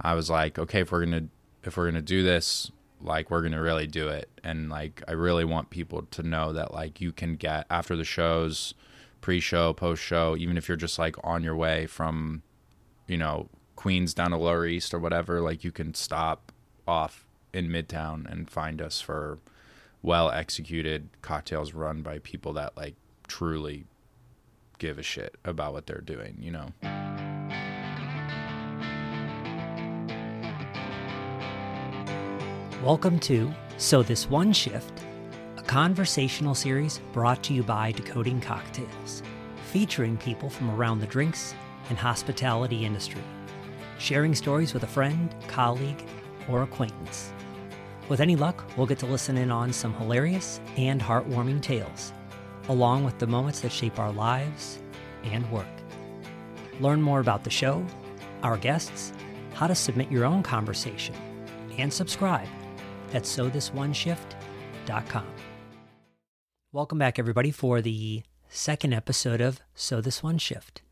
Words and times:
I 0.00 0.14
was 0.14 0.30
like, 0.30 0.58
okay, 0.58 0.80
if 0.80 0.92
we're 0.92 1.04
gonna 1.04 1.28
if 1.62 1.76
we're 1.76 1.86
gonna 1.86 2.02
do 2.02 2.22
this, 2.22 2.70
like 3.00 3.30
we're 3.30 3.42
gonna 3.42 3.60
really 3.62 3.86
do 3.86 4.08
it, 4.08 4.28
and 4.42 4.68
like 4.68 5.02
I 5.08 5.12
really 5.12 5.44
want 5.44 5.70
people 5.70 6.02
to 6.02 6.22
know 6.22 6.52
that 6.52 6.72
like 6.72 7.00
you 7.00 7.12
can 7.12 7.36
get 7.36 7.66
after 7.70 7.96
the 7.96 8.04
shows, 8.04 8.74
pre-show, 9.20 9.72
post-show, 9.72 10.36
even 10.36 10.56
if 10.56 10.68
you're 10.68 10.76
just 10.76 10.98
like 10.98 11.16
on 11.24 11.42
your 11.42 11.56
way 11.56 11.86
from, 11.86 12.42
you 13.06 13.16
know, 13.16 13.48
Queens 13.76 14.14
down 14.14 14.30
to 14.30 14.36
Lower 14.36 14.66
East 14.66 14.94
or 14.94 14.98
whatever, 14.98 15.40
like 15.40 15.64
you 15.64 15.72
can 15.72 15.94
stop 15.94 16.52
off 16.86 17.26
in 17.52 17.68
Midtown 17.68 18.30
and 18.30 18.50
find 18.50 18.82
us 18.82 19.00
for 19.00 19.38
well 20.02 20.30
executed 20.30 21.08
cocktails 21.22 21.72
run 21.72 22.02
by 22.02 22.18
people 22.18 22.52
that 22.52 22.76
like 22.76 22.94
truly 23.26 23.86
give 24.78 24.98
a 24.98 25.02
shit 25.02 25.36
about 25.44 25.72
what 25.72 25.86
they're 25.86 26.00
doing, 26.00 26.36
you 26.40 26.50
know. 26.50 27.13
Welcome 32.84 33.18
to 33.20 33.50
So 33.78 34.02
This 34.02 34.28
One 34.28 34.52
Shift, 34.52 34.92
a 35.56 35.62
conversational 35.62 36.54
series 36.54 37.00
brought 37.14 37.42
to 37.44 37.54
you 37.54 37.62
by 37.62 37.92
Decoding 37.92 38.42
Cocktails, 38.42 39.22
featuring 39.72 40.18
people 40.18 40.50
from 40.50 40.70
around 40.70 40.98
the 40.98 41.06
drinks 41.06 41.54
and 41.88 41.96
hospitality 41.96 42.84
industry, 42.84 43.22
sharing 43.96 44.34
stories 44.34 44.74
with 44.74 44.82
a 44.82 44.86
friend, 44.86 45.34
colleague, 45.48 46.04
or 46.46 46.62
acquaintance. 46.62 47.32
With 48.10 48.20
any 48.20 48.36
luck, 48.36 48.62
we'll 48.76 48.86
get 48.86 48.98
to 48.98 49.06
listen 49.06 49.38
in 49.38 49.50
on 49.50 49.72
some 49.72 49.94
hilarious 49.94 50.60
and 50.76 51.00
heartwarming 51.00 51.62
tales, 51.62 52.12
along 52.68 53.02
with 53.04 53.18
the 53.18 53.26
moments 53.26 53.60
that 53.60 53.72
shape 53.72 53.98
our 53.98 54.12
lives 54.12 54.78
and 55.22 55.50
work. 55.50 55.64
Learn 56.80 57.00
more 57.00 57.20
about 57.20 57.44
the 57.44 57.50
show, 57.50 57.82
our 58.42 58.58
guests, 58.58 59.14
how 59.54 59.66
to 59.68 59.74
submit 59.74 60.12
your 60.12 60.26
own 60.26 60.42
conversation, 60.42 61.14
and 61.78 61.90
subscribe 61.90 62.46
at 63.14 63.22
sothisOneShift.com. 63.22 65.26
Welcome 66.72 66.98
back, 66.98 67.18
everybody, 67.18 67.52
for 67.52 67.80
the 67.80 68.24
second 68.48 68.92
episode 68.92 69.40
of 69.40 69.60
So 69.74 70.00
This 70.00 70.22
One 70.22 70.38
Shift. 70.38 70.82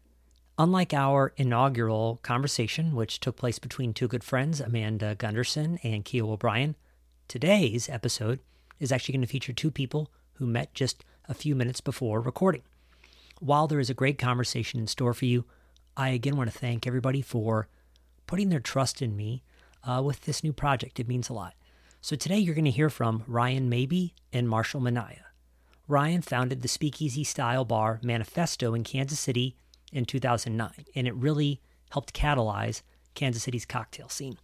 Unlike 0.56 0.94
our 0.94 1.32
inaugural 1.36 2.20
conversation, 2.22 2.94
which 2.94 3.18
took 3.18 3.36
place 3.36 3.58
between 3.58 3.92
two 3.92 4.06
good 4.06 4.22
friends, 4.22 4.60
Amanda 4.60 5.16
Gunderson 5.16 5.80
and 5.82 6.04
Keo 6.04 6.30
O'Brien, 6.30 6.76
today's 7.26 7.88
episode 7.88 8.38
is 8.78 8.92
actually 8.92 9.14
going 9.14 9.22
to 9.22 9.26
feature 9.26 9.52
two 9.52 9.72
people 9.72 10.08
who 10.34 10.46
met 10.46 10.72
just 10.72 11.04
a 11.28 11.34
few 11.34 11.56
minutes 11.56 11.80
before 11.80 12.20
recording. 12.20 12.62
While 13.40 13.66
there 13.66 13.80
is 13.80 13.90
a 13.90 13.94
great 13.94 14.18
conversation 14.18 14.78
in 14.78 14.86
store 14.86 15.14
for 15.14 15.24
you, 15.24 15.44
I 15.96 16.10
again 16.10 16.36
want 16.36 16.52
to 16.52 16.56
thank 16.56 16.86
everybody 16.86 17.22
for 17.22 17.66
putting 18.28 18.50
their 18.50 18.60
trust 18.60 19.02
in 19.02 19.16
me 19.16 19.42
uh, 19.82 20.00
with 20.04 20.20
this 20.20 20.44
new 20.44 20.52
project. 20.52 21.00
It 21.00 21.08
means 21.08 21.28
a 21.28 21.32
lot. 21.32 21.54
So 22.04 22.16
today 22.16 22.38
you're 22.38 22.56
going 22.56 22.64
to 22.64 22.72
hear 22.72 22.90
from 22.90 23.22
Ryan 23.28 23.68
Maybee 23.68 24.08
and 24.32 24.48
Marshall 24.48 24.80
Minaya. 24.80 25.26
Ryan 25.86 26.20
founded 26.20 26.60
the 26.60 26.66
speakeasy 26.66 27.22
style 27.22 27.64
bar 27.64 28.00
Manifesto 28.02 28.74
in 28.74 28.82
Kansas 28.82 29.20
City 29.20 29.54
in 29.92 30.04
2009, 30.04 30.72
and 30.96 31.06
it 31.06 31.14
really 31.14 31.60
helped 31.92 32.12
catalyze 32.12 32.82
Kansas 33.14 33.44
City's 33.44 33.64
cocktail 33.64 34.08
scene. 34.08 34.36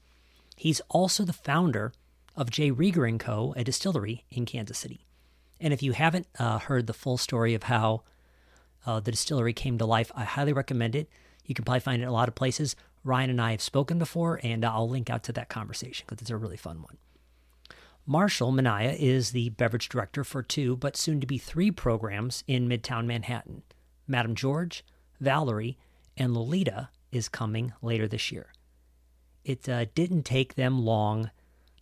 He's 0.55 0.81
also 0.89 1.25
the 1.25 1.33
founder 1.33 1.92
of 2.37 2.48
J. 2.48 2.70
Rieger 2.70 3.19
& 3.19 3.19
Co., 3.19 3.55
a 3.56 3.65
distillery 3.65 4.25
in 4.31 4.47
Kansas 4.47 4.78
City. 4.78 5.05
And 5.61 5.72
if 5.72 5.83
you 5.83 5.91
haven't 5.95 6.28
uh, 6.39 6.61
heard 6.61 6.87
the 6.87 6.93
full 6.93 7.19
story 7.19 7.55
of 7.55 7.65
how 7.65 8.05
uh, 8.87 9.00
the 9.00 9.11
distillery 9.11 9.53
came 9.53 9.78
to 9.78 9.84
life, 9.84 10.12
I 10.15 10.22
highly 10.22 10.53
recommend 10.53 10.95
it. 10.95 11.09
You 11.45 11.56
can 11.56 11.65
probably 11.65 11.81
find 11.81 12.03
it 12.03 12.05
in 12.05 12.09
a 12.09 12.12
lot 12.12 12.28
of 12.28 12.37
places. 12.37 12.77
Ryan 13.03 13.31
and 13.31 13.43
I 13.43 13.50
have 13.50 13.62
spoken 13.62 13.98
before, 13.98 14.39
and 14.45 14.65
I'll 14.65 14.89
link 14.89 15.11
out 15.11 15.25
to 15.25 15.33
that 15.33 15.48
conversation 15.48 16.06
because 16.06 16.22
it's 16.22 16.31
a 16.31 16.37
really 16.37 16.56
fun 16.56 16.83
one. 16.83 16.98
Marshall 18.11 18.53
Minaya 18.53 18.92
is 18.92 19.33
the 19.33 19.51
beverage 19.51 19.91
director 19.91 20.25
for 20.25 20.42
two, 20.42 20.77
but 20.78 20.97
soon 20.97 21.20
to 21.20 21.27
be 21.27 21.37
three 21.37 21.70
programs 21.70 22.43
in 22.47 22.66
Midtown 22.66 23.05
Manhattan. 23.05 23.65
Madame 24.06 24.34
George, 24.34 24.82
Valerie, 25.21 25.77
and 26.16 26.32
Lolita 26.32 26.88
is 27.12 27.28
coming 27.28 27.75
later 27.82 28.09
this 28.09 28.32
year. 28.32 28.55
It 29.44 29.69
uh, 29.69 29.84
didn't 29.94 30.22
take 30.22 30.55
them 30.55 30.87
long 30.87 31.31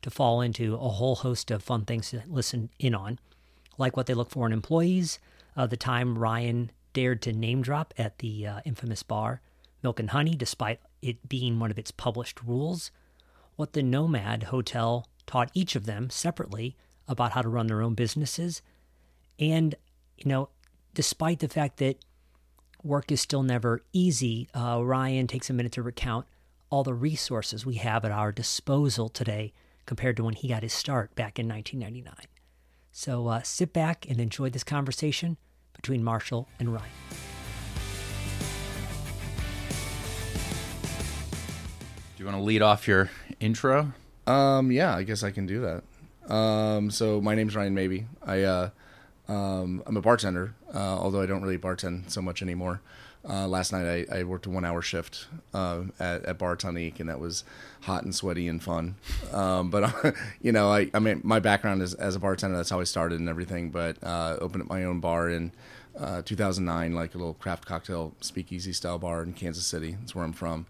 to 0.03 0.11
fall 0.11 0.41
into 0.41 0.75
a 0.75 0.89
whole 0.89 1.15
host 1.15 1.53
of 1.53 1.63
fun 1.63 1.85
things 1.85 2.11
to 2.11 2.25
listen 2.27 2.71
in 2.81 2.93
on, 2.93 3.21
like 3.79 3.97
what 3.97 4.07
they 4.07 4.15
look 4.15 4.31
for 4.31 4.49
in 4.49 4.53
employees, 4.53 5.21
uh, 5.57 5.69
the 5.69 5.77
time 5.77 6.19
Ryan 6.19 6.73
dared 6.93 7.23
to 7.23 7.33
name 7.33 7.63
drop 7.63 7.95
at 7.97 8.19
the 8.19 8.49
uh, 8.49 8.61
infamous 8.65 9.05
bar, 9.05 9.43
Milk 9.81 10.01
and 10.01 10.11
Honey, 10.11 10.35
despite 10.35 10.81
it 11.01 11.29
being 11.29 11.61
one 11.61 11.71
of 11.71 11.79
its 11.79 11.93
published 11.93 12.43
rules, 12.43 12.91
what 13.55 13.75
the 13.75 13.83
Nomad 13.85 14.45
Hotel 14.45 15.07
taught 15.27 15.51
each 15.55 15.77
of 15.77 15.87
them 15.87 16.11
separately 16.11 16.77
about 17.09 17.33
how 17.33 17.43
to 17.43 17.49
run 17.49 17.67
their 17.67 17.83
own 17.83 17.95
businesses. 17.95 18.63
And, 19.39 19.75
you 20.17 20.29
know, 20.29 20.49
despite 20.95 21.41
the 21.41 21.49
fact 21.49 21.79
that 21.79 21.99
work 22.83 23.11
is 23.13 23.21
still 23.21 23.43
never 23.43 23.83
easy, 23.93 24.49
uh, 24.55 24.81
Ryan 24.83 25.27
takes 25.27 25.51
a 25.51 25.53
minute 25.53 25.73
to 25.73 25.83
recount 25.83 26.27
all 26.71 26.85
the 26.85 26.95
resources 26.95 27.65
we 27.65 27.77
have 27.77 28.05
at 28.05 28.11
our 28.11 28.33
disposal 28.33 29.09
today 29.09 29.53
compared 29.85 30.17
to 30.17 30.25
when 30.25 30.35
he 30.35 30.49
got 30.49 30.63
his 30.63 30.73
start 30.73 31.15
back 31.15 31.39
in 31.39 31.49
1999. 31.49 32.27
So 32.93 33.29
uh, 33.29 33.43
sit 33.43 33.73
back 33.73 34.07
and 34.09 34.21
enjoy 34.21 34.51
this 34.51 34.65
conversation 34.65 35.37
between 35.75 36.03
Marshall 36.03 36.49
and 36.59 36.73
Ryan. 36.73 36.91
Do 42.17 42.23
you 42.23 42.25
want 42.25 42.39
to 42.39 42.43
lead 42.43 42.63
off 42.63 42.89
your 42.89 43.11
intro? 43.39 43.93
Um, 44.27 44.73
yeah, 44.73 44.97
I 44.97 45.03
guess 45.03 45.23
I 45.23 45.31
can 45.31 45.47
do 45.47 45.61
that. 45.61 46.33
Um, 46.33 46.91
so 46.91 47.21
my 47.21 47.35
name's 47.35 47.55
Ryan 47.55 47.75
Maybee. 47.75 48.03
I 48.25 48.43
uh, 48.43 48.71
um, 49.29 49.83
I'm 49.87 49.97
a 49.97 50.01
bartender, 50.01 50.55
uh, 50.75 50.79
although 50.79 51.21
I 51.21 51.27
don't 51.27 51.43
really 51.43 51.59
bartend 51.59 52.11
so 52.11 52.21
much 52.21 52.43
anymore. 52.43 52.81
Uh, 53.29 53.49
last 53.49 53.73
night 53.73 54.07
I, 54.13 54.19
I, 54.21 54.23
worked 54.23 54.47
a 54.47 54.51
one 54.51 54.65
hour 54.65 54.81
shift 54.81 55.27
uh, 55.53 55.83
at, 55.99 56.25
at 56.27 56.39
Bar 56.39 56.55
Tonique, 56.55 57.01
and 57.01 57.09
that 57.09 57.19
was 57.19 57.43
hot 57.81 58.05
and 58.05 58.15
sweaty 58.15 58.47
and 58.47 58.63
fun. 58.63 58.95
Um, 59.33 59.69
but 59.69 60.15
you 60.41 60.53
know, 60.53 60.71
I, 60.71 60.89
I 60.95 61.01
mean, 61.01 61.23
my 61.25 61.41
background 61.41 61.83
is 61.83 61.95
as 61.95 62.15
a 62.15 62.21
bartender. 62.21 62.57
That's 62.57 62.71
how 62.71 62.79
I 62.79 62.85
started 62.85 63.19
and 63.19 63.29
everything. 63.29 63.71
But 63.71 63.97
uh, 64.03 64.37
opened 64.41 64.63
up 64.63 64.69
my 64.69 64.85
own 64.85 65.01
bar 65.01 65.29
in 65.29 65.51
uh, 65.99 66.23
2009, 66.23 66.95
like 66.95 67.15
a 67.15 67.19
little 67.19 67.35
craft 67.35 67.67
cocktail 67.67 68.15
speakeasy 68.21 68.73
style 68.73 68.99
bar 68.99 69.25
in 69.25 69.33
Kansas 69.33 69.67
City. 69.67 69.97
That's 69.99 70.15
where 70.15 70.25
I'm 70.25 70.33
from. 70.33 70.67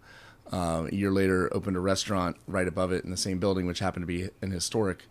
Uh, 0.51 0.87
a 0.89 0.95
year 0.95 1.11
later, 1.11 1.53
opened 1.53 1.75
a 1.75 1.81
restaurant 1.81 2.37
right 2.47 2.67
above 2.67 2.91
it 2.91 3.03
in 3.03 3.11
the 3.11 3.17
same 3.17 3.39
building, 3.39 3.65
which 3.65 3.79
happened 3.79 4.03
to 4.03 4.07
be 4.07 4.29
an 4.41 4.51
historic 4.51 5.03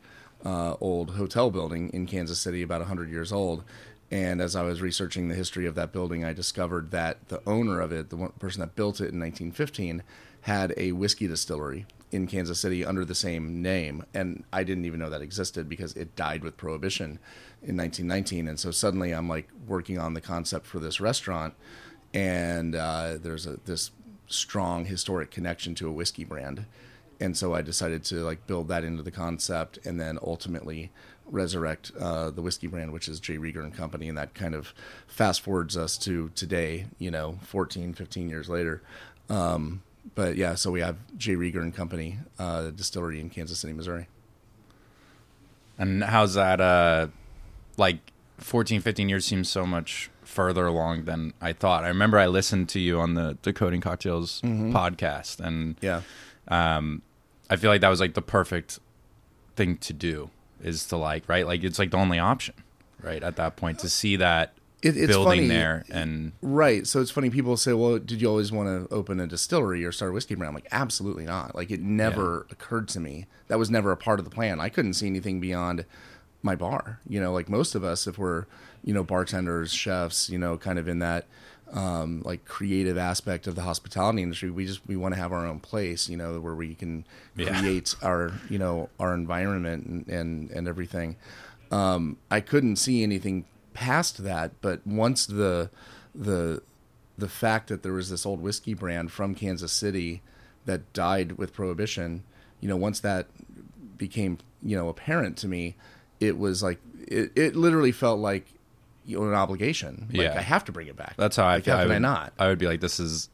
uh, 0.44 0.76
old 0.80 1.10
hotel 1.10 1.50
building 1.50 1.90
in 1.90 2.06
Kansas 2.06 2.38
City, 2.38 2.62
about 2.62 2.80
100 2.80 3.10
years 3.10 3.32
old. 3.32 3.64
And 4.10 4.40
as 4.40 4.54
I 4.54 4.62
was 4.62 4.80
researching 4.80 5.28
the 5.28 5.34
history 5.34 5.66
of 5.66 5.74
that 5.74 5.92
building, 5.92 6.24
I 6.24 6.32
discovered 6.32 6.90
that 6.92 7.28
the 7.28 7.42
owner 7.46 7.80
of 7.80 7.90
it, 7.92 8.10
the 8.10 8.16
one 8.16 8.32
person 8.38 8.60
that 8.60 8.76
built 8.76 9.00
it 9.00 9.12
in 9.12 9.20
1915, 9.20 10.02
had 10.42 10.72
a 10.76 10.92
whiskey 10.92 11.26
distillery 11.26 11.86
in 12.12 12.28
Kansas 12.28 12.60
City 12.60 12.84
under 12.84 13.04
the 13.04 13.16
same 13.16 13.60
name. 13.62 14.04
And 14.14 14.44
I 14.52 14.62
didn't 14.62 14.84
even 14.84 15.00
know 15.00 15.10
that 15.10 15.22
existed 15.22 15.68
because 15.68 15.92
it 15.94 16.14
died 16.14 16.44
with 16.44 16.56
Prohibition 16.56 17.18
in 17.62 17.76
1919. 17.76 18.46
And 18.46 18.60
so 18.60 18.70
suddenly 18.70 19.12
I'm 19.12 19.28
like 19.28 19.48
working 19.66 19.98
on 19.98 20.14
the 20.14 20.20
concept 20.20 20.66
for 20.66 20.78
this 20.78 21.00
restaurant. 21.00 21.54
And 22.14 22.76
uh, 22.76 23.18
there's 23.20 23.46
a, 23.46 23.58
this 23.64 23.90
strong 24.28 24.84
historic 24.86 25.30
connection 25.30 25.74
to 25.74 25.88
a 25.88 25.92
whiskey 25.92 26.24
brand 26.24 26.66
and 27.20 27.36
so 27.36 27.54
I 27.54 27.62
decided 27.62 28.04
to 28.04 28.16
like 28.16 28.46
build 28.46 28.68
that 28.68 28.84
into 28.84 29.02
the 29.02 29.10
concept, 29.10 29.78
and 29.84 29.98
then 30.00 30.18
ultimately 30.22 30.90
resurrect 31.26 31.90
uh, 31.98 32.30
the 32.30 32.42
whiskey 32.42 32.66
brand, 32.66 32.92
which 32.92 33.08
is 33.08 33.20
J. 33.20 33.36
Rieger 33.36 33.64
and 33.64 33.74
Company, 33.74 34.08
and 34.08 34.16
that 34.18 34.34
kind 34.34 34.54
of 34.54 34.74
fast 35.06 35.40
forwards 35.40 35.76
us 35.76 35.96
to 35.98 36.30
today. 36.34 36.86
You 36.98 37.10
know, 37.10 37.38
14, 37.42 37.94
15 37.94 38.28
years 38.28 38.48
later. 38.48 38.82
Um, 39.28 39.82
but 40.14 40.36
yeah, 40.36 40.54
so 40.54 40.70
we 40.70 40.80
have 40.80 40.96
J. 41.16 41.34
Rieger 41.34 41.62
and 41.62 41.74
Company 41.74 42.18
uh, 42.38 42.70
distillery 42.70 43.20
in 43.20 43.30
Kansas 43.30 43.58
City, 43.58 43.72
Missouri. 43.72 44.08
And 45.78 46.04
how's 46.04 46.34
that? 46.34 46.60
Uh, 46.60 47.08
like 47.76 48.12
14, 48.38 48.80
15 48.80 49.08
years 49.08 49.26
seems 49.26 49.48
so 49.48 49.66
much 49.66 50.10
further 50.26 50.66
along 50.66 51.04
than 51.04 51.32
I 51.40 51.52
thought. 51.52 51.84
I 51.84 51.88
remember 51.88 52.18
I 52.18 52.26
listened 52.26 52.68
to 52.70 52.80
you 52.80 53.00
on 53.00 53.14
the 53.14 53.38
Decoding 53.42 53.80
Cocktails 53.80 54.40
mm-hmm. 54.42 54.74
podcast, 54.74 55.40
and 55.40 55.76
yeah, 55.80 56.02
um, 56.48 57.02
I 57.48 57.56
feel 57.56 57.70
like 57.70 57.80
that 57.80 57.88
was 57.88 58.00
like 58.00 58.14
the 58.14 58.22
perfect 58.22 58.78
thing 59.56 59.76
to 59.78 59.92
do 59.92 60.30
is 60.62 60.86
to 60.86 60.96
like 60.96 61.28
right 61.28 61.46
like 61.46 61.64
it's 61.64 61.78
like 61.78 61.90
the 61.90 61.96
only 61.96 62.18
option 62.18 62.54
right 63.02 63.22
at 63.22 63.36
that 63.36 63.56
point 63.56 63.78
to 63.78 63.88
see 63.88 64.16
that 64.16 64.52
it, 64.82 64.94
building 65.06 65.40
funny. 65.40 65.48
there 65.48 65.84
and 65.90 66.32
right 66.42 66.86
so 66.86 67.00
it's 67.00 67.10
funny 67.10 67.30
people 67.30 67.56
say 67.56 67.72
well 67.72 67.98
did 67.98 68.20
you 68.20 68.28
always 68.28 68.52
want 68.52 68.68
to 68.68 68.94
open 68.94 69.18
a 69.18 69.26
distillery 69.26 69.84
or 69.84 69.90
start 69.90 70.10
a 70.10 70.14
whiskey 70.14 70.34
brand 70.34 70.48
I'm 70.48 70.54
like 70.54 70.68
absolutely 70.70 71.24
not 71.24 71.54
like 71.54 71.70
it 71.70 71.80
never 71.80 72.46
yeah. 72.46 72.52
occurred 72.52 72.88
to 72.88 73.00
me 73.00 73.26
that 73.48 73.58
was 73.58 73.70
never 73.70 73.90
a 73.90 73.96
part 73.96 74.18
of 74.18 74.24
the 74.24 74.30
plan 74.30 74.60
i 74.60 74.68
couldn't 74.68 74.94
see 74.94 75.06
anything 75.06 75.40
beyond 75.40 75.84
my 76.42 76.54
bar 76.54 77.00
you 77.08 77.20
know 77.20 77.32
like 77.32 77.48
most 77.48 77.74
of 77.74 77.82
us 77.82 78.06
if 78.06 78.18
we're 78.18 78.44
you 78.86 78.94
know 78.94 79.04
bartenders 79.04 79.74
chefs 79.74 80.30
you 80.30 80.38
know 80.38 80.56
kind 80.56 80.78
of 80.78 80.88
in 80.88 81.00
that 81.00 81.26
um, 81.72 82.22
like 82.24 82.44
creative 82.44 82.96
aspect 82.96 83.48
of 83.48 83.56
the 83.56 83.62
hospitality 83.62 84.22
industry. 84.22 84.50
We 84.50 84.66
just 84.66 84.86
we 84.86 84.96
want 84.96 85.14
to 85.14 85.20
have 85.20 85.32
our 85.32 85.44
own 85.44 85.58
place, 85.58 86.08
you 86.08 86.16
know, 86.16 86.38
where 86.40 86.54
we 86.54 86.74
can 86.76 87.04
Yeah. 87.36 87.60
create 87.60 87.94
our 88.02 88.32
you 88.48 88.58
know 88.58 88.88
our 89.00 89.12
environment 89.14 89.84
and 89.86 90.08
and, 90.08 90.50
and 90.52 90.68
everything. 90.68 91.16
Um, 91.72 92.18
I 92.30 92.40
couldn't 92.40 92.76
see 92.76 93.02
anything 93.02 93.46
past 93.74 94.22
that, 94.22 94.52
but 94.60 94.86
once 94.86 95.26
the 95.26 95.70
the 96.14 96.62
the 97.18 97.28
fact 97.28 97.68
that 97.68 97.82
there 97.82 97.92
was 97.92 98.10
this 98.10 98.24
old 98.24 98.40
whiskey 98.40 98.72
brand 98.74 99.10
from 99.10 99.34
Kansas 99.34 99.72
City 99.72 100.22
that 100.66 100.92
died 100.92 101.32
with 101.32 101.52
prohibition, 101.52 102.22
you 102.60 102.68
know, 102.68 102.76
once 102.76 103.00
that 103.00 103.26
became 103.98 104.38
you 104.62 104.76
know 104.76 104.88
apparent 104.88 105.36
to 105.38 105.48
me, 105.48 105.74
it 106.20 106.38
was 106.38 106.62
like 106.62 106.78
it, 107.08 107.32
it 107.34 107.56
literally 107.56 107.92
felt 107.92 108.20
like 108.20 108.46
you 109.06 109.18
know, 109.20 109.28
an 109.28 109.34
obligation. 109.34 110.08
Like 110.10 110.20
Yeah. 110.20 110.34
I 110.36 110.42
have 110.42 110.64
to 110.66 110.72
bring 110.72 110.88
it 110.88 110.96
back. 110.96 111.14
That's 111.16 111.36
how 111.36 111.44
I 111.44 111.54
like, 111.54 111.64
feel. 111.64 111.74
How 111.74 111.80
I 111.80 111.82
can 111.84 111.88
would, 111.90 111.96
I 111.96 111.98
not? 112.00 112.32
I 112.38 112.46
would 112.48 112.58
be 112.58 112.66
like, 112.66 112.80
this 112.80 112.98
is, 113.00 113.28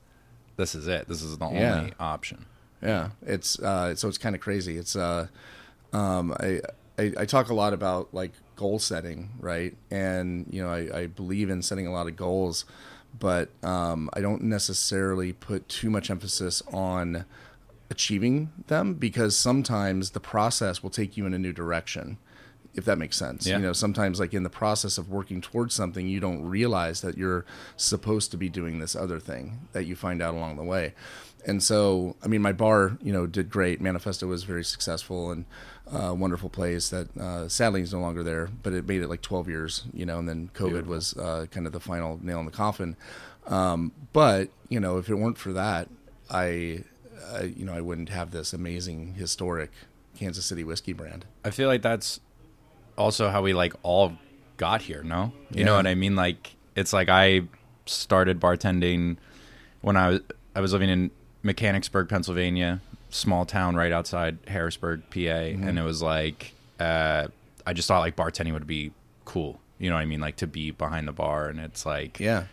this 0.57 0.75
is 0.75 0.87
it. 0.87 1.09
This 1.09 1.23
is 1.23 1.39
the 1.39 1.49
Yeah. 1.49 1.79
only 1.79 1.93
option. 1.99 2.47
Yeah, 2.83 3.11
it's 3.25 3.59
uh, 3.61 3.95
so 3.95 4.09
it's 4.09 4.19
kind 4.19 4.35
of 4.35 4.41
crazy. 4.41 4.77
It's 4.77 4.97
uh, 4.97 5.29
um, 5.93 6.35
I, 6.41 6.61
I 6.99 7.13
I 7.19 7.25
talk 7.27 7.49
a 7.49 7.55
lot 7.55 7.73
about 7.73 8.13
like 8.13 8.33
goal 8.57 8.79
setting, 8.81 9.31
right? 9.39 9.77
And 9.91 10.47
you 10.51 10.63
know, 10.63 10.69
I, 10.71 11.03
I 11.03 11.07
believe 11.07 11.49
in 11.49 11.63
setting 11.63 11.87
a 11.87 11.93
lot 11.93 12.09
of 12.09 12.17
goals, 12.17 12.65
but 13.19 13.51
um, 13.63 14.11
I 14.15 14.21
don't 14.21 14.43
necessarily 14.43 15.33
put 15.33 15.69
too 15.69 15.91
much 15.91 16.11
emphasis 16.11 16.61
on 16.73 17.25
achieving 17.89 18.51
them 18.67 18.95
because 18.95 19.37
sometimes 19.37 20.11
the 20.11 20.21
process 20.21 20.83
will 20.83 20.91
take 20.91 21.17
you 21.17 21.25
in 21.27 21.35
a 21.35 21.39
new 21.39 21.53
direction 21.53 22.19
if 22.75 22.85
that 22.85 22.99
makes 22.99 23.17
sense. 23.17 23.47
Yeah. 23.47 23.57
you 23.59 23.63
know 23.63 23.73
sometimes 23.73 24.19
like 24.19 24.33
in 24.35 24.43
the 24.43 24.51
process 24.51 24.99
of 24.99 25.11
working 25.11 25.41
towards 25.41 25.75
something 25.75 26.09
you 26.09 26.21
don't 26.21 26.43
realize 26.43 27.01
that 27.03 27.17
you're 27.19 27.45
supposed 27.77 28.31
to 28.31 28.37
be 28.37 28.49
doing 28.49 28.79
this 28.79 28.97
other 28.97 29.21
thing 29.21 29.69
that 29.73 29.85
you 29.85 29.95
find 29.95 30.23
out 30.23 30.35
along 30.35 30.57
the 30.57 30.65
way. 30.65 30.95
And 31.45 31.63
so 31.63 32.17
i 32.23 32.29
mean 32.29 32.41
my 32.43 32.53
bar 32.53 32.97
you 33.03 33.13
know 33.13 33.27
did 33.27 33.51
great. 33.51 33.81
Manifesto 33.81 34.27
was 34.27 34.45
very 34.45 34.65
successful 34.65 35.31
and 35.31 35.45
uh, 35.93 36.15
wonderful 36.15 36.49
place 36.49 36.89
that 36.89 37.15
uh, 37.19 37.49
sadly 37.49 37.83
is 37.83 37.93
no 37.93 38.01
longer 38.01 38.23
there 38.23 38.49
but 38.63 38.73
it 38.73 38.87
made 38.87 39.03
it 39.03 39.09
like 39.09 39.21
12 39.21 39.49
years 39.49 39.85
you 39.93 40.07
know 40.07 40.19
and 40.19 40.29
then 40.29 40.49
covid 40.55 40.71
Beautiful. 40.71 40.95
was 40.95 41.17
uh, 41.17 41.47
kind 41.51 41.67
of 41.67 41.73
the 41.73 41.81
final 41.81 42.19
nail 42.23 42.39
in 42.41 42.47
the 42.47 42.53
coffin. 42.53 42.97
Um, 43.47 43.93
but 44.13 44.49
you 44.69 44.81
know 44.81 44.99
if 44.99 45.11
it 45.11 45.17
weren't 45.17 45.37
for 45.37 45.53
that 45.53 45.89
i 46.31 46.83
uh, 47.35 47.43
you 47.43 47.65
know 47.67 47.75
i 47.75 47.81
wouldn't 47.81 48.09
have 48.09 48.31
this 48.31 48.53
amazing 48.53 49.15
historic 49.15 49.71
kansas 50.17 50.45
city 50.47 50.65
whiskey 50.65 50.93
brand. 50.93 51.25
I 51.45 51.51
feel 51.51 51.69
like 51.69 51.83
that's 51.83 52.21
also 53.03 53.29
how 53.31 53.43
we 53.43 53.53
like 53.55 53.75
all 53.83 54.13
got 54.57 54.83
here. 54.83 55.03
No, 55.03 55.33
you 55.51 55.65
know 55.65 55.77
what 55.77 55.87
I 55.87 55.95
mean. 55.95 56.15
Like 56.17 56.55
it's 56.77 56.93
like 56.93 57.09
I 57.09 57.43
started 57.87 58.41
bartending 58.41 59.17
when 59.81 59.97
I 59.97 60.09
was 60.11 60.21
I 60.55 60.61
was 60.61 60.73
living 60.73 60.89
in 60.89 61.11
Mechanicsburg, 61.43 62.09
Pennsylvania, 62.09 62.81
small 63.11 63.45
town 63.45 63.75
right 63.77 63.93
outside 63.93 64.39
Harrisburg, 64.47 65.03
PA, 65.11 65.17
Mm-hmm. 65.19 65.69
and 65.69 65.79
it 65.79 65.83
was 65.83 66.01
like 66.03 66.53
uh, 66.81 67.27
I 67.67 67.73
just 67.73 67.89
thought 67.89 68.01
like 68.01 68.17
bartending 68.17 68.53
would 68.53 68.67
be 68.67 68.93
cool. 69.25 69.61
You 69.79 69.91
know 69.91 69.97
what 69.97 70.03
I 70.03 70.07
mean? 70.07 70.21
Like 70.21 70.37
to 70.37 70.47
be 70.47 70.71
behind 70.71 71.09
the 71.09 71.13
bar, 71.13 71.49
and 71.49 71.59
it's 71.61 71.85
like 71.85 72.21
yeah 72.21 72.45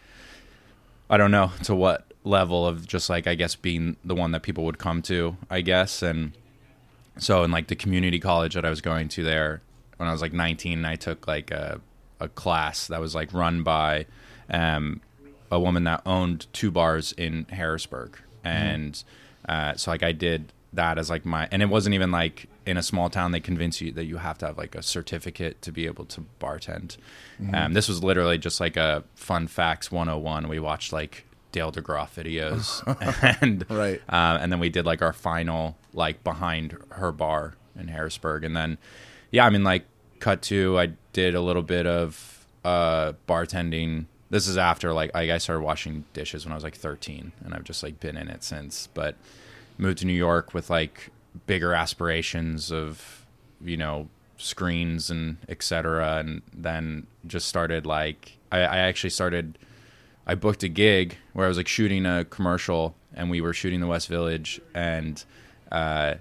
I 1.10 1.18
don't 1.18 1.32
know 1.32 1.52
to 1.64 1.76
what 1.76 2.06
level 2.24 2.66
of 2.68 2.86
just 2.88 3.10
like 3.10 3.28
I 3.28 3.36
guess 3.36 3.56
being 3.56 3.96
the 4.04 4.16
one 4.16 4.32
that 4.32 4.42
people 4.44 4.64
would 4.66 4.78
come 4.80 5.02
to, 5.04 5.38
I 5.50 5.62
guess. 5.62 6.02
And 6.02 6.34
so 7.18 7.44
in 7.44 7.52
like 7.52 7.68
the 7.68 7.76
community 7.76 8.20
college 8.20 8.54
that 8.56 8.66
I 8.66 8.70
was 8.70 8.82
going 8.82 9.08
to 9.10 9.24
there 9.24 9.62
when 10.00 10.10
I 10.10 10.12
was 10.12 10.22
like 10.22 10.34
19, 10.34 10.86
I 10.86 10.96
took 10.96 11.28
like 11.28 11.52
a 11.52 11.82
a 12.22 12.28
class 12.28 12.88
that 12.88 13.00
was 13.00 13.16
like 13.16 13.32
run 13.34 13.64
by 13.64 14.06
um, 14.50 15.00
a 15.52 15.60
woman 15.60 15.84
that 15.86 16.02
owned 16.06 16.48
two 16.52 16.70
bars 16.72 17.14
in 17.14 17.46
Harrisburg, 17.50 18.18
and 18.44 19.02
uh, 19.48 19.76
so 19.76 19.92
like 19.92 20.04
I 20.04 20.12
did 20.12 20.52
that 20.74 20.98
as 20.98 21.10
like 21.10 21.26
my 21.26 21.48
and 21.52 21.62
it 21.64 21.66
wasn't 21.70 21.96
even 21.96 22.12
like 22.12 22.48
in 22.66 22.78
a 22.78 22.84
small 22.84 23.10
town 23.10 23.32
they 23.32 23.40
convince 23.40 23.82
you 23.82 23.92
that 23.94 24.06
you 24.06 24.18
have 24.18 24.38
to 24.38 24.46
have 24.46 24.58
like 24.58 24.76
a 24.76 24.84
certificate 24.84 25.62
to 25.64 25.72
be 25.72 25.86
able 25.88 26.06
to 26.06 26.26
bartend. 26.40 26.98
Um, 27.54 27.74
this 27.74 27.88
was 27.88 28.04
literally 28.04 28.38
just 28.38 28.60
like 28.60 28.78
a 28.78 29.04
fun 29.16 29.48
facts 29.48 29.92
101. 29.92 30.48
We 30.50 30.60
watched 30.60 30.92
like 30.94 31.26
Dale 31.52 31.72
DeGroff 31.72 32.12
videos 32.22 32.84
and 33.42 33.66
Right. 33.70 34.02
uh, 34.10 34.38
and 34.42 34.52
then 34.52 34.60
we 34.60 34.70
did 34.70 34.86
like 34.86 35.02
our 35.02 35.14
final 35.14 35.78
like 35.94 36.24
behind 36.24 36.78
her 36.90 37.12
bar 37.12 37.56
in 37.80 37.88
Harrisburg, 37.88 38.44
and 38.44 38.56
then 38.56 38.78
yeah, 39.32 39.46
I 39.46 39.50
mean 39.50 39.64
like 39.64 39.86
cut 40.20 40.42
to 40.44 40.78
I 40.80 40.92
did 41.14 41.36
a 41.36 41.42
little 41.42 41.64
bit 41.64 41.86
of 41.86 42.46
uh, 42.64 43.14
bartending. 43.28 44.06
This 44.30 44.48
is 44.48 44.58
after 44.58 44.94
like 44.94 45.12
I 45.16 45.38
started 45.38 45.64
washing 45.64 46.06
dishes 46.14 46.46
when 46.46 46.52
I 46.52 46.56
was 46.56 46.64
like 46.64 46.76
13, 46.76 47.32
and 47.44 47.54
I've 47.54 47.64
just 47.64 47.84
like 47.84 48.00
been 48.00 48.18
in 48.18 48.28
it 48.28 48.44
since. 48.44 48.88
But 48.94 49.16
moved 49.78 50.00
to 50.00 50.06
New 50.06 50.14
York 50.14 50.54
with 50.54 50.70
like 50.70 51.10
bigger 51.48 51.74
aspirations 51.74 52.72
of 52.72 53.26
you 53.64 53.78
know 53.78 54.10
screens 54.38 55.10
and 55.10 55.38
etc. 55.48 56.18
And 56.18 56.42
then 56.54 57.08
just 57.28 57.48
started 57.48 57.86
like 57.86 58.38
I, 58.52 58.60
I 58.60 58.78
actually 58.80 59.12
started. 59.12 59.58
I 60.28 60.36
booked 60.36 60.62
a 60.62 60.70
gig 60.70 61.18
where 61.34 61.46
I 61.46 61.48
was 61.48 61.58
like 61.58 61.68
shooting 61.68 62.06
a 62.06 62.24
commercial, 62.26 62.96
and 63.16 63.30
we 63.32 63.42
were 63.42 63.54
shooting 63.54 63.80
the 63.80 63.88
West 63.88 64.08
Village, 64.08 64.62
and 64.76 65.24
uh, 65.72 66.16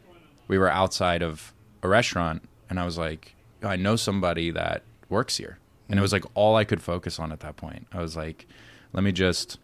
we 0.46 0.56
were 0.56 0.70
outside 0.70 1.22
of 1.22 1.52
a 1.82 1.88
restaurant, 1.88 2.42
and 2.70 2.78
I 2.80 2.84
was 2.84 2.98
like, 2.98 3.34
I 3.62 3.76
know 3.76 3.96
somebody 3.96 4.50
that 4.52 4.82
works 5.08 5.36
here, 5.36 5.58
and 5.88 5.98
it 5.98 6.02
was 6.02 6.12
like 6.12 6.24
all 6.34 6.56
I 6.56 6.64
could 6.64 6.82
focus 6.82 7.18
on 7.18 7.32
at 7.32 7.40
that 7.40 7.56
point. 7.56 7.86
I 7.92 8.00
was 8.00 8.16
like, 8.16 8.46
let 8.92 9.02
me 9.04 9.12
just 9.12 9.58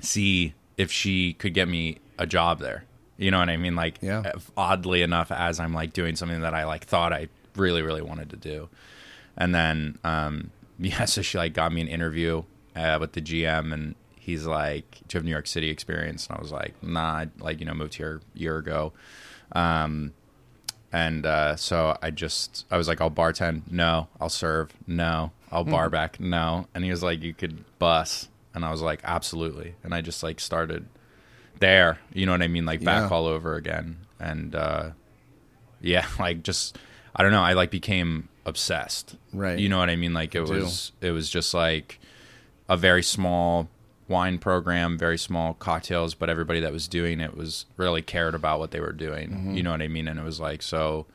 see 0.00 0.54
if 0.76 0.90
she 0.90 1.34
could 1.34 1.54
get 1.54 1.68
me 1.68 1.98
a 2.18 2.26
job 2.26 2.58
there. 2.60 2.84
You 3.16 3.30
know 3.30 3.38
what 3.38 3.50
I 3.50 3.56
mean? 3.56 3.74
Like, 3.76 3.98
Yeah. 4.00 4.22
if- 4.34 4.50
oddly 4.56 5.02
enough, 5.02 5.30
as 5.30 5.60
I'm 5.60 5.74
like 5.74 5.92
doing 5.92 6.16
something 6.16 6.40
that 6.40 6.54
I 6.54 6.64
like 6.64 6.84
thought 6.84 7.12
I 7.12 7.28
really, 7.56 7.82
really 7.82 8.02
wanted 8.02 8.30
to 8.30 8.36
do, 8.36 8.68
and 9.36 9.54
then 9.54 9.98
um, 10.04 10.50
yeah, 10.78 11.04
so 11.04 11.20
she 11.22 11.36
like 11.38 11.52
got 11.52 11.72
me 11.72 11.80
an 11.82 11.88
interview 11.88 12.42
uh, 12.74 12.96
with 13.00 13.12
the 13.12 13.20
GM, 13.20 13.72
and 13.74 13.94
he's 14.16 14.46
like, 14.46 14.90
"Do 15.08 15.16
you 15.16 15.18
have 15.18 15.24
New 15.24 15.30
York 15.30 15.46
City 15.46 15.68
experience?" 15.68 16.26
And 16.28 16.38
I 16.38 16.40
was 16.40 16.50
like, 16.52 16.82
"Nah, 16.82 17.00
I, 17.00 17.28
like 17.40 17.60
you 17.60 17.66
know, 17.66 17.74
moved 17.74 17.94
here 17.94 18.20
a 18.34 18.38
year 18.38 18.56
ago." 18.56 18.92
Um, 19.52 20.12
and 20.92 21.24
uh, 21.26 21.56
so 21.56 21.96
I 22.02 22.10
just 22.10 22.64
I 22.70 22.76
was 22.76 22.88
like, 22.88 23.00
"I'll 23.00 23.10
bartend." 23.10 23.70
No, 23.70 24.08
I'll 24.20 24.28
serve. 24.28 24.72
No, 24.86 25.32
I'll 25.52 25.64
bar 25.64 25.88
back. 25.90 26.18
No, 26.20 26.66
and 26.74 26.84
he 26.84 26.90
was 26.90 27.02
like, 27.02 27.22
"You 27.22 27.32
could 27.34 27.64
bus," 27.78 28.28
and 28.54 28.64
I 28.64 28.70
was 28.70 28.82
like, 28.82 29.00
"Absolutely." 29.04 29.74
And 29.82 29.94
I 29.94 30.00
just 30.00 30.22
like 30.22 30.40
started 30.40 30.86
there. 31.58 31.98
You 32.12 32.26
know 32.26 32.32
what 32.32 32.42
I 32.42 32.48
mean? 32.48 32.66
Like 32.66 32.82
back 32.84 33.10
Yeah. 33.10 33.16
all 33.16 33.26
over 33.26 33.54
again, 33.54 33.98
and 34.18 34.54
uh, 34.54 34.90
yeah, 35.80 36.06
like 36.18 36.42
just 36.42 36.78
I 37.14 37.22
don't 37.22 37.32
know. 37.32 37.42
I 37.42 37.52
like 37.54 37.70
became 37.70 38.28
obsessed. 38.46 39.16
Right. 39.32 39.58
You 39.58 39.68
know 39.68 39.78
what 39.78 39.90
I 39.90 39.96
mean? 39.96 40.12
Like 40.14 40.34
it 40.34 40.44
do. 40.46 40.52
was 40.52 40.92
it 41.00 41.10
was 41.12 41.28
just 41.30 41.54
like 41.54 42.00
a 42.68 42.76
very 42.76 43.02
small 43.02 43.68
wine 44.10 44.38
program, 44.38 44.98
very 44.98 45.16
small 45.16 45.54
cocktails, 45.54 46.14
but 46.14 46.28
everybody 46.28 46.60
that 46.60 46.72
was 46.72 46.88
doing 46.88 47.20
it 47.20 47.34
was 47.36 47.64
really 47.76 48.02
cared 48.02 48.34
about 48.34 48.58
what 48.58 48.72
they 48.72 48.80
were 48.80 48.92
doing. 48.92 49.30
Mm-hmm. 49.30 49.54
You 49.54 49.62
know 49.62 49.70
what 49.70 49.80
I 49.80 49.88
mean? 49.88 50.08
And 50.08 50.18
it 50.20 50.24
was 50.24 50.40
like 50.40 50.60
so 50.62 51.06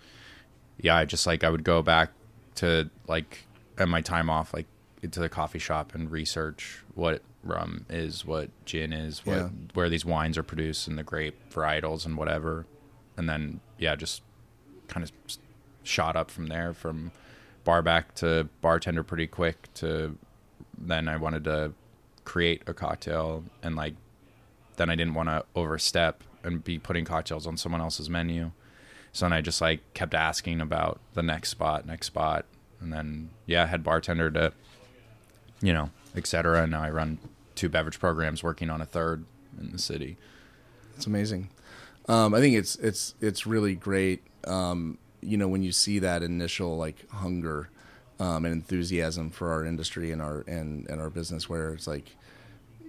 yeah, 0.82 0.96
I 0.96 1.06
just 1.06 1.28
like 1.28 1.44
I 1.44 1.50
would 1.50 1.64
go 1.64 1.82
back 1.82 2.12
to 2.56 2.90
like 3.08 3.46
at 3.78 3.88
my 3.90 4.02
time 4.02 4.30
off 4.30 4.54
like 4.54 4.66
into 5.04 5.20
the 5.20 5.30
coffee 5.30 5.60
shop 5.60 5.94
and 5.94 6.10
research 6.10 6.80
what 6.96 7.22
rum 7.44 7.86
is, 7.90 8.26
what 8.26 8.50
gin 8.66 8.92
is, 8.94 9.26
what 9.26 9.38
Yeah. 9.38 9.50
where 9.74 9.90
these 9.90 10.06
wines 10.06 10.38
are 10.38 10.44
produced 10.44 10.88
and 10.88 10.98
the 10.98 11.04
grape 11.04 11.36
varietals 11.54 12.06
and 12.06 12.18
whatever. 12.18 12.66
And 13.18 13.30
then 13.30 13.60
yeah, 13.78 13.96
just 13.96 14.22
kind 14.88 15.04
of 15.04 15.12
shot 15.84 16.16
up 16.16 16.32
from 16.32 16.48
there 16.48 16.74
from 16.74 17.12
bar 17.66 17.82
back 17.82 18.16
to 18.16 18.48
bartender 18.62 19.04
pretty 19.04 19.28
quick 19.28 19.74
to 19.76 20.18
then 20.78 21.08
I 21.08 21.18
wanted 21.18 21.44
to 21.46 21.74
create 22.26 22.64
a 22.68 22.74
cocktail 22.74 23.44
and 23.64 23.76
like 23.76 23.96
then 24.78 24.90
I 24.90 24.96
didn't 24.96 25.14
want 25.14 25.30
to 25.30 25.46
overstep 25.56 26.24
and 26.44 26.64
be 26.64 26.78
putting 26.78 27.06
cocktails 27.06 27.48
on 27.48 27.56
someone 27.56 27.82
else's 27.82 28.10
menu. 28.10 28.52
So 29.14 29.26
then 29.26 29.34
I 29.34 29.40
just 29.40 29.62
like 29.62 29.94
kept 29.94 30.14
asking 30.14 30.60
about 30.60 31.00
the 31.14 31.24
next 31.24 31.50
spot, 31.50 31.86
next 31.86 32.08
spot, 32.08 32.46
and 32.82 32.92
then 32.92 33.30
yeah, 33.46 33.64
I 33.64 33.68
had 33.68 33.84
bartender 33.84 34.30
to 34.32 34.52
you 35.62 35.74
know, 35.74 35.90
etc. 36.16 36.64
And 36.64 36.72
now 36.72 36.84
I 36.84 36.90
run 36.90 37.20
two 37.56 37.70
beverage 37.70 38.00
programs, 38.00 38.44
working 38.44 38.70
on 38.70 38.82
a 38.82 38.86
third 38.86 39.26
in 39.60 39.72
the 39.72 39.80
city. 39.80 40.18
It's 40.96 41.08
amazing. 41.08 41.50
Um, 42.08 42.34
I 42.34 42.40
think 42.40 42.56
it's 42.56 42.76
it's 42.78 43.16
it's 43.22 43.48
really 43.48 43.76
great. 43.76 44.24
Um, 44.46 44.98
you 45.22 45.38
know, 45.38 45.48
when 45.48 45.64
you 45.64 45.72
see 45.72 46.00
that 46.00 46.22
initial 46.22 46.78
like 46.78 47.10
hunger 47.10 47.70
um, 48.20 48.46
and 48.46 48.54
enthusiasm 48.54 49.30
for 49.30 49.52
our 49.52 49.66
industry 49.66 50.12
and 50.12 50.22
our 50.22 50.42
and, 50.48 50.88
and 50.90 51.02
our 51.02 51.10
business, 51.10 51.50
where 51.50 51.74
it's 51.74 51.88
like, 51.88 52.16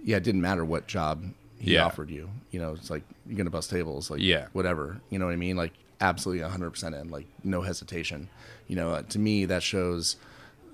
yeah, 0.03 0.17
it 0.17 0.23
didn't 0.23 0.41
matter 0.41 0.63
what 0.65 0.87
job 0.87 1.23
he 1.59 1.73
Yeah. 1.73 1.85
offered 1.85 2.09
you. 2.09 2.29
You 2.51 2.59
know, 2.59 2.73
it's 2.73 2.89
like 2.89 3.03
you're 3.25 3.37
gonna 3.37 3.49
bust 3.49 3.69
tables, 3.69 4.09
like 4.11 4.21
Yeah. 4.21 4.47
whatever. 4.53 5.01
You 5.09 5.19
know 5.19 5.25
what 5.25 5.33
I 5.33 5.37
mean? 5.37 5.57
Like 5.57 5.73
absolutely 5.99 6.43
100 6.43 6.69
percent 6.71 6.95
in, 6.95 7.09
like 7.09 7.25
no 7.43 7.61
hesitation. 7.61 8.29
You 8.67 8.75
know, 8.75 8.91
uh, 8.91 9.01
to 9.09 9.19
me 9.19 9.45
that 9.45 9.63
shows 9.63 10.15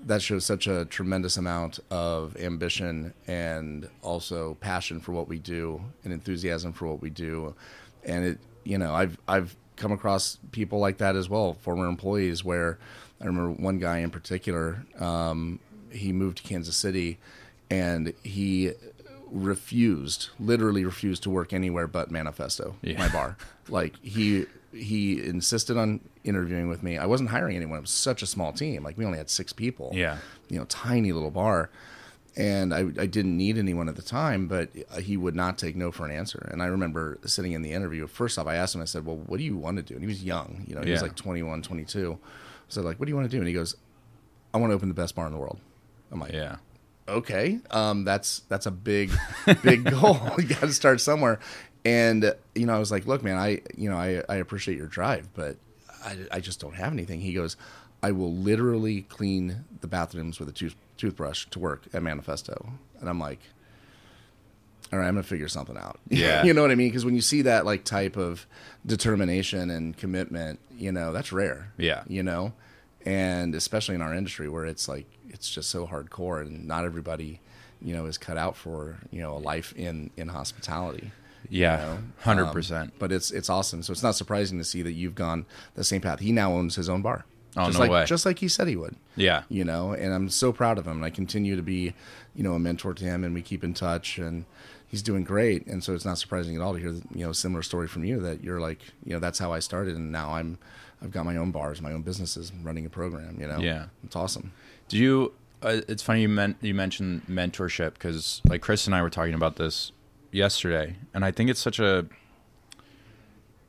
that 0.06 0.20
shows 0.20 0.44
such 0.44 0.66
a 0.66 0.84
tremendous 0.84 1.38
amount 1.38 1.80
of 1.90 2.36
ambition 2.36 3.14
and 3.26 3.88
also 4.02 4.54
passion 4.60 5.00
for 5.00 5.12
what 5.12 5.28
we 5.28 5.38
do 5.38 5.80
and 6.04 6.12
enthusiasm 6.12 6.74
for 6.74 6.86
what 6.86 7.00
we 7.00 7.08
do. 7.08 7.54
And 8.04 8.22
it, 8.26 8.38
you 8.64 8.76
know, 8.76 8.92
I've 8.94 9.16
I've 9.26 9.56
come 9.76 9.90
across 9.92 10.38
people 10.52 10.78
like 10.78 10.98
that 10.98 11.16
as 11.16 11.28
well, 11.30 11.54
former 11.54 11.86
employees. 11.88 12.44
Where 12.44 12.78
I 13.20 13.26
remember 13.26 13.50
one 13.50 13.78
guy 13.78 13.98
in 13.98 14.10
particular, 14.10 14.84
um, 14.98 15.60
he 15.90 16.12
moved 16.12 16.38
to 16.38 16.42
Kansas 16.42 16.76
City, 16.76 17.18
and 17.70 18.12
he 18.22 18.72
refused, 19.30 20.28
literally 20.38 20.84
refused 20.84 21.22
to 21.24 21.30
work 21.30 21.52
anywhere 21.52 21.86
but 21.86 22.10
Manifesto, 22.10 22.76
Yeah. 22.82 22.98
my 22.98 23.08
bar. 23.08 23.36
Like 23.68 23.94
he 24.02 24.46
he 24.72 25.24
insisted 25.24 25.76
on 25.76 26.00
interviewing 26.24 26.68
with 26.68 26.82
me. 26.82 26.98
I 26.98 27.06
wasn't 27.06 27.30
hiring 27.30 27.54
anyone. 27.56 27.78
It 27.78 27.82
was 27.82 27.90
such 27.90 28.22
a 28.22 28.26
small 28.26 28.52
team. 28.52 28.82
Like 28.82 28.98
we 28.98 29.04
only 29.04 29.18
had 29.18 29.30
six 29.30 29.52
people. 29.52 29.92
Yeah. 29.94 30.18
You 30.48 30.58
know, 30.58 30.64
tiny 30.64 31.12
little 31.12 31.30
bar. 31.30 31.70
And 32.36 32.74
I, 32.74 32.80
I 32.98 33.06
didn't 33.06 33.36
need 33.36 33.56
anyone 33.56 33.88
at 33.88 33.94
the 33.94 34.02
time, 34.02 34.48
but 34.48 34.68
he 35.00 35.16
would 35.16 35.36
not 35.36 35.56
take 35.58 35.76
no 35.76 35.92
for 35.92 36.04
an 36.04 36.10
answer. 36.10 36.48
And 36.50 36.60
I 36.60 36.66
remember 36.66 37.18
sitting 37.24 37.52
in 37.52 37.62
the 37.62 37.70
interview. 37.70 38.08
First 38.08 38.36
off, 38.36 38.48
I 38.48 38.56
asked 38.56 38.74
him, 38.74 38.80
I 38.82 38.86
said, 38.86 39.06
Well, 39.06 39.16
what 39.16 39.36
do 39.38 39.44
you 39.44 39.56
want 39.56 39.76
to 39.76 39.82
do? 39.84 39.94
And 39.94 40.02
he 40.02 40.08
was 40.08 40.24
young, 40.24 40.64
you 40.66 40.74
know, 40.74 40.82
he 40.82 40.90
was 40.90 41.02
like 41.02 41.14
21, 41.14 41.62
22. 41.62 42.18
So, 42.68 42.82
like, 42.82 42.98
what 42.98 43.06
do 43.06 43.10
you 43.10 43.16
want 43.16 43.30
to 43.30 43.34
do? 43.36 43.38
And 43.40 43.46
he 43.48 43.54
goes, 43.54 43.76
I 44.52 44.58
want 44.58 44.70
to 44.70 44.74
open 44.74 44.88
the 44.88 44.94
best 44.94 45.14
bar 45.14 45.26
in 45.26 45.32
the 45.32 45.38
world. 45.38 45.58
I'm 46.12 46.20
like, 46.20 46.32
Yeah. 46.32 46.56
okay 47.08 47.58
um 47.70 48.04
that's 48.04 48.40
that's 48.48 48.64
a 48.66 48.70
big 48.70 49.10
big 49.62 49.84
goal 49.90 50.18
you 50.38 50.44
got 50.44 50.60
to 50.60 50.72
start 50.72 51.00
somewhere 51.00 51.38
and 51.84 52.32
you 52.54 52.64
know 52.64 52.74
i 52.74 52.78
was 52.78 52.90
like 52.90 53.04
look 53.06 53.22
man 53.22 53.36
i 53.36 53.60
you 53.76 53.90
know 53.90 53.96
i 53.96 54.22
i 54.28 54.36
appreciate 54.36 54.78
your 54.78 54.86
drive 54.86 55.28
but 55.34 55.56
i 56.02 56.16
i 56.32 56.40
just 56.40 56.60
don't 56.60 56.74
have 56.76 56.92
anything 56.94 57.20
he 57.20 57.34
goes 57.34 57.58
i 58.02 58.10
will 58.10 58.32
literally 58.32 59.02
clean 59.02 59.64
the 59.82 59.86
bathrooms 59.86 60.38
with 60.40 60.48
a 60.48 60.52
tooth, 60.52 60.76
toothbrush 60.96 61.44
to 61.50 61.58
work 61.58 61.82
at 61.92 62.02
manifesto 62.02 62.70
and 63.00 63.08
i'm 63.10 63.18
like 63.20 63.40
all 64.94 65.00
right 65.00 65.08
i'm 65.08 65.14
gonna 65.14 65.22
figure 65.24 65.48
something 65.48 65.76
out 65.76 65.98
Yeah. 66.08 66.44
you 66.44 66.54
know 66.54 66.62
what 66.62 66.70
i 66.70 66.74
mean 66.76 66.88
because 66.88 67.04
when 67.04 67.14
you 67.16 67.20
see 67.20 67.42
that 67.42 67.64
like 67.66 67.82
type 67.84 68.16
of 68.16 68.46
determination 68.86 69.70
and 69.70 69.96
commitment 69.96 70.60
you 70.78 70.92
know 70.92 71.12
that's 71.12 71.32
rare 71.32 71.72
Yeah. 71.76 72.04
you 72.06 72.22
know 72.22 72.52
and 73.04 73.54
especially 73.54 73.96
in 73.96 74.02
our 74.02 74.14
industry 74.14 74.48
where 74.48 74.64
it's 74.64 74.88
like 74.88 75.06
it's 75.28 75.50
just 75.50 75.68
so 75.68 75.86
hardcore 75.86 76.40
and 76.42 76.66
not 76.66 76.84
everybody 76.84 77.40
you 77.82 77.94
know 77.94 78.06
is 78.06 78.16
cut 78.16 78.36
out 78.38 78.56
for 78.56 78.98
you 79.10 79.20
know 79.20 79.36
a 79.36 79.38
life 79.38 79.72
in 79.76 80.10
in 80.16 80.28
hospitality 80.28 81.10
Yeah. 81.50 81.76
know, 81.76 81.98
Hundred 82.20 82.46
um, 82.46 82.52
percent. 82.52 82.92
but 83.00 83.10
it's 83.10 83.30
it's 83.32 83.50
awesome 83.50 83.82
so 83.82 83.90
it's 83.92 84.02
not 84.02 84.14
surprising 84.14 84.58
to 84.58 84.64
see 84.64 84.82
that 84.82 84.92
you've 84.92 85.16
gone 85.16 85.44
the 85.74 85.82
same 85.84 86.00
path 86.00 86.20
he 86.20 86.30
now 86.30 86.52
owns 86.52 86.76
his 86.76 86.88
own 86.88 87.02
bar 87.02 87.24
Oh, 87.56 87.66
just 87.66 87.74
no 87.74 87.80
like 87.82 87.90
way. 87.90 88.04
just 88.04 88.26
like 88.26 88.40
he 88.40 88.48
said 88.48 88.66
he 88.68 88.74
would 88.76 88.96
Yeah. 89.16 89.42
you 89.48 89.64
know 89.64 89.92
and 89.92 90.12
i'm 90.14 90.28
so 90.28 90.52
proud 90.52 90.78
of 90.78 90.86
him 90.86 90.96
and 90.96 91.04
i 91.04 91.10
continue 91.10 91.56
to 91.56 91.62
be 91.62 91.94
you 92.34 92.42
know 92.42 92.54
a 92.54 92.58
mentor 92.58 92.94
to 92.94 93.04
him 93.04 93.22
and 93.24 93.32
we 93.34 93.42
keep 93.42 93.62
in 93.64 93.74
touch 93.74 94.18
and 94.18 94.44
he's 94.94 95.02
doing 95.02 95.24
great 95.24 95.66
and 95.66 95.82
so 95.82 95.92
it's 95.92 96.04
not 96.04 96.16
surprising 96.18 96.54
at 96.54 96.62
all 96.62 96.72
to 96.72 96.78
hear 96.78 96.92
you 96.92 97.26
know 97.26 97.32
similar 97.32 97.62
story 97.62 97.88
from 97.88 98.04
you 98.04 98.20
that 98.20 98.44
you're 98.44 98.60
like 98.60 98.78
you 99.04 99.12
know 99.12 99.18
that's 99.18 99.40
how 99.40 99.52
i 99.52 99.58
started 99.58 99.96
and 99.96 100.12
now 100.12 100.30
i'm 100.34 100.56
i've 101.02 101.10
got 101.10 101.24
my 101.24 101.36
own 101.36 101.50
bars 101.50 101.82
my 101.82 101.90
own 101.92 102.02
businesses 102.02 102.52
running 102.62 102.86
a 102.86 102.88
program 102.90 103.36
you 103.40 103.48
know 103.48 103.58
Yeah. 103.58 103.86
it's 104.04 104.14
awesome 104.14 104.52
Do 104.88 104.96
you? 104.96 105.32
Uh, 105.62 105.80
it's 105.88 106.02
funny 106.02 106.20
you 106.22 106.28
meant 106.28 106.56
you 106.60 106.74
mentioned 106.74 107.22
mentorship 107.28 107.94
because 107.94 108.40
like 108.48 108.60
Chris 108.60 108.86
and 108.86 108.94
I 108.94 109.02
were 109.02 109.10
talking 109.10 109.34
about 109.34 109.56
this 109.56 109.90
yesterday, 110.30 110.94
and 111.14 111.24
I 111.24 111.30
think 111.32 111.48
it's 111.50 111.58
such 111.60 111.78
a 111.80 112.06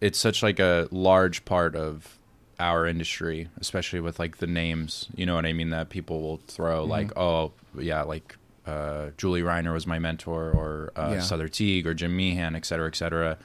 it's 0.01 0.19
such 0.19 0.43
like 0.43 0.59
a 0.59 0.87
large 0.91 1.45
part 1.45 1.75
of 1.75 2.17
our 2.59 2.85
industry, 2.85 3.47
especially 3.59 3.99
with 4.01 4.19
like 4.19 4.37
the 4.37 4.47
names. 4.47 5.07
You 5.15 5.25
know 5.25 5.35
what 5.35 5.45
I 5.45 5.53
mean? 5.53 5.69
That 5.71 5.89
people 5.89 6.21
will 6.21 6.41
throw 6.47 6.83
like, 6.83 7.17
oh 7.17 7.53
yeah, 7.77 8.03
like 8.03 8.35
uh, 8.65 9.09
Julie 9.17 9.41
Reiner 9.41 9.73
was 9.73 9.85
my 9.85 9.99
mentor, 9.99 10.51
or 10.51 10.91
uh, 10.95 11.11
Yeah. 11.13 11.17
Sother 11.19 11.51
Teague, 11.51 11.85
or 11.87 11.93
Jim 11.93 12.15
Meehan, 12.15 12.55
et 12.55 12.65
cetera, 12.65 12.87
et 12.87 12.95
cetera. 12.95 13.37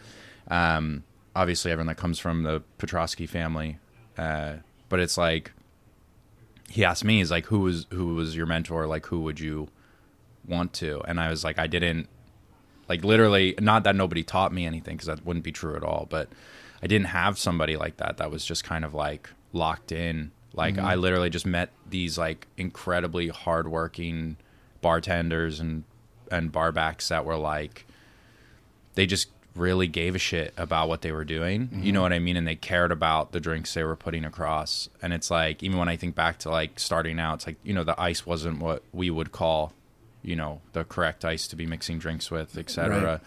Um, 0.49 1.05
obviously, 1.37 1.71
everyone 1.71 1.89
that 1.89 1.97
comes 1.97 2.19
from 2.19 2.43
the 2.43 2.63
Petraske 2.79 3.29
family, 3.29 3.79
uh, 4.19 4.55
but 4.89 5.01
it's 5.01 5.17
like 5.19 5.53
he 6.69 6.85
asked 6.85 7.05
me, 7.05 7.19
he's 7.19 7.31
like, 7.31 7.47
who 7.47 7.61
was 7.61 7.87
who 7.91 8.15
was 8.15 8.37
your 8.37 8.47
mentor? 8.47 8.87
Like, 8.87 9.07
who 9.07 9.21
would 9.23 9.41
you 9.41 9.69
want 10.47 10.73
to? 10.75 11.03
And 11.07 11.21
I 11.21 11.29
was 11.31 11.45
like, 11.45 11.59
I 11.59 11.67
didn't 11.67 12.09
like 12.89 13.05
literally 13.05 13.55
not 13.61 13.85
that 13.85 13.95
nobody 13.95 14.23
taught 14.25 14.53
me 14.53 14.67
anything 14.67 14.97
because 14.97 15.07
that 15.07 15.25
wouldn't 15.25 15.45
be 15.45 15.53
true 15.53 15.77
at 15.77 15.83
all, 15.85 16.07
but 16.11 16.29
I 16.83 16.87
didn't 16.87 17.07
have 17.09 17.39
somebody 17.39 17.77
like 17.77 17.99
that 17.99 18.17
that 18.17 18.31
was 18.31 18.45
just 18.45 18.65
kind 18.65 18.85
of 18.85 18.95
like 18.95 19.31
locked 19.53 19.93
in. 19.93 20.33
Like 20.55 20.79
I 20.79 20.97
literally 20.97 21.31
just 21.31 21.47
met 21.47 21.71
these 21.89 22.19
like 22.19 22.49
incredibly 22.57 23.29
hardworking 23.29 24.37
bartenders 24.81 25.61
and 25.61 25.85
and 26.31 26.53
barbacks 26.53 27.09
that 27.09 27.25
were 27.25 27.37
like 27.37 27.87
they 28.95 29.07
just 29.07 29.29
really 29.57 29.89
gave 29.89 30.15
a 30.15 30.19
shit 30.19 30.55
about 30.57 30.89
what 30.89 31.03
they 31.03 31.13
were 31.13 31.25
doing. 31.25 31.69
You 31.83 31.93
know 31.93 32.03
what 32.03 32.13
I 32.13 32.19
mean? 32.19 32.37
And 32.37 32.47
they 32.47 32.55
cared 32.55 32.93
about 32.93 33.33
the 33.33 33.41
drinks 33.41 33.75
they 33.75 33.83
were 33.83 33.97
putting 33.97 34.25
across. 34.25 34.89
And 35.03 35.13
it's 35.13 35.31
like 35.31 35.63
even 35.63 35.79
when 35.79 35.89
I 35.89 35.97
think 35.97 36.15
back 36.15 36.39
to 36.41 36.51
like 36.51 36.79
starting 36.79 37.19
out, 37.19 37.35
it's 37.35 37.47
like, 37.47 37.57
you 37.65 37.75
know, 37.75 37.85
the 37.85 38.01
ice 38.01 38.25
wasn't 38.25 38.61
what 38.61 38.83
we 38.93 39.11
would 39.11 39.33
call, 39.33 39.73
you 40.23 40.37
know, 40.37 40.61
the 40.73 40.85
correct 40.85 41.25
ice 41.25 41.49
to 41.49 41.57
be 41.57 41.67
mixing 41.67 41.99
drinks 41.99 42.31
with, 42.31 42.57
etc. 42.57 43.21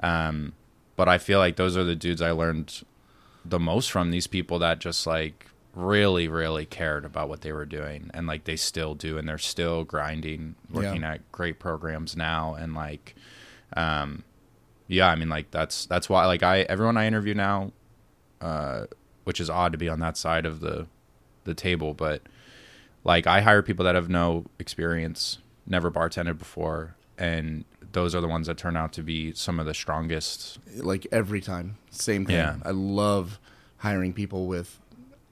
Um 0.00 0.54
but 0.96 1.08
I 1.08 1.18
feel 1.18 1.38
like 1.38 1.56
those 1.56 1.76
are 1.76 1.84
the 1.84 1.94
dudes 1.94 2.20
I 2.20 2.32
learned 2.32 2.82
the 3.44 3.60
most 3.60 3.90
from 3.90 4.10
these 4.10 4.26
people 4.26 4.58
that 4.58 4.78
just 4.80 5.06
like 5.06 5.46
really 5.78 6.26
really 6.28 6.66
cared 6.66 7.04
about 7.04 7.28
what 7.28 7.40
they 7.42 7.52
were 7.52 7.64
doing 7.66 8.10
and 8.12 8.26
like 8.26 8.44
they 8.44 8.56
still 8.56 8.94
do 8.94 9.16
and 9.16 9.28
they're 9.28 9.38
still 9.38 9.84
grinding 9.84 10.54
working 10.70 11.02
Yeah. 11.02 11.12
at 11.14 11.32
great 11.32 11.58
programs 11.60 12.16
now 12.16 12.54
and 12.54 12.74
like 12.74 13.14
um 13.76 14.24
yeah 14.88 15.08
i 15.08 15.14
mean 15.14 15.28
like 15.28 15.50
that's 15.52 15.86
that's 15.86 16.08
why 16.08 16.26
like 16.26 16.42
i 16.42 16.62
everyone 16.62 16.96
i 16.96 17.06
interview 17.06 17.32
now 17.34 17.70
uh 18.40 18.86
which 19.24 19.40
is 19.40 19.48
odd 19.48 19.70
to 19.72 19.78
be 19.78 19.88
on 19.88 20.00
that 20.00 20.16
side 20.16 20.46
of 20.46 20.60
the 20.60 20.86
the 21.44 21.54
table 21.54 21.94
but 21.94 22.22
like 23.04 23.26
i 23.28 23.40
hire 23.40 23.62
people 23.62 23.84
that 23.84 23.94
have 23.94 24.08
no 24.08 24.46
experience 24.58 25.38
never 25.66 25.90
bartended 25.90 26.38
before 26.38 26.96
and 27.18 27.64
those 27.92 28.14
are 28.14 28.20
the 28.20 28.28
ones 28.28 28.46
that 28.48 28.56
turn 28.58 28.76
out 28.76 28.92
to 28.92 29.02
be 29.02 29.32
some 29.32 29.60
of 29.60 29.66
the 29.66 29.74
strongest 29.74 30.58
like 30.76 31.06
every 31.12 31.40
time 31.40 31.76
same 31.90 32.26
thing 32.26 32.34
Yeah. 32.36 32.56
i 32.64 32.70
love 32.70 33.38
hiring 33.78 34.12
people 34.12 34.46
with 34.46 34.80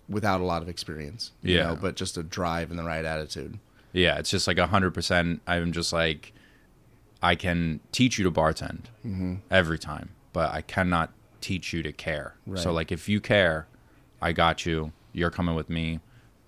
without 0.09 0.41
a 0.41 0.45
lot 0.45 0.63
of 0.63 0.69
experience 0.69 1.33
you 1.43 1.57
Yeah. 1.57 1.69
know, 1.69 1.77
but 1.77 1.97
just 1.97 2.17
a 2.17 2.23
drive 2.23 2.71
and 2.71 2.79
the 2.79 2.85
right 2.85 3.05
attitude 3.05 3.59
Yeah, 3.93 4.19
it's 4.19 4.31
just 4.31 4.47
like 4.47 4.59
a 4.59 4.67
hundred 4.69 4.93
percent. 4.95 5.41
I'm 5.47 5.73
just 5.73 5.93
like, 5.93 6.33
I 7.23 7.35
can 7.35 7.81
teach 7.93 8.19
you 8.19 8.25
to 8.25 8.31
bartend 8.31 8.85
Mm-hmm. 9.05 9.35
every 9.51 9.79
time, 9.79 10.11
but 10.33 10.53
I 10.53 10.61
cannot 10.63 11.13
teach 11.41 11.73
you 11.73 11.83
to 11.83 11.93
care. 11.93 12.35
So 12.57 12.73
like, 12.73 12.93
if 12.93 13.09
you 13.09 13.21
care, 13.21 13.67
I 14.21 14.33
got 14.33 14.67
you. 14.67 14.93
You're 15.13 15.31
coming 15.31 15.55
with 15.55 15.71
me, 15.71 16.01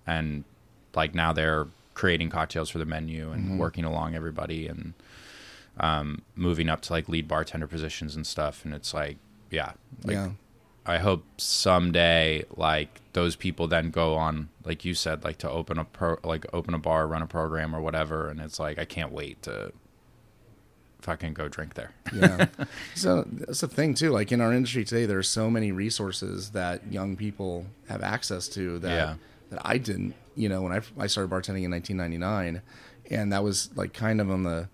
and 0.07 0.45
like 0.95 1.15
now 1.15 1.33
they're 1.33 1.67
creating 1.95 2.29
cocktails 2.31 2.69
for 2.71 2.79
the 2.79 2.85
menu 2.85 3.31
and 3.33 3.45
Mm-hmm. 3.45 3.59
working 3.59 3.85
along 3.85 4.15
everybody 4.15 4.69
and 4.69 4.93
um, 5.81 6.23
moving 6.37 6.69
up 6.69 6.81
to 6.83 6.93
like 6.93 7.09
lead 7.09 7.27
bartender 7.29 7.67
positions 7.67 8.15
and 8.17 8.27
stuff. 8.27 8.65
And 8.65 8.75
it's 8.75 8.93
like, 8.93 9.17
yeah, 9.51 9.73
like 10.05 10.15
yeah 10.15 10.31
I 10.89 10.99
hope 10.99 11.25
someday 11.37 12.45
like 12.57 13.01
those 13.13 13.37
people 13.37 13.69
then 13.69 13.91
go 13.91 14.15
on 14.17 14.49
like 14.65 14.85
you 14.85 14.95
said 14.95 15.23
like 15.25 15.39
to 15.39 15.51
open 15.51 15.79
a 15.79 15.85
pro 15.85 16.17
like 16.25 16.47
open 16.53 16.75
a 16.75 16.79
bar, 16.79 17.07
run 17.07 17.23
a 17.23 17.27
program 17.27 17.75
or 17.77 17.81
whatever 17.81 18.29
and 18.31 18.41
it's 18.41 18.59
like 18.59 18.79
I 18.79 18.85
can't 18.85 19.13
wait 19.13 19.43
to 19.43 19.73
fucking 21.01 21.33
go 21.33 21.47
drink 21.49 21.75
there. 21.75 21.93
yeah 22.13 22.47
so 22.95 23.25
that's 23.29 23.61
the 23.61 23.69
thing 23.69 23.95
too 23.95 24.11
like 24.11 24.33
in 24.33 24.41
our 24.41 24.53
industry 24.53 24.85
today 24.85 25.07
there 25.07 25.19
are 25.19 25.23
so 25.23 25.49
many 25.49 25.71
resources 25.71 26.51
that 26.51 26.91
young 26.93 27.17
people 27.17 27.67
have 27.89 28.03
access 28.03 28.49
to 28.49 28.79
that 28.81 28.91
Yeah. 28.91 29.15
that 29.51 29.61
i 29.65 29.79
didn't 29.79 30.15
you 30.35 30.49
know 30.49 30.61
when 30.63 30.73
I, 30.73 30.81
I 30.99 31.07
started 31.07 31.31
bartending 31.31 31.63
in 31.65 31.71
1999 31.71 32.63
and 33.11 33.33
that 33.33 33.45
was 33.45 33.71
like 33.77 33.93
kind 33.93 34.21
of 34.21 34.29
on 34.31 34.43
the 34.43 34.69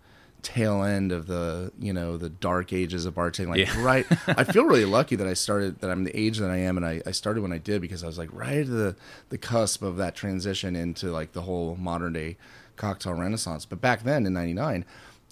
tail 0.44 0.82
end 0.84 1.10
of 1.10 1.26
the 1.26 1.72
you 1.80 1.92
know 1.92 2.16
the 2.16 2.28
dark 2.28 2.72
ages 2.72 3.06
of 3.06 3.14
bartending 3.14 3.48
like 3.48 3.58
Yeah. 3.58 3.82
right 3.82 4.06
i 4.28 4.44
feel 4.52 4.64
really 4.64 4.84
lucky 4.84 5.16
that 5.16 5.26
i 5.26 5.32
started 5.34 5.80
that 5.80 5.90
i'm 5.90 6.04
the 6.04 6.14
age 6.16 6.38
that 6.38 6.50
i 6.50 6.56
am 6.58 6.76
and 6.76 6.84
I, 6.86 7.00
I 7.06 7.12
started 7.12 7.40
when 7.42 7.52
i 7.52 7.58
did 7.58 7.80
because 7.80 8.04
i 8.04 8.06
was 8.06 8.18
like 8.18 8.28
right 8.32 8.58
at 8.58 8.66
the 8.68 8.94
the 9.30 9.38
cusp 9.38 9.82
of 9.82 9.96
that 9.96 10.14
transition 10.14 10.76
into 10.76 11.10
like 11.10 11.32
the 11.32 11.42
whole 11.42 11.76
modern 11.76 12.12
day 12.12 12.36
cocktail 12.76 13.14
renaissance 13.14 13.64
but 13.64 13.80
back 13.80 14.02
then 14.04 14.26
in 14.26 14.34
99 14.34 14.84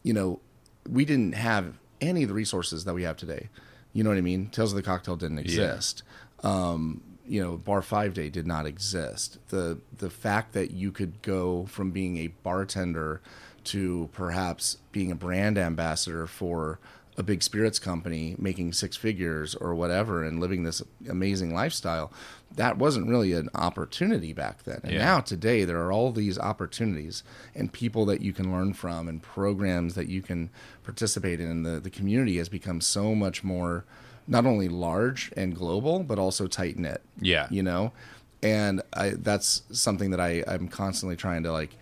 you 0.02 0.12
know 0.14 0.40
we 0.88 1.04
didn't 1.04 1.34
have 1.34 1.78
any 2.00 2.22
of 2.22 2.28
the 2.28 2.34
resources 2.34 2.84
that 2.84 2.94
we 2.94 3.04
have 3.04 3.16
today. 3.16 3.48
You 3.92 4.02
know 4.02 4.10
what 4.10 4.18
I 4.18 4.22
mean? 4.22 4.48
Tales 4.48 4.72
of 4.72 4.76
the 4.76 4.82
Cocktail 4.82 5.14
didn't 5.14 5.38
exist. 5.38 6.02
Um, 6.42 7.00
you 7.24 7.40
know, 7.40 7.56
Bar 7.56 7.82
Five 7.82 8.14
Day 8.14 8.28
did 8.28 8.48
not 8.48 8.66
exist. 8.66 9.38
The 9.50 9.78
the 9.98 10.10
fact 10.10 10.54
that 10.54 10.72
you 10.72 10.90
could 10.90 11.22
go 11.22 11.66
from 11.66 11.92
being 11.92 12.16
a 12.16 12.26
bartender 12.42 13.20
to 13.64 14.08
perhaps 14.12 14.78
being 14.92 15.10
a 15.12 15.16
brand 15.16 15.56
ambassador 15.58 16.26
for 16.26 16.78
a 17.18 17.22
big 17.22 17.42
spirits 17.42 17.78
company 17.78 18.34
making 18.38 18.72
six 18.72 18.96
figures 18.96 19.54
or 19.56 19.74
whatever 19.74 20.24
and 20.24 20.40
living 20.40 20.62
this 20.62 20.82
amazing 21.10 21.52
lifestyle 21.54 22.10
that 22.56 22.78
wasn't 22.78 23.06
really 23.06 23.34
an 23.34 23.50
opportunity 23.54 24.32
back 24.32 24.62
then 24.64 24.80
and 24.82 24.92
Yeah. 24.94 24.98
now 25.04 25.20
today 25.20 25.64
there 25.64 25.82
are 25.82 25.92
all 25.92 26.10
these 26.10 26.38
opportunities 26.38 27.22
and 27.54 27.70
people 27.70 28.06
that 28.06 28.22
you 28.22 28.32
can 28.32 28.50
learn 28.50 28.72
from 28.72 29.08
and 29.08 29.22
programs 29.22 29.94
that 29.94 30.08
you 30.08 30.22
can 30.22 30.48
participate 30.84 31.38
in 31.38 31.50
and 31.50 31.66
the, 31.66 31.80
the 31.80 31.90
community 31.90 32.38
has 32.38 32.48
become 32.48 32.80
so 32.80 33.14
much 33.14 33.44
more 33.44 33.84
not 34.26 34.46
only 34.46 34.68
large 34.70 35.30
and 35.36 35.54
global 35.54 36.02
but 36.04 36.18
also 36.18 36.46
tight 36.46 36.78
knit 36.78 37.02
Yeah. 37.20 37.46
you 37.50 37.62
know 37.62 37.92
and 38.42 38.80
I, 38.94 39.10
that's 39.10 39.62
something 39.70 40.10
that 40.12 40.20
I, 40.20 40.42
i'm 40.48 40.66
constantly 40.68 41.16
trying 41.16 41.42
to 41.42 41.52
like 41.52 41.76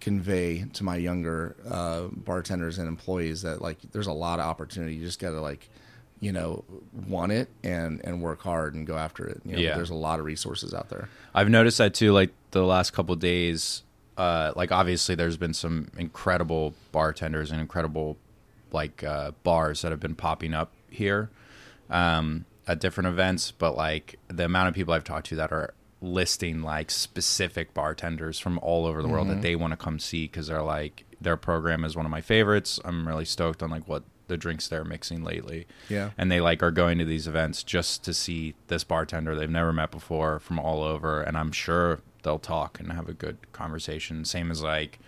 convey 0.00 0.64
to 0.72 0.84
my 0.84 0.96
younger 0.96 1.56
uh, 1.68 2.02
bartenders 2.12 2.78
and 2.78 2.86
employees 2.88 3.42
that 3.42 3.60
like 3.62 3.78
there's 3.92 4.06
a 4.06 4.12
lot 4.12 4.38
of 4.38 4.44
opportunity 4.46 4.94
you 4.94 5.04
just 5.04 5.18
gotta 5.18 5.40
like 5.40 5.68
you 6.20 6.32
know 6.32 6.64
want 7.08 7.32
it 7.32 7.48
and 7.64 8.00
and 8.04 8.20
work 8.22 8.42
hard 8.42 8.74
and 8.74 8.86
go 8.86 8.96
after 8.96 9.26
it 9.26 9.40
you 9.44 9.52
know, 9.56 9.58
Yeah. 9.58 9.74
there's 9.74 9.90
a 9.90 9.94
lot 9.94 10.18
of 10.18 10.24
resources 10.24 10.72
out 10.74 10.88
there 10.88 11.08
I've 11.34 11.48
noticed 11.50 11.78
that 11.78 11.92
too. 11.94 12.12
Like 12.12 12.30
the 12.52 12.62
last 12.64 12.92
couple 12.94 13.12
of 13.12 13.18
days, 13.20 13.82
uh, 14.16 14.52
like 14.56 14.72
obviously 14.72 15.14
there's 15.14 15.36
been 15.36 15.52
some 15.52 15.88
incredible 15.98 16.72
bartenders 16.92 17.50
and 17.50 17.60
incredible 17.60 18.16
like 18.72 19.04
uh, 19.04 19.32
bars 19.42 19.82
that 19.82 19.90
have 19.90 20.00
been 20.00 20.14
popping 20.14 20.54
up 20.54 20.72
here 20.88 21.28
um, 21.90 22.46
at 22.66 22.80
different 22.80 23.08
events. 23.08 23.50
But 23.50 23.76
like 23.76 24.18
the 24.28 24.46
amount 24.46 24.68
of 24.68 24.74
people 24.74 24.94
I've 24.94 25.04
talked 25.04 25.26
to 25.26 25.36
that 25.36 25.52
are 25.52 25.74
listing 26.02 26.62
like 26.62 26.90
specific 26.90 27.72
bartenders 27.72 28.38
from 28.38 28.58
all 28.58 28.86
over 28.86 29.00
the 29.02 29.08
world 29.08 29.28
that 29.28 29.34
mm-hmm. 29.34 29.42
they 29.42 29.56
want 29.56 29.72
to 29.72 29.76
come 29.76 29.98
see 29.98 30.26
because 30.26 30.48
they're 30.48 30.62
like 30.62 31.04
their 31.20 31.36
program 31.36 31.84
is 31.84 31.96
one 31.96 32.04
of 32.04 32.10
my 32.10 32.20
favorites. 32.20 32.78
I'm 32.84 33.08
really 33.08 33.24
stoked 33.24 33.62
on 33.62 33.70
like 33.70 33.88
what 33.88 34.02
the 34.28 34.36
drinks 34.36 34.68
they're 34.68 34.84
mixing 34.84 35.24
lately. 35.24 35.66
Yeah. 35.88 36.10
And 36.18 36.30
they 36.30 36.40
like 36.40 36.62
are 36.62 36.70
going 36.70 36.98
to 36.98 37.04
these 37.04 37.26
events 37.26 37.62
just 37.62 38.04
to 38.04 38.12
see 38.12 38.54
this 38.66 38.84
bartender 38.84 39.34
they've 39.34 39.48
never 39.48 39.72
met 39.72 39.90
before 39.90 40.38
from 40.40 40.58
all 40.58 40.82
over 40.82 41.22
and 41.22 41.38
i'm 41.38 41.52
sure 41.52 42.00
they'll 42.22 42.38
talk 42.38 42.80
and 42.80 42.92
have 42.92 43.08
a 43.08 43.14
good 43.14 43.38
conversation. 43.52 44.24
Same 44.24 44.50
as 44.50 44.62
like 44.62 44.98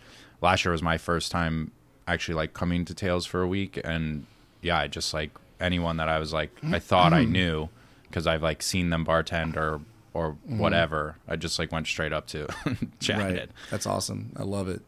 last 0.41 0.65
year 0.65 0.73
was 0.73 0.83
my 0.83 0.97
first 0.97 1.31
time 1.31 1.73
actually 2.07 2.35
like 2.35 2.55
coming 2.55 2.85
to 2.85 2.95
tales 2.95 3.27
for 3.27 3.43
a 3.43 3.47
week 3.47 3.79
and 3.85 4.25
yeah 4.63 4.79
i 4.79 4.87
just 4.87 5.13
like 5.13 5.31
anyone 5.61 5.99
that 5.99 6.09
i 6.09 6.19
was 6.19 6.33
like 6.33 6.51
i 6.65 6.79
thought 6.79 7.13
i 7.13 7.25
knew 7.37 7.69
because 8.05 8.27
i've 8.27 8.43
like 8.43 8.63
seen 8.63 8.91
them 8.91 9.05
bartend 9.05 9.57
or 9.57 9.81
or 10.19 10.33
whatever 10.47 11.17
i 11.29 11.37
just 11.37 11.59
like 11.59 11.71
went 11.73 11.87
straight 11.87 12.13
up 12.13 12.27
to 12.27 12.47
chatted 13.01 13.39
right 13.39 13.51
that's 13.71 13.87
awesome 13.87 14.33
i 14.37 14.43
love 14.43 14.69
it 14.69 14.83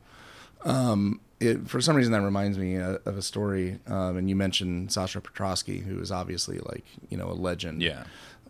um 0.64 1.20
it, 1.38 1.66
for 1.68 1.80
some 1.80 1.96
reason 1.96 2.12
that 2.12 2.20
reminds 2.20 2.58
me 2.58 2.76
uh, 2.76 2.99
of 3.06 3.16
a 3.16 3.22
story 3.22 3.78
um, 3.87 4.18
and 4.18 4.28
you 4.28 4.37
mentioned 4.37 4.92
sasha 4.92 5.20
petraske 5.20 5.82
who 5.84 5.99
is 5.99 6.12
obviously 6.12 6.58
like 6.58 6.84
you 7.08 7.16
know 7.16 7.28
a 7.28 7.32
legend 7.32 7.82
yeah 7.82 8.04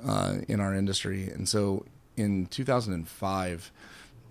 uh, 0.07 0.37
in 0.49 0.61
our 0.61 0.75
industry. 0.75 1.31
And 1.31 1.49
so 1.49 1.85
in 2.17 2.47
2005, 2.47 3.71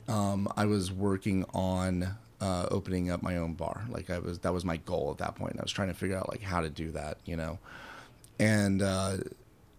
um, 0.08 0.52
I 0.56 0.66
was 0.66 0.92
working 0.92 1.46
on 1.54 2.16
uh, 2.42 2.68
opening 2.72 3.12
up 3.12 3.22
my 3.22 3.38
own 3.38 3.54
bar. 3.54 3.84
Like 3.90 4.10
I 4.10 4.20
was, 4.20 4.40
that 4.40 4.54
was 4.54 4.66
my 4.66 4.78
goal 4.78 5.12
at 5.12 5.18
that 5.20 5.36
point. 5.36 5.58
I 5.60 5.62
was 5.62 5.72
trying 5.72 5.90
to 5.90 5.94
figure 5.94 6.18
out 6.18 6.30
like 6.30 6.42
how 6.42 6.62
to 6.62 6.70
do 6.70 6.92
that, 6.92 7.18
you 7.26 7.36
know. 7.36 7.60
And 8.40 8.82
uh, 8.82 9.18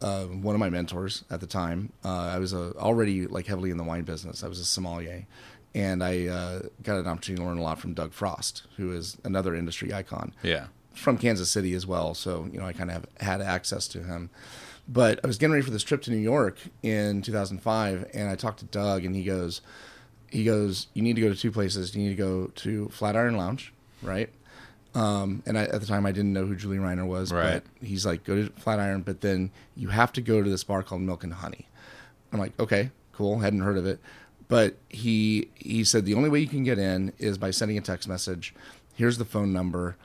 uh, 0.00 0.25
one 0.25 0.54
of 0.54 0.61
my 0.61 0.71
mentors 0.71 1.25
at 1.30 1.40
the 1.40 1.47
time, 1.47 1.92
uh, 2.04 2.30
I 2.35 2.38
was 2.38 2.54
uh, 2.54 2.73
already 2.76 3.26
like 3.26 3.47
heavily 3.47 3.71
in 3.71 3.76
the 3.76 3.85
wine 3.85 4.02
business. 4.02 4.42
I 4.42 4.49
was 4.49 4.59
a 4.59 4.64
sommelier, 4.64 5.26
and 5.75 6.02
I 6.02 6.26
uh, 6.26 6.61
got 6.83 6.99
an 6.99 7.07
opportunity 7.07 7.42
to 7.42 7.49
learn 7.49 7.59
a 7.59 7.62
lot 7.62 7.78
from 7.78 7.95
Doug 7.95 8.12
Frost, 8.12 8.62
who 8.76 8.92
is 8.92 9.16
another 9.25 9.54
industry 9.54 9.92
icon 9.92 10.33
yeah 10.42 10.66
from 10.95 11.19
Kansas 11.19 11.50
City 11.50 11.75
as 11.75 11.87
well. 11.87 12.14
So, 12.14 12.49
you 12.52 12.59
know, 12.59 12.66
I 12.66 12.73
kind 12.73 12.90
of 12.90 12.95
have 12.95 13.07
had 13.21 13.40
access 13.40 13.88
to 13.88 14.02
him. 14.02 14.30
But 14.88 15.21
I 15.23 15.26
was 15.26 15.38
getting 15.38 15.52
ready 15.52 15.64
for 15.64 15.71
this 15.71 15.85
trip 15.85 16.02
to 16.02 16.11
New 16.11 16.19
York 16.19 16.59
in 16.83 17.23
2005, 17.23 18.11
and 18.12 18.28
I 18.28 18.35
talked 18.35 18.59
to 18.59 18.64
Doug, 18.66 19.04
and 19.04 19.14
he 19.14 19.23
goes, 19.23 19.61
he 20.30 20.45
goes, 20.45 20.88
you 20.95 21.02
need 21.02 21.14
to 21.16 21.23
go 21.23 21.28
to 21.28 21.37
two 21.37 21.52
places. 21.52 21.95
You 21.95 22.02
need 22.02 22.16
to 22.16 22.23
go 22.23 22.47
to 22.47 22.88
Flatiron 22.88 23.37
Lounge, 23.37 23.73
right? 24.02 24.30
Um, 24.95 25.43
and 25.47 25.57
I, 25.57 25.63
at 25.65 25.81
the 25.81 25.87
time, 25.87 26.05
I 26.05 26.13
didn't 26.13 26.33
know 26.33 26.47
who 26.47 26.57
Julie 26.57 26.79
Reiner 26.79 27.07
was, 27.07 27.33
Right. 27.33 27.63
but 27.81 27.87
he's 27.87 28.05
like, 28.05 28.25
go 28.25 28.35
to 28.35 28.53
Flatiron, 28.59 29.03
but 29.03 29.21
then 29.21 29.51
you 29.77 29.89
have 29.89 30.13
to 30.15 30.21
go 30.21 30.43
to 30.43 30.51
this 30.51 30.65
bar 30.65 30.83
called 30.83 31.03
Milk 31.03 31.23
and 31.23 31.33
Honey. 31.33 31.69
I'm 32.33 32.39
like, 32.41 32.59
okay, 32.59 32.91
cool, 33.13 33.39
hadn't 33.39 33.61
heard 33.61 33.77
of 33.79 33.87
it, 33.87 34.01
but 34.49 34.75
he 34.89 35.49
he 35.55 35.85
said 35.85 36.05
the 36.07 36.15
only 36.15 36.29
way 36.29 36.41
you 36.41 36.49
can 36.49 36.65
get 36.65 36.79
in 36.79 37.13
is 37.19 37.39
by 37.39 37.50
sending 37.53 37.79
a 37.79 37.81
text 37.81 38.09
message. 38.09 38.53
Here's 38.95 39.19
the 39.19 39.25
phone 39.25 39.53
number. 39.53 39.97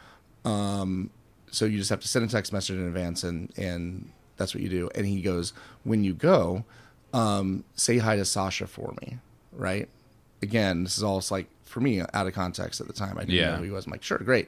Um, 0.44 1.10
so 1.52 1.66
you 1.66 1.78
just 1.78 1.90
have 1.90 2.00
to 2.02 2.08
send 2.08 2.26
a 2.26 2.28
text 2.28 2.54
message 2.54 2.78
in 2.78 2.86
advance, 2.86 3.24
and 3.24 3.52
and 3.58 4.12
that's 4.38 4.54
what 4.54 4.62
you 4.64 4.70
do. 4.70 4.90
And 4.94 5.06
he 5.08 5.22
goes, 5.22 5.54
when 5.84 6.04
you 6.04 6.14
go, 6.14 6.64
um, 7.14 7.64
say 7.76 7.98
hi 7.98 8.16
to 8.18 8.26
Sasha 8.26 8.68
for 8.68 8.94
me, 9.02 9.18
right? 9.52 9.88
Again, 10.42 10.84
this 10.84 10.98
is 10.98 11.04
all 11.04 11.24
like 11.32 11.48
for 11.66 11.80
me 11.82 12.00
out 12.02 12.28
of 12.28 12.34
context 12.34 12.80
at 12.82 12.88
the 12.88 12.94
time. 12.94 13.18
I 13.18 13.22
didn't 13.22 13.36
Yeah. 13.36 13.52
know 13.52 13.58
who 13.58 13.64
he 13.64 13.70
was. 13.72 13.86
I'm 13.86 13.92
like, 13.92 14.04
sure, 14.04 14.18
great. 14.20 14.48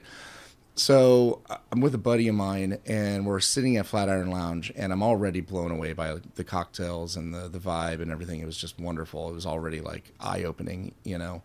So 0.75 1.41
uh, 1.49 1.58
I'm 1.71 1.82
with 1.82 1.95
a 1.95 1.99
buddy 1.99 2.27
of 2.27 2.36
mine, 2.36 2.77
and 2.86 3.25
we're 3.25 3.39
sitting 3.39 3.77
at 3.77 3.88
Flatiron 3.88 4.30
Lounge, 4.30 4.71
and 4.75 4.93
I'm 4.93 5.01
already 5.01 5.41
blown 5.41 5.71
away 5.71 5.93
by 5.93 6.17
the 6.36 6.43
cocktails 6.43 7.15
and 7.15 7.34
the 7.34 7.47
the 7.49 7.58
vibe 7.60 7.99
and 8.01 8.12
everything. 8.12 8.41
It 8.41 8.45
was 8.45 8.58
just 8.58 8.80
wonderful. 8.80 9.27
It 9.30 9.34
was 9.34 9.45
already 9.47 9.82
like 9.82 10.12
eye 10.19 10.43
opening, 10.43 10.93
you 11.03 11.17
know. 11.17 11.41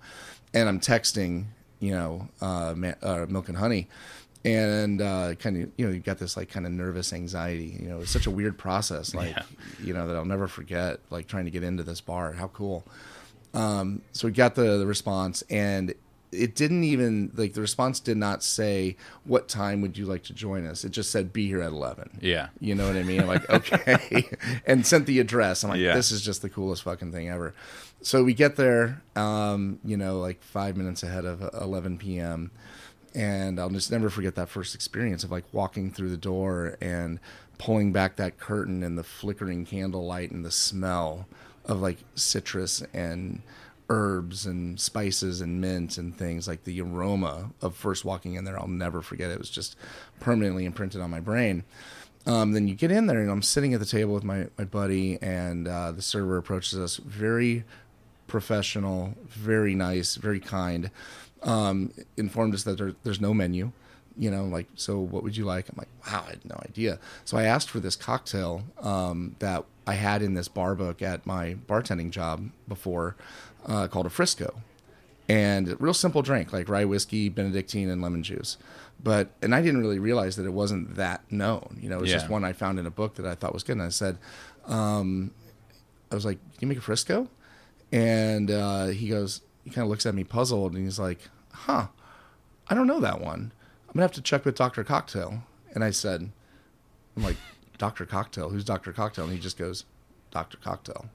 And 0.52 0.68
I'm 0.68 0.80
texting, 0.80 1.46
you 1.80 1.92
know, 1.92 2.28
uh, 2.42 2.74
ma- 2.76 2.92
uh, 3.02 3.24
Milk 3.26 3.48
and 3.48 3.56
Honey, 3.56 3.88
and 4.44 5.00
uh, 5.00 5.34
kind 5.36 5.62
of, 5.62 5.70
you 5.78 5.86
know, 5.86 5.92
you 5.92 6.00
got 6.00 6.18
this 6.18 6.36
like 6.36 6.50
kind 6.50 6.66
of 6.66 6.72
nervous 6.72 7.14
anxiety. 7.14 7.78
You 7.80 7.88
know, 7.88 8.00
it's 8.00 8.10
such 8.10 8.26
a 8.26 8.30
weird 8.30 8.58
process, 8.58 9.14
like 9.14 9.34
Yeah. 9.34 9.42
you 9.82 9.94
know, 9.94 10.06
that 10.08 10.16
I'll 10.16 10.26
never 10.26 10.46
forget. 10.46 11.00
Like 11.08 11.26
trying 11.26 11.46
to 11.46 11.50
get 11.50 11.62
into 11.62 11.84
this 11.84 12.02
bar. 12.02 12.32
How 12.32 12.48
cool. 12.48 12.84
Um, 13.54 14.02
so 14.12 14.28
we 14.28 14.32
got 14.32 14.54
the, 14.54 14.78
the 14.78 14.86
response 14.86 15.42
and 15.50 15.94
it 16.30 16.54
didn't 16.54 16.84
even 16.84 17.30
like 17.34 17.52
the 17.52 17.60
response 17.60 18.00
did 18.00 18.16
not 18.16 18.42
say 18.42 18.96
what 19.24 19.48
time 19.48 19.82
would 19.82 19.98
you 19.98 20.06
like 20.06 20.22
to 20.24 20.32
join 20.32 20.66
us? 20.66 20.82
It 20.84 20.90
just 20.90 21.10
said 21.10 21.32
be 21.32 21.46
here 21.46 21.60
at 21.60 21.70
11 21.72 22.20
yeah. 22.22 22.48
You 22.60 22.74
know 22.74 22.86
what 22.86 22.96
i 22.96 23.02
mean? 23.02 23.20
I'm 23.20 23.26
like 23.26 23.48
okay. 23.50 24.26
And 24.66 24.86
sent 24.86 25.04
the 25.04 25.20
address. 25.20 25.62
I'm 25.62 25.70
like 25.70 25.80
Yeah. 25.80 25.94
this 25.94 26.10
is 26.10 26.22
just 26.22 26.40
the 26.40 26.48
coolest 26.48 26.82
fucking 26.84 27.12
thing 27.12 27.28
ever. 27.28 27.54
So 28.00 28.24
we 28.24 28.32
get 28.32 28.56
there 28.56 29.02
um, 29.14 29.78
you 29.84 29.98
know 29.98 30.18
like 30.18 30.42
five 30.42 30.76
minutes 30.76 31.02
ahead 31.02 31.26
of 31.26 31.42
11 31.60 31.98
p.m 31.98 32.50
and 33.14 33.60
i'll 33.60 33.68
just 33.68 33.90
never 33.92 34.08
forget 34.08 34.34
that 34.36 34.48
first 34.48 34.74
experience 34.74 35.22
of 35.22 35.30
like 35.30 35.44
walking 35.52 35.90
through 35.90 36.08
the 36.08 36.16
door 36.16 36.78
and 36.80 37.20
pulling 37.58 37.92
back 37.92 38.16
that 38.16 38.38
curtain 38.38 38.82
and 38.82 38.96
the 38.96 39.04
flickering 39.04 39.66
candlelight 39.66 40.30
and 40.30 40.44
the 40.46 40.50
smell 40.50 41.26
of 41.66 41.80
like 41.80 41.98
citrus 42.14 42.82
and 42.92 43.42
herbs 43.88 44.46
and 44.46 44.80
spices 44.80 45.40
and 45.40 45.60
mint 45.60 45.98
and 45.98 46.16
things 46.16 46.48
like 46.48 46.64
the 46.64 46.80
aroma 46.80 47.50
of 47.60 47.76
first 47.76 48.04
walking 48.04 48.34
in 48.34 48.44
there 48.44 48.58
i'll 48.58 48.66
never 48.66 49.02
forget 49.02 49.30
it. 49.30 49.38
Was 49.38 49.50
just 49.50 49.76
permanently 50.20 50.64
imprinted 50.64 51.00
on 51.00 51.10
my 51.10 51.20
brain. 51.20 51.64
Um, 52.24 52.52
then 52.52 52.68
you 52.68 52.74
get 52.74 52.90
in 52.90 53.06
there 53.06 53.20
and 53.20 53.30
i'm 53.30 53.42
sitting 53.42 53.74
at 53.74 53.80
the 53.80 53.86
table 53.86 54.14
with 54.14 54.24
my, 54.24 54.46
my 54.56 54.64
buddy 54.64 55.20
and 55.20 55.68
uh, 55.68 55.92
the 55.92 56.02
server 56.02 56.36
approaches 56.38 56.78
us. 56.78 56.96
Very 56.96 57.64
professional 58.26 59.14
very 59.26 59.74
nice 59.74 60.16
very 60.16 60.40
kind. 60.40 60.90
Um, 61.42 61.92
informed 62.16 62.54
us 62.54 62.62
that 62.62 62.78
there, 62.78 62.94
there's 63.02 63.20
no 63.20 63.34
menu 63.34 63.72
you 64.16 64.30
know 64.30 64.44
like 64.44 64.66
so 64.74 64.98
what 64.98 65.22
would 65.22 65.36
you 65.36 65.44
like? 65.44 65.68
I'm 65.68 65.76
like 65.76 65.88
wow 66.06 66.24
i 66.26 66.30
had 66.30 66.44
no 66.44 66.56
idea. 66.68 66.98
So 67.24 67.36
i 67.36 67.44
asked 67.44 67.70
for 67.70 67.80
this 67.80 67.96
cocktail 67.96 68.62
um, 68.80 69.36
that 69.38 69.64
i 69.86 69.94
had 69.94 70.22
in 70.22 70.34
this 70.34 70.48
bar 70.48 70.74
book 70.74 71.02
at 71.02 71.26
my 71.26 71.56
bartending 71.66 72.10
job 72.10 72.50
before 72.68 73.16
uh, 73.66 73.88
called 73.88 74.06
a 74.06 74.10
frisco. 74.10 74.62
And 75.28 75.68
a 75.68 75.76
real 75.76 75.94
simple 75.94 76.20
drink 76.22 76.52
like 76.52 76.68
rye 76.68 76.84
whiskey 76.84 77.28
benedictine 77.28 77.88
and 77.88 78.02
lemon 78.02 78.22
juice. 78.22 78.56
But 79.02 79.30
and 79.40 79.54
i 79.54 79.62
didn't 79.62 79.80
really 79.80 79.98
realize 79.98 80.36
that 80.36 80.46
it 80.46 80.52
wasn't 80.52 80.96
that 80.96 81.22
known. 81.30 81.78
You 81.80 81.88
know 81.88 81.98
it 81.98 82.02
was 82.02 82.10
just 82.10 82.28
one 82.28 82.44
i 82.44 82.52
found 82.52 82.78
in 82.78 82.86
a 82.86 82.90
book 82.90 83.14
that 83.14 83.26
i 83.26 83.34
thought 83.34 83.54
was 83.54 83.62
good. 83.62 83.72
And 83.72 83.82
i 83.82 83.88
said 83.88 84.18
um, 84.66 85.30
i 86.10 86.14
was 86.14 86.24
like 86.24 86.38
can 86.58 86.60
you 86.62 86.68
make 86.68 86.78
a 86.78 86.82
frisco? 86.82 87.28
And 87.90 88.50
uh, 88.50 88.86
he 88.86 89.08
goes 89.08 89.40
he 89.64 89.70
kind 89.70 89.84
of 89.84 89.88
looks 89.90 90.06
at 90.06 90.14
me 90.14 90.24
puzzled 90.24 90.74
and 90.74 90.84
he's 90.84 90.98
like 90.98 91.20
huh 91.52 91.86
i 92.68 92.74
don't 92.74 92.86
know 92.86 93.00
that 93.00 93.20
one 93.20 93.52
i'm 93.92 93.98
gonna 93.98 94.04
have 94.04 94.12
to 94.12 94.22
check 94.22 94.44
with 94.44 94.54
dr 94.54 94.82
cocktail 94.84 95.42
and 95.74 95.84
i 95.84 95.90
said 95.90 96.30
i'm 97.16 97.22
like 97.22 97.36
dr 97.78 98.04
cocktail 98.06 98.50
who's 98.50 98.64
dr 98.64 98.92
cocktail 98.92 99.24
and 99.24 99.32
he 99.32 99.38
just 99.38 99.58
goes 99.58 99.84
dr 100.30 100.56
cocktail 100.58 101.06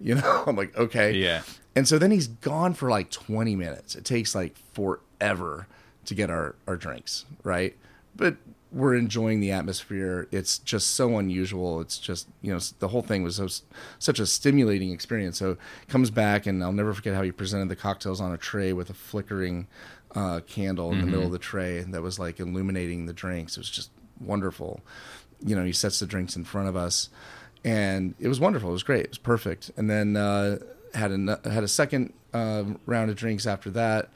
you 0.00 0.14
know 0.14 0.44
i'm 0.46 0.56
like 0.56 0.76
okay 0.76 1.12
yeah 1.12 1.42
and 1.76 1.86
so 1.86 1.98
then 1.98 2.10
he's 2.10 2.26
gone 2.26 2.72
for 2.72 2.88
like 2.88 3.10
20 3.10 3.54
minutes. 3.54 3.94
It 3.94 4.04
takes 4.06 4.34
like 4.34 4.56
forever 4.72 5.68
to 6.06 6.14
get 6.14 6.30
our, 6.30 6.56
our 6.66 6.76
drinks, 6.76 7.26
right? 7.44 7.76
But 8.16 8.36
we're 8.72 8.94
enjoying 8.94 9.40
the 9.40 9.50
atmosphere. 9.50 10.26
It's 10.32 10.58
just 10.58 10.96
so 10.96 11.18
unusual. 11.18 11.82
It's 11.82 11.98
just, 11.98 12.28
you 12.40 12.50
know, 12.50 12.58
the 12.78 12.88
whole 12.88 13.02
thing 13.02 13.22
was 13.22 13.36
so, 13.36 13.48
such 13.98 14.18
a 14.18 14.26
stimulating 14.26 14.90
experience. 14.90 15.38
So 15.38 15.58
comes 15.86 16.10
back, 16.10 16.46
and 16.46 16.64
I'll 16.64 16.72
never 16.72 16.94
forget 16.94 17.14
how 17.14 17.22
he 17.22 17.30
presented 17.30 17.68
the 17.68 17.76
cocktails 17.76 18.22
on 18.22 18.32
a 18.32 18.38
tray 18.38 18.72
with 18.72 18.88
a 18.88 18.94
flickering 18.94 19.66
uh, 20.16 20.40
candle 20.40 20.90
in 20.92 21.00
the 21.00 21.06
middle 21.06 21.26
of 21.26 21.32
the 21.32 21.38
tray 21.38 21.80
that 21.80 22.00
was 22.02 22.18
like 22.18 22.40
illuminating 22.40 23.04
the 23.04 23.12
drinks. 23.12 23.56
It 23.56 23.60
was 23.60 23.70
just 23.70 23.90
wonderful. 24.18 24.80
You 25.44 25.54
know, 25.54 25.64
he 25.64 25.72
sets 25.72 26.00
the 26.00 26.06
drinks 26.06 26.34
in 26.36 26.44
front 26.44 26.68
of 26.68 26.74
us, 26.74 27.10
and 27.62 28.14
it 28.18 28.28
was 28.28 28.40
wonderful. 28.40 28.70
It 28.70 28.72
was 28.72 28.82
great. 28.82 29.04
It 29.04 29.10
was 29.10 29.18
perfect. 29.18 29.70
And 29.76 29.90
then 29.90 30.16
uh, 30.16 30.58
had 30.94 31.12
a 31.12 31.40
had 31.44 31.62
a 31.62 31.68
second 31.68 32.14
uh, 32.32 32.64
round 32.86 33.10
of 33.10 33.16
drinks 33.16 33.46
after 33.46 33.70
that, 33.72 34.08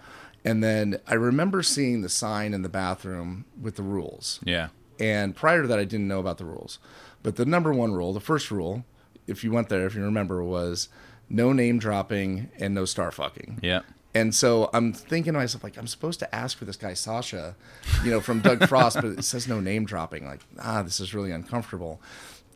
and 0.43 0.65
then 0.65 0.99
I 1.07 1.15
remember 1.15 1.63
seeing 1.63 2.01
the 2.01 2.09
sign 2.09 2.55
in 2.55 2.63
the 2.63 2.71
bathroom 2.71 3.45
with 3.61 3.77
the 3.77 3.83
rules. 3.83 4.41
Yeah. 4.43 4.69
And 4.99 5.37
prior 5.37 5.63
to 5.63 5.69
that, 5.69 5.79
I 5.79 5.85
didn't 5.85 6.09
know 6.09 6.21
about 6.21 6.39
the 6.39 6.45
rules. 6.45 6.79
But 7.23 7.37
the 7.37 7.45
number 7.45 7.73
one 7.73 7.93
rule, 7.93 8.13
the 8.13 8.21
first 8.21 8.51
rule, 8.51 8.85
if 9.27 9.45
you 9.45 9.51
went 9.51 9.69
there, 9.69 9.87
if 9.87 9.95
you 9.95 10.03
remember, 10.03 10.43
was 10.43 10.89
no 11.29 11.53
name 11.53 11.79
dropping 11.79 12.51
and 12.59 12.75
no 12.75 12.85
star 12.85 13.11
fucking. 13.11 13.61
Yeah. 13.63 13.81
And 14.15 14.35
so 14.35 14.71
I'm 14.75 14.93
thinking 14.93 15.33
to 15.35 15.39
myself, 15.39 15.63
like, 15.63 15.77
I'm 15.79 15.87
supposed 15.87 16.19
to 16.21 16.35
ask 16.35 16.59
for 16.59 16.65
this 16.65 16.77
guy 16.77 16.95
Sasha, 16.95 17.55
you 18.05 18.11
know, 18.11 18.21
from 18.21 18.41
Doug 18.41 18.67
Frost, 18.69 18.97
but 18.97 19.05
it 19.07 19.25
says 19.25 19.47
no 19.47 19.61
name 19.61 19.85
dropping. 19.85 20.27
Like, 20.27 20.41
ah, 20.61 20.83
this 20.83 20.99
is 20.99 21.15
really 21.15 21.31
uncomfortable, 21.31 22.01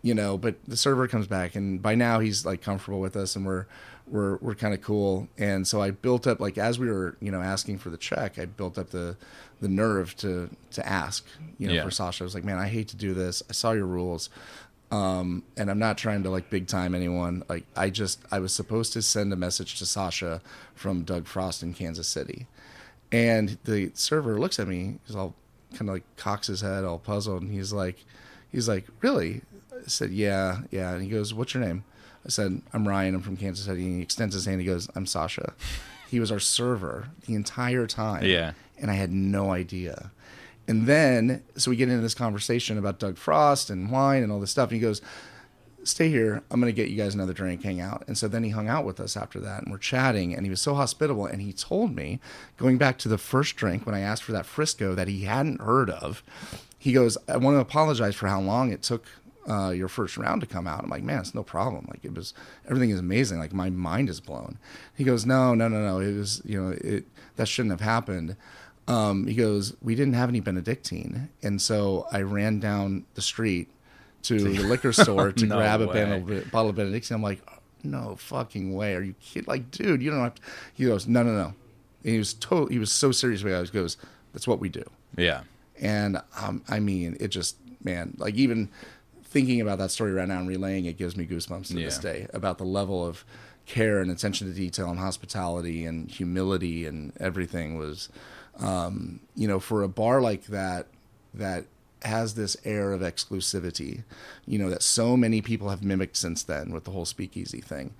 you 0.03 0.15
know. 0.15 0.37
But 0.37 0.57
the 0.67 0.77
server 0.77 1.07
comes 1.07 1.27
back, 1.29 1.55
and 1.55 1.81
by 1.81 1.95
now 1.95 2.19
he's 2.19 2.45
like 2.45 2.61
comfortable 2.61 3.01
with 3.01 3.15
us, 3.17 3.37
and 3.37 3.47
we're 3.47 3.67
we're 4.09 4.37
we're 4.39 4.57
kind 4.57 4.75
of 4.75 4.83
cool. 4.83 5.29
And 5.39 5.67
so 5.67 5.81
I 5.81 5.93
built 5.93 6.27
up, 6.27 6.41
like, 6.41 6.59
as 6.59 6.79
we 6.79 6.89
were, 6.91 7.17
you 7.21 7.31
know, 7.31 7.41
asking 7.41 7.79
for 7.79 7.89
the 7.91 7.97
check, 7.99 8.37
I 8.39 8.47
built 8.47 8.77
up 8.77 8.91
the 8.91 9.17
the 9.61 9.69
nerve 9.69 10.17
to 10.17 10.51
to 10.73 10.87
ask, 10.89 11.25
you 11.59 11.69
know, 11.69 11.75
Yeah. 11.75 11.85
for 11.85 11.91
Sasha. 11.93 12.25
I 12.25 12.27
was 12.27 12.35
like, 12.35 12.45
man, 12.45 12.59
I 12.59 12.67
hate 12.67 12.89
to 12.89 12.97
do 12.97 13.15
this. 13.15 13.43
I 13.49 13.53
saw 13.53 13.71
your 13.73 13.87
rules. 13.87 14.29
Um, 14.95 15.43
and 15.57 15.71
I'm 15.71 15.79
not 15.79 15.99
trying 15.99 16.23
to 16.23 16.31
like 16.31 16.51
big 16.51 16.69
time 16.69 16.95
anyone. 16.95 17.43
Like 17.49 17.65
I 17.77 17.91
just 17.91 18.21
I 18.31 18.39
was 18.39 18.53
supposed 18.53 18.93
to 18.93 19.03
send 19.03 19.33
a 19.33 19.37
message 19.37 19.79
to 19.79 19.87
Sasha 19.87 20.41
from 20.75 21.03
Doug 21.03 21.27
Frost 21.27 21.63
in 21.63 21.75
Kansas 21.75 22.07
City, 22.07 22.47
and 23.11 23.59
the 23.65 23.91
server 23.95 24.39
looks 24.39 24.61
at 24.61 24.69
me. 24.69 24.99
He's 25.07 25.17
all 25.17 25.35
kind 25.73 25.89
of 25.89 25.95
like 25.95 26.05
cocks 26.17 26.47
his 26.47 26.61
head, 26.61 26.85
all 26.85 26.99
puzzled, 26.99 27.43
and 27.43 27.51
he's 27.51 27.73
like, 27.73 28.05
he's 28.53 28.69
like, 28.69 28.87
really? 29.01 29.43
I 29.73 29.89
said, 29.89 30.11
yeah, 30.11 30.59
yeah. 30.71 30.93
And 30.93 31.03
he 31.03 31.09
goes, 31.09 31.35
what's 31.35 31.53
your 31.55 31.65
name? 31.65 31.85
I 32.25 32.29
said, 32.31 32.63
I'm 32.73 32.87
Ryan. 32.89 33.17
I'm 33.17 33.21
from 33.21 33.37
Kansas 33.37 33.67
City. 33.67 33.85
And 33.85 33.97
he 33.97 34.03
extends 34.03 34.35
his 34.35 34.47
hand. 34.47 34.61
He 34.61 34.67
goes, 34.67 34.89
I'm 34.95 35.07
Sasha. 35.07 35.53
He 36.09 36.21
was 36.21 36.33
our 36.33 36.41
server 36.41 37.09
the 37.27 37.35
entire 37.35 37.87
time. 37.87 38.25
Yeah. 38.25 38.53
And 38.79 38.91
I 38.91 38.95
had 38.95 39.13
no 39.13 39.51
idea. 39.51 40.11
And 40.67 40.87
then, 40.87 41.43
so 41.57 41.71
we 41.71 41.77
get 41.77 41.89
into 41.89 42.01
this 42.01 42.15
conversation 42.15 42.79
about 42.79 42.99
Doug 42.99 43.17
Frost 43.17 43.71
and 43.71 43.91
wine 43.91 44.23
and 44.23 44.33
all 44.33 44.41
this 44.41 44.51
stuff. 44.51 44.71
And 44.71 44.77
he 44.77 44.81
goes, 44.81 45.01
Stay 45.83 46.09
here. 46.09 46.43
I'm 46.51 46.61
going 46.63 46.75
to 46.75 46.77
get 46.77 46.89
you 46.89 46.97
guys 46.97 47.15
another 47.15 47.35
drink, 47.35 47.63
hang 47.63 47.79
out. 47.79 48.05
And 48.07 48.17
so 48.17 48.27
then 48.27 48.43
he 48.43 48.49
hung 48.49 48.69
out 48.69 48.87
with 48.87 48.99
us 48.99 49.19
after 49.19 49.39
that 49.41 49.63
and 49.63 49.71
we're 49.71 49.77
chatting. 49.77 50.35
And 50.35 50.47
he 50.47 50.51
was 50.51 50.63
so 50.63 50.75
hospitable. 50.75 51.27
And 51.27 51.43
he 51.43 51.53
told 51.53 51.95
me, 51.95 52.21
going 52.57 52.79
back 52.79 52.97
to 52.99 53.09
the 53.09 53.19
first 53.19 53.57
drink 53.57 53.85
when 53.85 53.95
I 53.95 54.01
asked 54.01 54.23
for 54.23 54.33
that 54.33 54.47
Frisco 54.47 54.95
that 54.95 55.09
he 55.09 55.25
hadn't 55.25 55.61
heard 55.61 55.91
of, 55.91 56.23
he 56.79 56.95
goes, 56.95 57.19
I 57.29 57.37
want 57.37 57.57
to 57.57 57.61
apologize 57.61 58.15
for 58.15 58.29
how 58.29 58.41
long 58.41 58.73
it 58.73 58.83
took 58.83 59.05
uh, 59.47 59.71
your 59.71 59.89
first 59.89 60.17
round 60.17 60.41
to 60.41 60.47
come 60.47 60.67
out. 60.67 60.85
I'm 60.85 60.91
like, 60.91 61.03
man, 61.03 61.21
it's 61.21 61.35
no 61.35 61.43
problem. 61.43 61.87
Like 61.91 62.03
it 62.03 62.15
was, 62.15 62.33
everything 62.67 62.89
is 62.89 62.99
amazing. 62.99 63.39
Like 63.39 63.53
my 63.53 63.69
mind 63.69 64.09
is 64.09 64.21
blown. 64.21 64.59
He 64.95 65.05
goes, 65.05 65.27
no, 65.27 65.55
no, 65.55 65.69
no, 65.69 65.81
no. 65.87 66.01
It 66.01 66.17
was, 66.17 66.41
you 66.47 66.63
know, 66.63 66.77
it 66.81 67.05
that 67.37 67.49
shouldn't 67.49 67.73
have 67.73 67.81
happened. 67.81 68.37
Um, 68.87 69.27
he 69.27 69.35
goes, 69.35 69.75
we 69.81 69.95
didn't 69.95 70.15
have 70.15 70.29
any 70.29 70.41
Benedictine, 70.41 71.31
and 71.43 71.61
so 71.61 72.07
I 72.13 72.21
ran 72.23 72.61
down 72.61 73.07
the 73.15 73.23
street 73.23 73.69
to 74.25 74.39
the 74.39 74.63
liquor 74.63 74.93
store 75.03 75.33
to 75.33 75.47
No 75.47 75.57
grab 75.57 75.81
a 75.81 75.87
way. 75.87 76.45
bottle 76.53 76.71
of 76.71 76.77
Benedictine. 76.77 77.15
I'm 77.15 77.23
like, 77.23 77.41
no 77.83 78.17
fucking 78.17 78.75
way. 78.75 78.95
Are 78.95 79.03
you 79.03 79.15
kidding? 79.21 79.47
Like, 79.49 79.71
dude, 79.71 80.03
you 80.03 80.11
don't 80.11 80.21
have 80.21 80.35
to. 80.35 80.43
He 80.75 80.85
goes, 80.85 81.07
no, 81.07 81.23
no, 81.23 81.33
no. 81.33 81.47
And 82.03 82.13
he 82.13 82.19
was 82.19 82.35
total. 82.35 82.67
He 82.69 82.79
was 82.79 82.93
so 82.93 83.11
serious 83.13 83.41
about 83.43 83.63
it. 83.65 83.71
He 83.71 83.79
goes, 83.79 83.97
that's 84.33 84.47
what 84.47 84.61
we 84.61 84.69
do. 84.69 84.85
Yeah. 85.17 85.43
And 85.81 86.21
um, 86.41 86.63
I 86.69 86.81
mean, 86.81 87.17
it 87.21 87.29
just, 87.29 87.57
man, 87.83 88.15
like 88.19 88.35
even 88.35 88.69
thinking 89.25 89.61
about 89.61 89.79
that 89.79 89.91
story 89.91 90.13
right 90.13 90.29
now 90.29 90.39
and 90.39 90.49
relaying 90.49 90.85
it 90.85 90.97
gives 90.97 91.17
me 91.17 91.27
goosebumps 91.27 91.69
to 91.69 91.75
this 91.75 91.99
day 91.99 92.27
about 92.33 92.59
the 92.59 92.65
level 92.65 93.05
of 93.05 93.25
care 93.67 94.01
and 94.01 94.11
attention 94.11 94.47
to 94.47 94.55
detail 94.55 94.91
and 94.91 94.99
hospitality 95.01 95.85
and 95.85 96.11
humility 96.11 96.87
and 96.87 97.13
everything 97.19 97.77
was, 97.79 98.09
um, 98.61 99.21
you 99.35 99.49
know, 99.49 99.61
for 99.61 99.83
a 99.83 99.89
bar 99.89 100.21
like 100.21 100.47
that, 100.47 100.87
that 101.35 101.65
has 102.03 102.35
this 102.35 102.57
air 102.65 102.93
of 102.93 103.01
exclusivity, 103.01 104.05
you 104.47 104.59
know, 104.59 104.69
that 104.71 104.83
so 104.83 105.17
many 105.17 105.41
people 105.41 105.71
have 105.71 105.83
mimicked 105.83 106.17
since 106.17 106.43
then 106.43 106.71
with 106.73 106.85
the 106.85 106.91
whole 106.91 107.05
speakeasy 107.07 107.61
thing, 107.61 107.95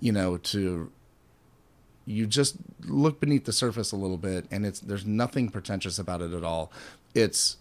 you 0.00 0.10
know, 0.12 0.36
to 0.38 0.90
you 2.06 2.26
just 2.26 2.56
look 2.86 3.20
beneath 3.20 3.44
the 3.44 3.52
surface 3.52 3.92
a 3.92 3.96
little 3.96 4.16
bit 4.16 4.46
and 4.50 4.64
it's 4.66 4.80
there's 4.80 5.04
nothing 5.06 5.48
pretentious 5.50 5.98
about 5.98 6.20
it 6.22 6.32
at 6.32 6.42
all. 6.42 6.72
It's 7.14 7.58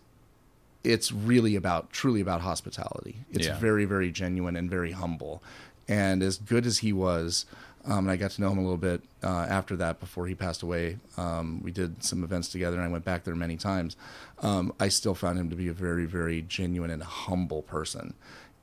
it's 0.83 1.12
really 1.12 1.55
about 1.57 1.91
truly 1.91 2.21
about 2.21 2.41
hospitality. 2.41 3.17
It's 3.31 3.47
Yeah. 3.47 3.59
very 3.59 3.85
very 3.85 4.12
genuine 4.12 4.55
and 4.55 4.69
very 4.69 4.91
humble. 4.91 5.43
And 5.88 6.23
as 6.23 6.38
good 6.38 6.65
as 6.65 6.79
he 6.79 6.93
was 6.93 7.45
um, 7.89 7.99
and 8.06 8.12
I 8.12 8.15
got 8.15 8.32
to 8.32 8.41
know 8.41 8.52
him 8.52 8.58
a 8.60 8.62
little 8.62 8.78
bit 8.78 9.02
uh, 9.23 9.47
after 9.49 9.75
that 9.78 9.99
before 9.99 10.28
he 10.28 10.36
passed 10.36 10.62
away. 10.63 10.97
Um, 11.17 11.62
we 11.63 11.71
did 11.71 12.04
some 12.04 12.23
events 12.23 12.47
together, 12.49 12.78
and 12.78 12.86
I 12.86 12.89
went 12.89 13.04
back 13.04 13.23
there 13.25 13.36
many 13.36 13.58
times. 13.58 13.97
Um, 14.41 14.71
I 14.80 14.88
still 14.89 15.15
found 15.15 15.38
him 15.39 15.49
to 15.49 15.56
be 15.56 15.67
a 15.67 15.73
very, 15.73 16.06
very 16.06 16.41
genuine 16.41 16.91
and 16.91 17.04
humble 17.04 17.63
person, 17.63 18.13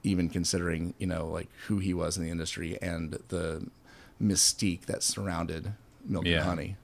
even 0.02 0.28
considering 0.30 0.94
you 0.98 1.06
know 1.06 1.26
like 1.26 1.48
who 1.66 1.78
he 1.78 1.92
was 1.92 2.16
in 2.16 2.24
the 2.24 2.30
industry 2.30 2.78
and 2.80 3.18
the 3.28 3.66
mystique 4.22 4.86
that 4.86 5.02
surrounded 5.02 5.72
Milk 6.04 6.24
Yeah. 6.24 6.36
and 6.36 6.44
Honey. 6.44 6.76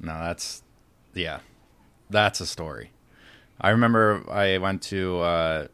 No, 0.00 0.12
that's 0.14 0.62
yeah, 1.14 1.40
that's 2.10 2.40
a 2.40 2.46
story. 2.46 2.90
I 3.60 3.70
remember 3.70 4.22
I 4.30 4.58
went 4.58 4.82
to 4.84 5.18
uh, 5.20 5.66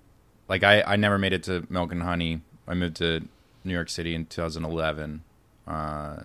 like 0.48 0.62
I 0.62 0.83
I 0.83 0.96
never 0.96 1.18
made 1.18 1.33
it 1.33 1.42
to 1.44 1.66
Milk 1.68 1.92
and 1.92 2.03
Honey. 2.03 2.40
I 2.66 2.75
moved 2.75 2.96
to 2.96 3.27
New 3.64 3.72
York 3.72 3.88
City 3.88 4.14
in 4.14 4.27
2011, 4.27 5.22
uh, 5.66 6.22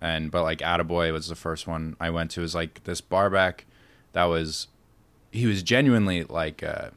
and 0.00 0.30
but 0.30 0.42
like 0.42 0.58
Attaboy 0.58 1.12
was 1.12 1.28
the 1.28 1.34
first 1.34 1.66
one 1.66 1.96
I 2.00 2.10
went 2.10 2.30
to. 2.32 2.40
It 2.40 2.42
was 2.42 2.54
like 2.54 2.84
this 2.84 3.00
barback 3.00 3.66
that 4.12 4.24
was 4.24 4.68
he 5.30 5.46
was 5.46 5.62
genuinely 5.62 6.24
like 6.24 6.62
uh, 6.62 6.90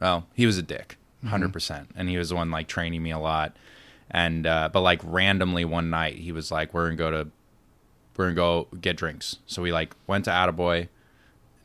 well 0.00 0.26
he 0.34 0.46
was 0.46 0.58
a 0.58 0.62
dick, 0.62 0.96
100 1.20 1.52
percent, 1.52 1.90
and 1.96 2.08
he 2.08 2.16
was 2.16 2.30
the 2.30 2.36
one 2.36 2.50
like 2.50 2.68
training 2.68 3.02
me 3.02 3.10
a 3.10 3.18
lot. 3.18 3.56
And 4.10 4.46
uh, 4.46 4.70
but 4.72 4.80
like 4.80 5.00
randomly 5.04 5.64
one 5.64 5.90
night 5.90 6.16
he 6.16 6.32
was 6.32 6.50
like, 6.50 6.72
"We're 6.72 6.86
gonna 6.86 6.96
go 6.96 7.10
to 7.10 7.30
we're 8.16 8.32
gonna 8.32 8.34
go 8.34 8.68
get 8.80 8.96
drinks. 8.96 9.36
So 9.46 9.62
we 9.62 9.72
like 9.72 9.94
went 10.06 10.24
to 10.26 10.30
Attaboy, 10.30 10.88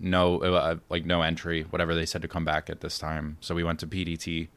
no 0.04 0.40
uh, 0.42 0.76
like 0.90 1.06
no 1.06 1.22
entry, 1.22 1.62
whatever 1.70 1.94
they 1.96 2.06
said 2.06 2.22
to 2.24 2.28
come 2.28 2.44
back 2.44 2.70
at 2.70 2.82
this 2.82 2.98
time. 2.98 3.38
So 3.40 3.54
we 3.56 3.64
went 3.64 3.80
to 3.82 3.88
PDT, 3.88 4.48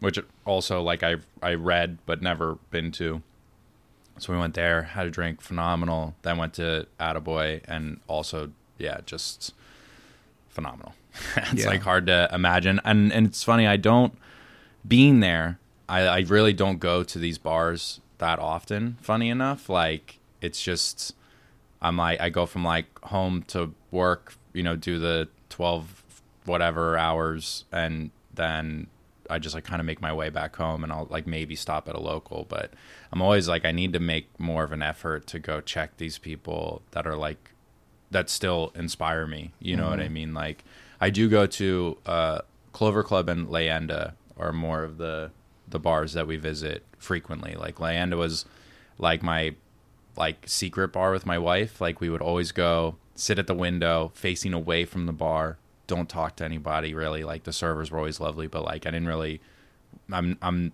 which 0.00 0.18
also 0.44 0.82
like 0.82 1.02
I 1.02 1.16
I 1.42 1.54
read 1.54 1.98
but 2.06 2.22
never 2.22 2.56
been 2.70 2.90
to. 2.92 3.22
So 4.18 4.32
we 4.32 4.38
went 4.38 4.54
there, 4.54 4.82
had 4.82 5.06
a 5.06 5.10
drink, 5.10 5.40
phenomenal. 5.40 6.14
Then 6.22 6.38
went 6.38 6.54
to 6.54 6.86
Attaboy 6.98 7.62
and 7.68 8.00
also 8.08 8.50
yeah, 8.78 8.98
just 9.06 9.52
phenomenal. 10.48 10.94
it's 11.36 11.62
Yeah. 11.64 11.68
like 11.68 11.82
hard 11.82 12.06
to 12.06 12.28
imagine, 12.32 12.80
and 12.84 13.12
and 13.12 13.26
it's 13.26 13.44
funny. 13.44 13.66
I 13.66 13.76
don't 13.76 14.16
being 14.86 15.20
there. 15.20 15.58
I, 15.88 16.00
I 16.06 16.18
really 16.20 16.52
don't 16.52 16.78
go 16.78 17.02
to 17.02 17.18
these 17.18 17.38
bars 17.38 18.00
that 18.18 18.38
often. 18.38 18.96
Funny 19.00 19.28
enough, 19.30 19.68
like 19.68 20.18
it's 20.40 20.62
just 20.62 21.14
I'm 21.82 21.96
like 21.96 22.20
I 22.20 22.28
go 22.30 22.46
from 22.46 22.64
like 22.64 22.86
home 23.04 23.42
to 23.48 23.72
work, 23.90 24.34
you 24.58 24.64
know, 24.64 24.74
do 24.74 24.98
the 24.98 25.28
twelve 25.48 26.02
whatever 26.44 26.98
hours, 26.98 27.64
and 27.70 28.10
then 28.34 28.88
I 29.30 29.38
just 29.38 29.54
like 29.54 29.62
kind 29.62 29.80
of 29.80 29.86
make 29.86 30.02
my 30.02 30.12
way 30.12 30.30
back 30.30 30.56
home, 30.56 30.82
and 30.82 30.92
I'll 30.92 31.06
like 31.10 31.28
maybe 31.28 31.54
stop 31.54 31.88
at 31.88 31.94
a 31.94 32.00
local. 32.00 32.44
But 32.48 32.72
I'm 33.12 33.22
always 33.22 33.48
like 33.48 33.64
I 33.64 33.70
need 33.70 33.92
to 33.92 34.00
make 34.00 34.28
more 34.40 34.64
of 34.64 34.72
an 34.72 34.82
effort 34.82 35.28
to 35.28 35.38
go 35.38 35.60
check 35.60 35.96
these 35.98 36.18
people 36.18 36.82
that 36.90 37.06
are 37.06 37.14
like 37.14 37.52
that 38.10 38.28
still 38.28 38.72
inspire 38.74 39.28
me. 39.28 39.52
You 39.60 39.76
know 39.76 39.88
what 39.90 40.00
I 40.00 40.08
mean? 40.08 40.34
Like 40.34 40.64
I 41.00 41.10
do 41.10 41.28
go 41.28 41.46
to 41.46 41.98
uh, 42.04 42.40
Clover 42.72 43.04
Club 43.04 43.28
and 43.28 43.46
Leyenda 43.46 44.14
are 44.36 44.52
more 44.52 44.82
of 44.82 44.98
the 44.98 45.30
the 45.68 45.78
bars 45.78 46.14
that 46.14 46.26
we 46.26 46.36
visit 46.36 46.82
frequently. 46.98 47.54
Like 47.54 47.76
Leyenda 47.76 48.16
was 48.16 48.44
like 48.98 49.22
my 49.22 49.54
like 50.16 50.48
secret 50.48 50.88
bar 50.88 51.12
with 51.12 51.26
my 51.26 51.38
wife. 51.38 51.80
Like 51.80 52.00
we 52.00 52.10
would 52.10 52.22
always 52.22 52.50
go 52.50 52.96
sit 53.18 53.38
at 53.38 53.46
the 53.46 53.54
window 53.54 54.12
facing 54.14 54.54
away 54.54 54.84
from 54.84 55.06
the 55.06 55.12
bar. 55.12 55.58
Don't 55.86 56.08
talk 56.08 56.36
to 56.36 56.44
anybody 56.44 56.94
really. 56.94 57.24
Like 57.24 57.44
the 57.44 57.52
servers 57.52 57.90
were 57.90 57.98
always 57.98 58.20
lovely, 58.20 58.46
but 58.46 58.64
like 58.64 58.86
I 58.86 58.90
didn't 58.90 59.08
really 59.08 59.40
I'm 60.12 60.38
I'm 60.42 60.72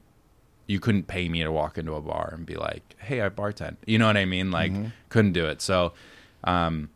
you 0.66 0.80
couldn't 0.80 1.06
pay 1.06 1.28
me 1.28 1.42
to 1.42 1.52
walk 1.52 1.76
into 1.76 1.94
a 1.94 2.00
bar 2.00 2.32
and 2.34 2.46
be 2.46 2.56
like, 2.56 2.96
"Hey, 2.98 3.20
I 3.20 3.28
bartend." 3.28 3.76
You 3.86 3.98
know 3.98 4.06
what 4.06 4.16
I 4.16 4.24
mean? 4.24 4.50
Like 4.50 4.72
couldn't 5.08 5.32
do 5.32 5.46
it. 5.46 5.60
So 5.62 5.92
um 6.44 6.90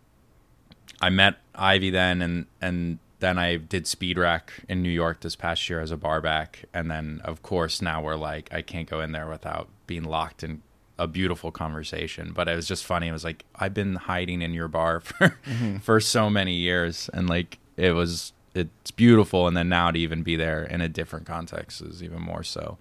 I 1.00 1.10
met 1.10 1.36
Ivy 1.54 1.90
then, 1.90 2.22
and 2.22 2.46
and 2.60 2.98
then 3.20 3.38
I 3.38 3.56
did 3.56 3.86
Speed 3.86 4.18
Rack 4.18 4.52
in 4.68 4.82
New 4.82 4.90
York 4.90 5.20
this 5.20 5.36
past 5.36 5.68
year 5.68 5.80
as 5.80 5.90
a 5.90 5.96
barback, 5.96 6.64
and 6.72 6.90
then 6.90 7.20
of 7.24 7.42
course 7.42 7.80
now 7.82 8.02
we're 8.02 8.16
like 8.16 8.48
I 8.52 8.62
can't 8.62 8.88
go 8.88 9.00
in 9.00 9.12
there 9.12 9.28
without 9.28 9.68
being 9.86 10.04
locked 10.04 10.42
in 10.42 10.62
a 10.98 11.06
beautiful 11.06 11.50
conversation. 11.50 12.32
But 12.34 12.48
it 12.48 12.56
was 12.56 12.66
just 12.66 12.84
funny. 12.84 13.08
It 13.08 13.12
was 13.12 13.24
like 13.24 13.44
I've 13.56 13.74
been 13.74 13.94
hiding 13.94 14.42
in 14.42 14.54
your 14.54 14.68
bar 14.68 15.00
for 15.00 15.36
for 15.82 16.00
so 16.00 16.28
many 16.28 16.54
years, 16.54 17.08
and 17.12 17.28
like 17.28 17.58
it 17.76 17.92
was 17.92 18.32
it's 18.54 18.90
beautiful, 18.90 19.46
and 19.46 19.56
then 19.56 19.68
now 19.68 19.90
to 19.90 19.98
even 19.98 20.22
be 20.22 20.36
there 20.36 20.64
in 20.64 20.80
a 20.80 20.88
different 20.88 21.26
context 21.26 21.80
is 21.80 22.02
even 22.02 22.20
more 22.20 22.42
so. 22.42 22.78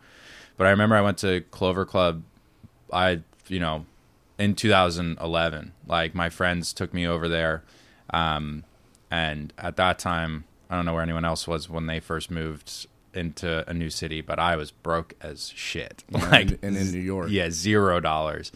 But 0.57 0.67
I 0.67 0.71
remember 0.71 0.95
I 0.95 1.01
went 1.01 1.17
to 1.19 1.41
Clover 1.51 1.85
Club. 1.85 2.23
I 2.91 3.21
you 3.47 3.59
know 3.59 3.85
in 4.39 4.55
2011, 4.55 5.73
like 5.87 6.15
my 6.15 6.29
friends 6.29 6.73
took 6.73 6.93
me 6.93 7.05
over 7.07 7.27
there, 7.27 7.63
um, 8.11 8.63
and 9.11 9.53
at 9.57 9.75
that 9.77 9.99
time 9.99 10.45
I 10.69 10.75
don't 10.75 10.85
know 10.85 10.93
where 10.93 11.03
anyone 11.03 11.25
else 11.25 11.47
was 11.47 11.69
when 11.69 11.87
they 11.87 11.99
first 11.99 12.29
moved 12.31 12.87
into 13.17 13.69
a 13.69 13.73
new 13.73 13.89
city, 13.89 14.21
but 14.21 14.39
I 14.39 14.55
was 14.55 14.71
broke 14.71 15.15
as 15.21 15.51
shit. 15.55 16.03
like 16.11 16.49
and, 16.49 16.59
and 16.63 16.77
in 16.77 16.91
New 16.91 16.99
York. 16.99 17.29
yeah, 17.29 17.49
zero 17.49 17.99
dollars. 17.99 18.51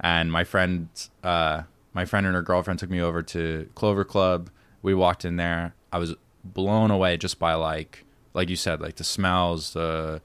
And 0.00 0.30
my 0.32 0.44
friend, 0.44 0.88
uh, 1.22 1.62
my 1.92 2.04
friend 2.04 2.26
and 2.26 2.34
her 2.34 2.42
girlfriend 2.42 2.78
took 2.80 2.90
me 2.90 3.00
over 3.00 3.22
to 3.22 3.68
Clover 3.74 4.04
Club. 4.04 4.50
We 4.82 4.94
walked 4.94 5.24
in 5.24 5.36
there. 5.36 5.74
I 5.92 5.98
was 5.98 6.14
blown 6.44 6.90
away 6.90 7.16
just 7.16 7.38
by 7.38 7.54
like, 7.54 8.04
like 8.34 8.48
you 8.48 8.56
said, 8.56 8.80
like 8.80 8.96
the 8.96 9.04
smells, 9.04 9.72
the 9.72 10.20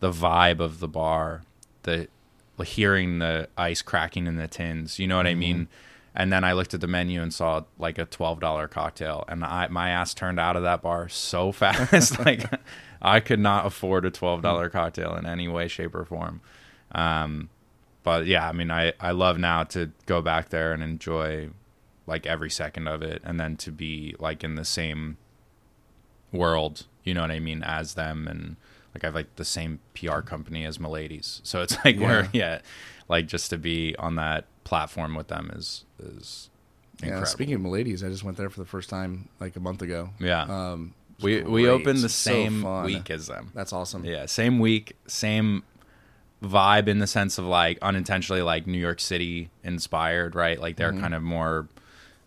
the 0.00 0.10
vibe 0.10 0.60
of 0.60 0.80
the 0.80 0.88
bar, 0.88 1.42
the 1.84 2.08
like 2.58 2.68
hearing 2.68 3.18
the 3.18 3.48
ice 3.56 3.82
cracking 3.82 4.26
in 4.26 4.36
the 4.36 4.48
tins. 4.48 4.98
You 4.98 5.06
know 5.06 5.16
what 5.16 5.26
I 5.26 5.34
mean? 5.34 5.68
And 6.14 6.32
then 6.32 6.44
I 6.44 6.52
looked 6.52 6.74
at 6.74 6.80
the 6.80 6.86
menu 6.86 7.20
and 7.22 7.34
saw 7.34 7.64
like 7.78 7.98
a 7.98 8.04
twelve 8.04 8.38
dollar 8.38 8.68
cocktail, 8.68 9.24
and 9.26 9.44
I 9.44 9.66
my 9.68 9.88
ass 9.90 10.14
turned 10.14 10.38
out 10.38 10.56
of 10.56 10.62
that 10.62 10.82
bar 10.82 11.08
so 11.08 11.50
fast. 11.60 12.24
like 12.24 12.44
I 13.04 13.20
could 13.20 13.40
not 13.40 13.66
afford 13.66 14.04
a 14.04 14.10
twelve 14.10 14.42
dollar 14.42 14.68
cocktail 14.68 15.14
in 15.14 15.26
any 15.26 15.46
way, 15.46 15.68
shape, 15.68 15.94
or 15.94 16.04
form. 16.04 16.40
Um, 16.92 17.50
but 18.02 18.26
yeah, 18.26 18.48
I 18.48 18.52
mean, 18.52 18.70
I 18.70 18.92
I 18.98 19.10
love 19.12 19.38
now 19.38 19.64
to 19.64 19.92
go 20.06 20.22
back 20.22 20.48
there 20.48 20.72
and 20.72 20.82
enjoy 20.82 21.50
like 22.06 22.26
every 22.26 22.50
second 22.50 22.88
of 22.88 23.02
it, 23.02 23.22
and 23.24 23.38
then 23.38 23.56
to 23.58 23.70
be 23.70 24.14
like 24.18 24.42
in 24.42 24.54
the 24.54 24.64
same 24.64 25.16
world, 26.32 26.86
you 27.02 27.14
know 27.14 27.22
what 27.22 27.30
I 27.30 27.40
mean, 27.40 27.62
as 27.62 27.94
them, 27.94 28.26
and 28.26 28.56
like 28.94 29.04
I've 29.04 29.14
like 29.14 29.36
the 29.36 29.44
same 29.44 29.80
PR 29.94 30.20
company 30.20 30.64
as 30.64 30.80
Milady's, 30.80 31.40
so 31.44 31.62
it's 31.62 31.76
like 31.84 31.98
we're 31.98 32.28
yeah, 32.32 32.60
like 33.08 33.26
just 33.26 33.50
to 33.50 33.58
be 33.58 33.94
on 33.98 34.16
that 34.16 34.46
platform 34.64 35.14
with 35.14 35.28
them 35.28 35.50
is 35.54 35.84
is 35.98 36.50
incredible. 36.94 37.20
Yeah, 37.20 37.24
speaking 37.24 37.54
of 37.54 37.60
Milady's, 37.60 38.02
I 38.02 38.08
just 38.08 38.24
went 38.24 38.36
there 38.36 38.50
for 38.50 38.60
the 38.60 38.66
first 38.66 38.88
time 38.90 39.28
like 39.40 39.56
a 39.56 39.60
month 39.60 39.82
ago. 39.82 40.10
Yeah. 40.18 40.42
Um, 40.42 40.94
it 41.18 41.44
was 41.44 41.44
we 41.44 41.62
we 41.64 41.68
opened 41.68 42.00
the 42.00 42.08
same 42.08 42.62
fun. 42.62 42.84
week 42.84 43.10
as 43.10 43.26
them. 43.26 43.50
That's 43.54 43.72
awesome. 43.72 44.04
Yeah, 44.04 44.26
same 44.26 44.58
week, 44.58 44.96
same 45.06 45.62
vibe 46.42 46.88
in 46.88 46.98
the 46.98 47.06
sense 47.06 47.38
of 47.38 47.44
like 47.46 47.78
unintentionally 47.80 48.42
like 48.42 48.66
New 48.66 48.78
York 48.78 49.00
City 49.00 49.50
inspired, 49.62 50.34
right? 50.34 50.60
Like 50.60 50.76
they're 50.76 50.92
kind 50.92 51.14
of 51.14 51.22
more 51.22 51.68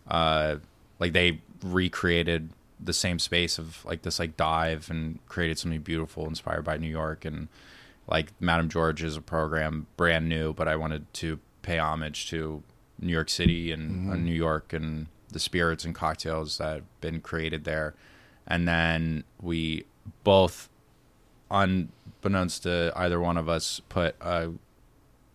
uh 0.08 0.56
like 0.98 1.12
they 1.12 1.40
recreated 1.62 2.50
the 2.80 2.92
same 2.92 3.18
space 3.18 3.58
of 3.58 3.84
like 3.84 4.02
this 4.02 4.18
like 4.18 4.36
dive 4.36 4.88
and 4.90 5.18
created 5.26 5.58
something 5.58 5.80
beautiful 5.80 6.26
inspired 6.26 6.62
by 6.62 6.76
New 6.76 6.88
York 6.88 7.24
and 7.24 7.48
like 8.06 8.32
Madame 8.40 8.68
George 8.68 9.02
is 9.02 9.16
a 9.16 9.20
program 9.20 9.86
brand 9.96 10.28
new, 10.28 10.52
but 10.52 10.66
I 10.66 10.76
wanted 10.76 11.12
to 11.14 11.38
pay 11.62 11.78
homage 11.78 12.28
to 12.30 12.62
New 13.00 13.12
York 13.12 13.28
City 13.28 13.70
and 13.70 14.10
uh, 14.10 14.16
New 14.16 14.34
York 14.34 14.72
and 14.72 15.06
the 15.30 15.38
spirits 15.38 15.84
and 15.84 15.94
cocktails 15.94 16.58
that 16.58 16.74
have 16.76 17.00
been 17.00 17.20
created 17.20 17.64
there. 17.64 17.94
And 18.48 18.66
then 18.66 19.24
we 19.40 19.84
both 20.24 20.68
unbeknownst 21.50 22.62
to 22.64 22.92
either 22.96 23.20
one 23.20 23.36
of 23.36 23.48
us, 23.48 23.80
put 23.88 24.16
a 24.20 24.50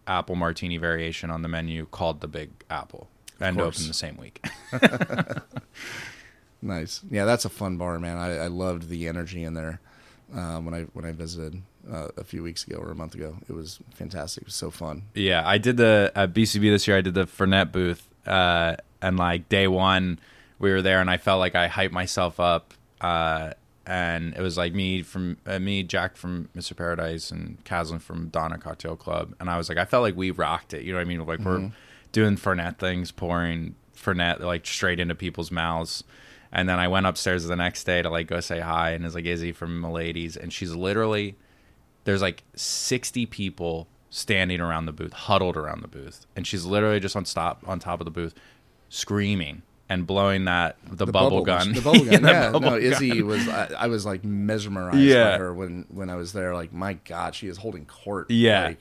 apple 0.08 0.36
martini 0.36 0.78
variation 0.78 1.30
on 1.30 1.44
the 1.44 1.48
menu 1.48 1.86
called 1.86 2.20
the 2.20 2.28
Big 2.28 2.50
Apple, 2.70 3.08
and 3.40 3.56
course. 3.56 3.78
opened 3.78 3.90
the 3.90 3.94
same 3.94 4.18
week. 4.18 4.44
Nice. 6.64 7.02
Yeah, 7.12 7.26
that's 7.26 7.44
a 7.44 7.50
fun 7.50 7.78
bar, 7.78 8.00
man. 8.00 8.18
I, 8.18 8.46
I 8.46 8.48
loved 8.48 8.88
the 8.88 9.08
energy 9.08 9.44
in 9.44 9.54
there 9.54 9.82
um, 10.34 10.66
when 10.66 10.74
I 10.74 10.84
when 10.94 11.04
I 11.04 11.12
visited 11.12 11.62
uh, 11.92 12.08
a 12.16 12.24
few 12.24 12.42
weeks 12.42 12.66
ago 12.66 12.78
or 12.78 12.90
a 12.90 12.96
month 12.96 13.16
ago. 13.16 13.36
It 13.50 13.54
was 13.54 13.80
fantastic. 13.94 14.44
It 14.44 14.48
was 14.48 14.56
so 14.56 14.72
fun. 14.72 15.04
yeah, 15.14 15.44
I 15.46 15.58
did 15.58 15.76
the 15.76 16.12
at 16.16 16.34
BCB 16.34 16.62
this 16.62 16.88
year. 16.88 16.98
I 16.98 17.02
did 17.02 17.16
the 17.16 17.26
Fernet 17.26 17.74
booth, 17.74 18.08
uh, 18.26 18.78
and 19.02 19.18
like 19.18 19.50
day 19.50 19.68
one, 19.68 20.20
we 20.58 20.72
were 20.72 20.82
there, 20.82 21.02
and 21.02 21.10
I 21.10 21.18
felt 21.18 21.40
like 21.40 21.54
I 21.56 21.68
hyped 21.68 21.92
myself 21.92 22.40
up. 22.40 22.74
Uh, 23.04 23.52
and 23.86 24.34
it 24.36 24.42
was 24.42 24.58
like 24.58 24.74
me 24.74 25.04
from 25.04 25.38
uh, 25.46 25.60
me, 25.60 25.84
Jack 25.84 26.16
from 26.16 26.48
Mr. 26.56 26.76
Paradise, 26.76 27.32
and 27.32 27.62
Caslin 27.66 28.02
from 28.02 28.30
Donna 28.30 28.58
Cocktail 28.58 28.96
Club, 28.96 29.36
and 29.40 29.50
I 29.50 29.58
was 29.58 29.68
like, 29.68 29.78
I 29.78 29.86
felt 29.86 30.04
like 30.04 30.16
we 30.16 30.32
rocked 30.32 30.74
it. 30.74 30.84
You 30.84 30.94
know 30.94 31.00
what 31.00 31.06
I 31.06 31.10
mean? 31.10 31.26
Like 31.26 31.40
we're 31.40 31.72
doing 32.14 32.38
Fernet 32.38 32.78
things, 32.80 33.12
pouring 33.12 33.76
Fernet 33.96 34.40
like 34.40 34.66
straight 34.66 35.00
into 35.00 35.16
people's 35.16 35.52
mouths. 35.52 36.04
And 36.56 36.70
then 36.70 36.78
I 36.80 36.88
went 36.88 37.08
upstairs 37.08 37.46
the 37.46 37.56
next 37.56 37.84
day 37.84 38.02
to 38.02 38.10
like 38.10 38.28
go 38.28 38.40
say 38.40 38.62
hi, 38.62 38.92
and 38.92 39.06
it's 39.06 39.16
like 39.16 39.26
Izzy 39.26 39.52
from 39.52 39.82
Milady's, 39.82 40.38
and 40.38 40.54
she's 40.54 40.74
literally 40.74 41.36
there's 42.06 42.22
like 42.22 42.44
60 42.56 43.26
people 43.28 43.88
standing 44.10 44.62
around 44.62 44.86
the 44.86 44.92
booth, 44.94 45.14
huddled 45.14 45.58
around 45.58 45.82
the 45.82 45.88
booth, 45.88 46.26
and 46.36 46.48
she's 46.48 46.64
literally 46.66 47.00
just 47.00 47.16
on 47.16 47.26
stop 47.26 47.64
on 47.68 47.80
top 47.80 48.00
of 48.00 48.06
the 48.06 48.12
booth, 48.12 48.34
screaming 48.88 49.64
and 49.94 50.08
blowing 50.08 50.46
that 50.46 50.76
the, 50.86 51.06
bubble 51.06 51.44
bubbles- 51.44 51.46
gun. 51.46 51.74
The 51.74 51.82
bubble 51.82 52.06
gun. 52.06 52.22
the 52.24 52.28
yeah. 52.30 52.52
bubble 52.52 52.72
no, 52.72 52.78
Izzy 52.78 53.10
gun. 53.20 53.28
was. 53.28 53.48
I, 53.48 53.72
I 53.78 53.88
was 53.88 54.06
like 54.06 54.24
mesmerized 54.24 54.98
Yeah. 54.98 55.32
by 55.32 55.38
her 55.38 55.54
when 55.54 55.86
when 55.90 56.10
I 56.10 56.16
was 56.16 56.34
there. 56.34 56.54
Like, 56.54 56.74
my 56.74 56.94
God, 56.94 57.36
she 57.36 57.48
is 57.48 57.58
holding 57.58 57.86
court. 57.86 58.30
Yeah, 58.32 58.64
Like, 58.68 58.78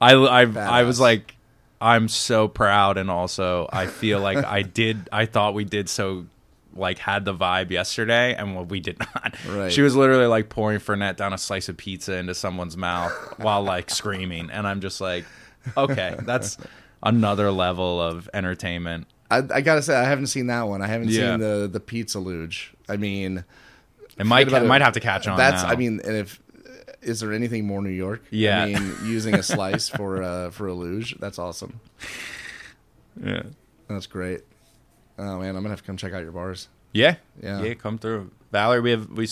I 0.00 0.12
I 0.14 0.42
I 0.80 0.82
was 0.82 0.98
like, 1.00 1.36
I'm 1.80 2.08
so 2.08 2.48
proud, 2.48 2.98
and 2.98 3.10
also 3.10 3.68
I 3.72 3.86
feel 3.86 4.20
like 4.20 4.38
I 4.44 4.62
did. 4.82 5.08
I 5.12 5.26
thought 5.26 5.54
we 5.54 5.64
did 5.64 5.88
so. 5.88 6.26
Like 6.74 6.98
had 6.98 7.24
the 7.24 7.32
vibe 7.34 7.70
yesterday, 7.70 8.34
and 8.34 8.54
well, 8.54 8.66
we 8.66 8.80
did 8.80 8.98
not. 9.14 9.34
Right. 9.48 9.72
She 9.72 9.80
was 9.80 9.96
literally 9.96 10.26
like 10.26 10.50
pouring 10.50 10.78
Fernet 10.78 11.16
down 11.16 11.32
a 11.32 11.38
slice 11.38 11.70
of 11.70 11.78
pizza 11.78 12.18
into 12.18 12.34
someone's 12.34 12.76
mouth 12.76 13.12
while 13.38 13.62
like 13.62 13.88
screaming, 13.88 14.50
and 14.50 14.66
I'm 14.66 14.82
just 14.82 15.00
like, 15.00 15.24
okay, 15.74 16.16
that's 16.20 16.58
another 17.02 17.50
level 17.50 17.98
of 17.98 18.28
entertainment. 18.34 19.06
I, 19.30 19.38
I 19.38 19.60
gotta 19.60 19.82
say, 19.82 19.96
I 19.96 20.04
haven't 20.04 20.26
seen 20.28 20.46
that 20.48 20.62
one. 20.62 20.82
I 20.82 20.86
haven't 20.86 21.08
Yeah. 21.10 21.32
seen 21.32 21.40
the 21.40 21.68
the 21.70 21.80
pizza 21.80 22.18
luge. 22.20 22.72
I 22.88 22.96
mean, 22.96 23.44
It 24.18 24.24
might 24.26 24.48
about 24.48 24.64
might 24.66 24.82
have 24.82 24.94
to 24.94 25.00
catch 25.00 25.26
on. 25.26 25.36
That's. 25.36 25.62
now. 25.62 25.68
I 25.70 25.76
mean, 25.76 26.00
and 26.04 26.16
if 26.16 26.40
is 27.02 27.20
there 27.20 27.32
anything 27.32 27.66
more 27.66 27.80
New 27.82 27.90
York? 27.90 28.22
Yeah. 28.30 28.62
I 28.62 28.66
mean, 28.66 28.94
using 29.04 29.34
a 29.34 29.42
slice 29.42 29.88
for 29.88 30.22
uh, 30.22 30.50
for 30.50 30.66
a 30.68 30.72
luge. 30.74 31.16
That's 31.18 31.38
awesome. 31.38 31.80
yeah, 33.22 33.42
That's 33.88 34.06
great. 34.06 34.40
Oh 35.18 35.38
man, 35.38 35.50
I'm 35.56 35.62
gonna 35.62 35.70
have 35.70 35.80
to 35.80 35.86
come 35.86 35.96
check 35.96 36.12
out 36.12 36.22
your 36.22 36.32
bars. 36.32 36.68
yeah, 36.92 37.16
Yeah. 37.42 37.62
yeah. 37.62 37.74
Come 37.74 37.98
through, 37.98 38.30
Valerie. 38.52 38.80
We 38.80 38.90
have 38.90 39.08
we 39.10 39.26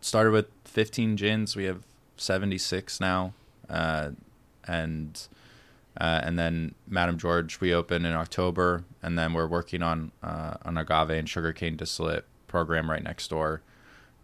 started 0.00 0.30
with 0.32 0.46
15 0.64 1.16
gins. 1.16 1.56
We 1.56 1.64
have 1.64 1.82
76 2.16 3.00
now, 3.00 3.32
uh, 3.68 4.10
and 4.66 5.20
uh, 6.00 6.20
and 6.22 6.38
then 6.38 6.74
Madame 6.88 7.18
George 7.18 7.60
we 7.60 7.72
opened 7.72 8.06
in 8.06 8.12
October, 8.12 8.84
and 9.02 9.18
then 9.18 9.32
we're 9.32 9.46
working 9.46 9.82
on 9.82 10.10
uh, 10.22 10.54
an 10.64 10.76
agave 10.76 11.10
and 11.10 11.28
sugarcane 11.28 11.76
distillate 11.76 12.24
program 12.48 12.90
right 12.90 13.02
next 13.02 13.28
door, 13.28 13.62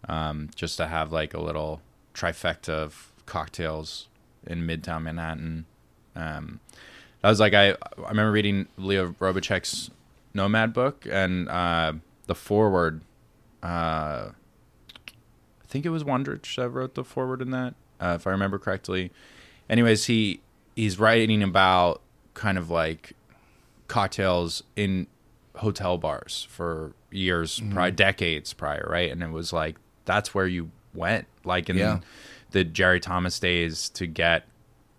um, 0.07 0.49
just 0.55 0.77
to 0.77 0.87
have 0.87 1.11
like 1.11 1.33
a 1.33 1.41
little 1.41 1.81
trifecta 2.13 2.69
of 2.69 3.11
cocktails 3.25 4.07
in 4.45 4.67
Midtown 4.67 5.03
Manhattan. 5.03 5.65
Um, 6.15 6.59
was 7.23 7.39
like 7.39 7.53
I 7.53 7.71
I 7.71 8.09
remember 8.09 8.31
reading 8.31 8.67
Leo 8.77 9.13
Robitschek's 9.19 9.91
Nomad 10.33 10.73
book 10.73 11.05
and 11.09 11.47
uh, 11.49 11.93
the 12.27 12.35
forward. 12.35 13.01
Uh, 13.63 14.31
I 14.31 15.67
think 15.67 15.85
it 15.85 15.89
was 15.89 16.03
Wondrich 16.03 16.55
that 16.55 16.69
wrote 16.69 16.95
the 16.95 17.03
forward 17.03 17.41
in 17.41 17.51
that, 17.51 17.75
uh, 17.99 18.13
if 18.15 18.27
I 18.27 18.31
remember 18.31 18.59
correctly. 18.59 19.11
Anyways, 19.69 20.05
he 20.05 20.41
he's 20.81 20.97
writing 20.97 21.43
about 21.43 22.01
kind 22.33 22.57
of 22.57 22.71
like 22.71 23.13
cocktails 23.87 24.63
in 24.75 25.05
hotel 25.57 25.99
bars 25.99 26.47
for 26.49 26.93
years, 27.11 27.59
mm-hmm. 27.59 27.73
probably 27.73 27.91
decades 27.91 28.51
prior, 28.53 28.87
right? 28.89 29.11
And 29.11 29.21
it 29.21 29.29
was 29.29 29.53
like 29.53 29.75
that's 30.05 30.33
where 30.33 30.47
you 30.47 30.71
went, 30.95 31.27
like 31.43 31.69
in 31.69 31.77
Yeah. 31.77 31.99
the 32.49 32.63
Jerry 32.63 32.99
Thomas 32.99 33.39
days, 33.39 33.89
to 33.89 34.07
get 34.07 34.47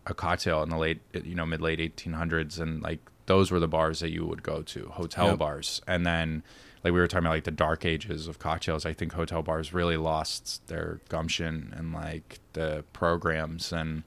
a 0.06 0.14
cocktail 0.14 0.62
in 0.62 0.68
the 0.68 0.76
late, 0.76 1.00
you 1.12 1.34
know, 1.34 1.44
mid 1.46 1.60
late 1.60 1.80
1800s, 1.80 2.60
and 2.60 2.80
like 2.80 3.00
those 3.26 3.50
were 3.50 3.58
the 3.58 3.66
bars 3.66 3.98
that 4.00 4.10
you 4.10 4.24
would 4.24 4.44
go 4.44 4.62
to, 4.62 4.86
hotel 4.90 5.30
Yep. 5.30 5.38
bars, 5.38 5.82
and 5.88 6.06
then 6.06 6.44
like 6.84 6.92
we 6.92 7.00
were 7.00 7.08
talking 7.08 7.26
about 7.26 7.34
like 7.34 7.44
the 7.44 7.50
dark 7.50 7.84
ages 7.84 8.28
of 8.28 8.38
cocktails. 8.38 8.86
I 8.86 8.92
think 8.92 9.14
hotel 9.14 9.42
bars 9.42 9.72
really 9.72 9.96
lost 9.96 10.64
their 10.68 11.00
gumption 11.08 11.74
and 11.76 11.92
like 11.92 12.38
the 12.52 12.84
programs 12.92 13.72
and 13.72 14.04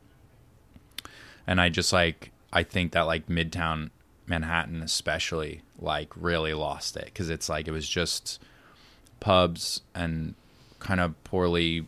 and 1.47 1.61
I 1.61 1.69
just 1.69 1.93
like 1.93 2.31
I 2.51 2.63
think 2.63 2.93
that 2.93 3.01
like 3.01 3.27
Midtown 3.27 3.89
Manhattan 4.27 4.81
especially 4.81 5.61
like 5.79 6.11
really 6.15 6.53
lost 6.53 6.97
it. 6.97 7.05
Because 7.05 7.29
it's 7.29 7.49
like 7.49 7.67
it 7.67 7.71
was 7.71 7.87
just 7.87 8.41
pubs 9.19 9.81
and 9.93 10.35
kind 10.79 10.99
of 10.99 11.21
poorly 11.23 11.87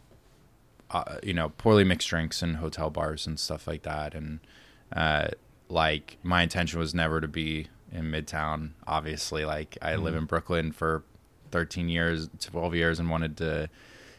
uh, 0.92 1.18
you 1.24 1.34
know 1.34 1.50
poorly 1.58 1.84
mixed 1.84 2.08
drinks 2.08 2.42
and 2.42 2.58
hotel 2.58 2.90
bars 2.90 3.28
and 3.28 3.40
stuff 3.40 3.68
like 3.68 3.84
that. 3.84 4.14
And 4.14 4.40
uh, 4.94 5.30
like 5.70 6.18
my 6.24 6.44
intention 6.44 6.80
was 6.80 6.94
never 6.94 7.22
to 7.22 7.28
be 7.28 7.68
in 7.92 8.12
midtown 8.12 8.72
obviously. 8.86 9.46
Like 9.46 9.78
i 9.82 9.96
live 9.96 10.16
in 10.16 10.26
brooklyn 10.26 10.72
for 10.72 11.04
13 11.52 11.90
years 11.90 12.30
12 12.40 12.76
years 12.76 13.00
and 13.00 13.10
wanted 13.10 13.38
to 13.38 13.70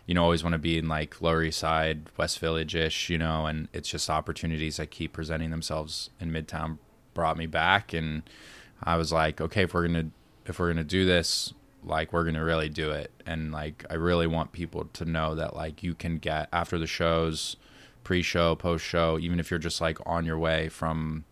you 0.08 0.14
know, 0.14 0.22
always 0.22 0.42
want 0.42 0.54
to 0.54 0.58
be 0.58 0.78
in 0.78 0.88
like 0.88 1.20
Lower 1.20 1.42
East 1.42 1.58
Side, 1.58 2.08
West 2.16 2.38
Village 2.38 2.74
ish, 2.74 3.10
you 3.10 3.18
know, 3.18 3.44
and 3.44 3.68
it's 3.74 3.90
just 3.90 4.08
opportunities 4.08 4.78
that 4.78 4.90
keep 4.90 5.12
presenting 5.12 5.50
themselves 5.50 6.08
in 6.18 6.32
Midtown 6.32 6.78
brought 7.12 7.36
me 7.36 7.44
back. 7.44 7.92
And 7.92 8.22
I 8.82 8.96
was 8.96 9.12
like, 9.12 9.38
okay, 9.38 9.64
if 9.64 9.74
we're 9.74 9.86
going 9.86 10.06
to, 10.06 10.50
if 10.50 10.58
we're 10.58 10.68
going 10.68 10.78
to 10.78 10.84
do 10.84 11.04
this, 11.04 11.52
like 11.84 12.10
we're 12.10 12.22
going 12.22 12.36
to 12.36 12.40
really 12.40 12.70
do 12.70 12.90
it. 12.90 13.10
And 13.26 13.52
like, 13.52 13.84
I 13.90 13.94
really 13.94 14.26
want 14.26 14.52
people 14.52 14.86
to 14.94 15.04
know 15.04 15.34
that 15.34 15.54
like 15.54 15.82
you 15.82 15.94
can 15.94 16.16
get 16.16 16.48
after 16.54 16.78
the 16.78 16.86
shows, 16.86 17.56
pre 18.02 18.22
show, 18.22 18.54
post 18.54 18.86
show, 18.86 19.18
even 19.18 19.38
if 19.38 19.50
you're 19.50 19.58
just 19.58 19.82
like 19.82 19.98
on 20.06 20.24
your 20.24 20.38
way 20.38 20.70
from, 20.70 21.26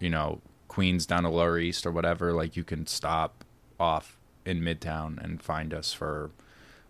you 0.00 0.10
know, 0.10 0.40
Queens 0.66 1.06
down 1.06 1.22
to 1.22 1.28
Lower 1.28 1.56
East 1.56 1.86
or 1.86 1.92
whatever, 1.92 2.32
like 2.32 2.56
you 2.56 2.64
can 2.64 2.84
stop 2.84 3.44
off 3.78 4.18
in 4.44 4.60
Midtown 4.60 5.22
and 5.22 5.40
find 5.40 5.72
us 5.72 5.92
for, 5.92 6.32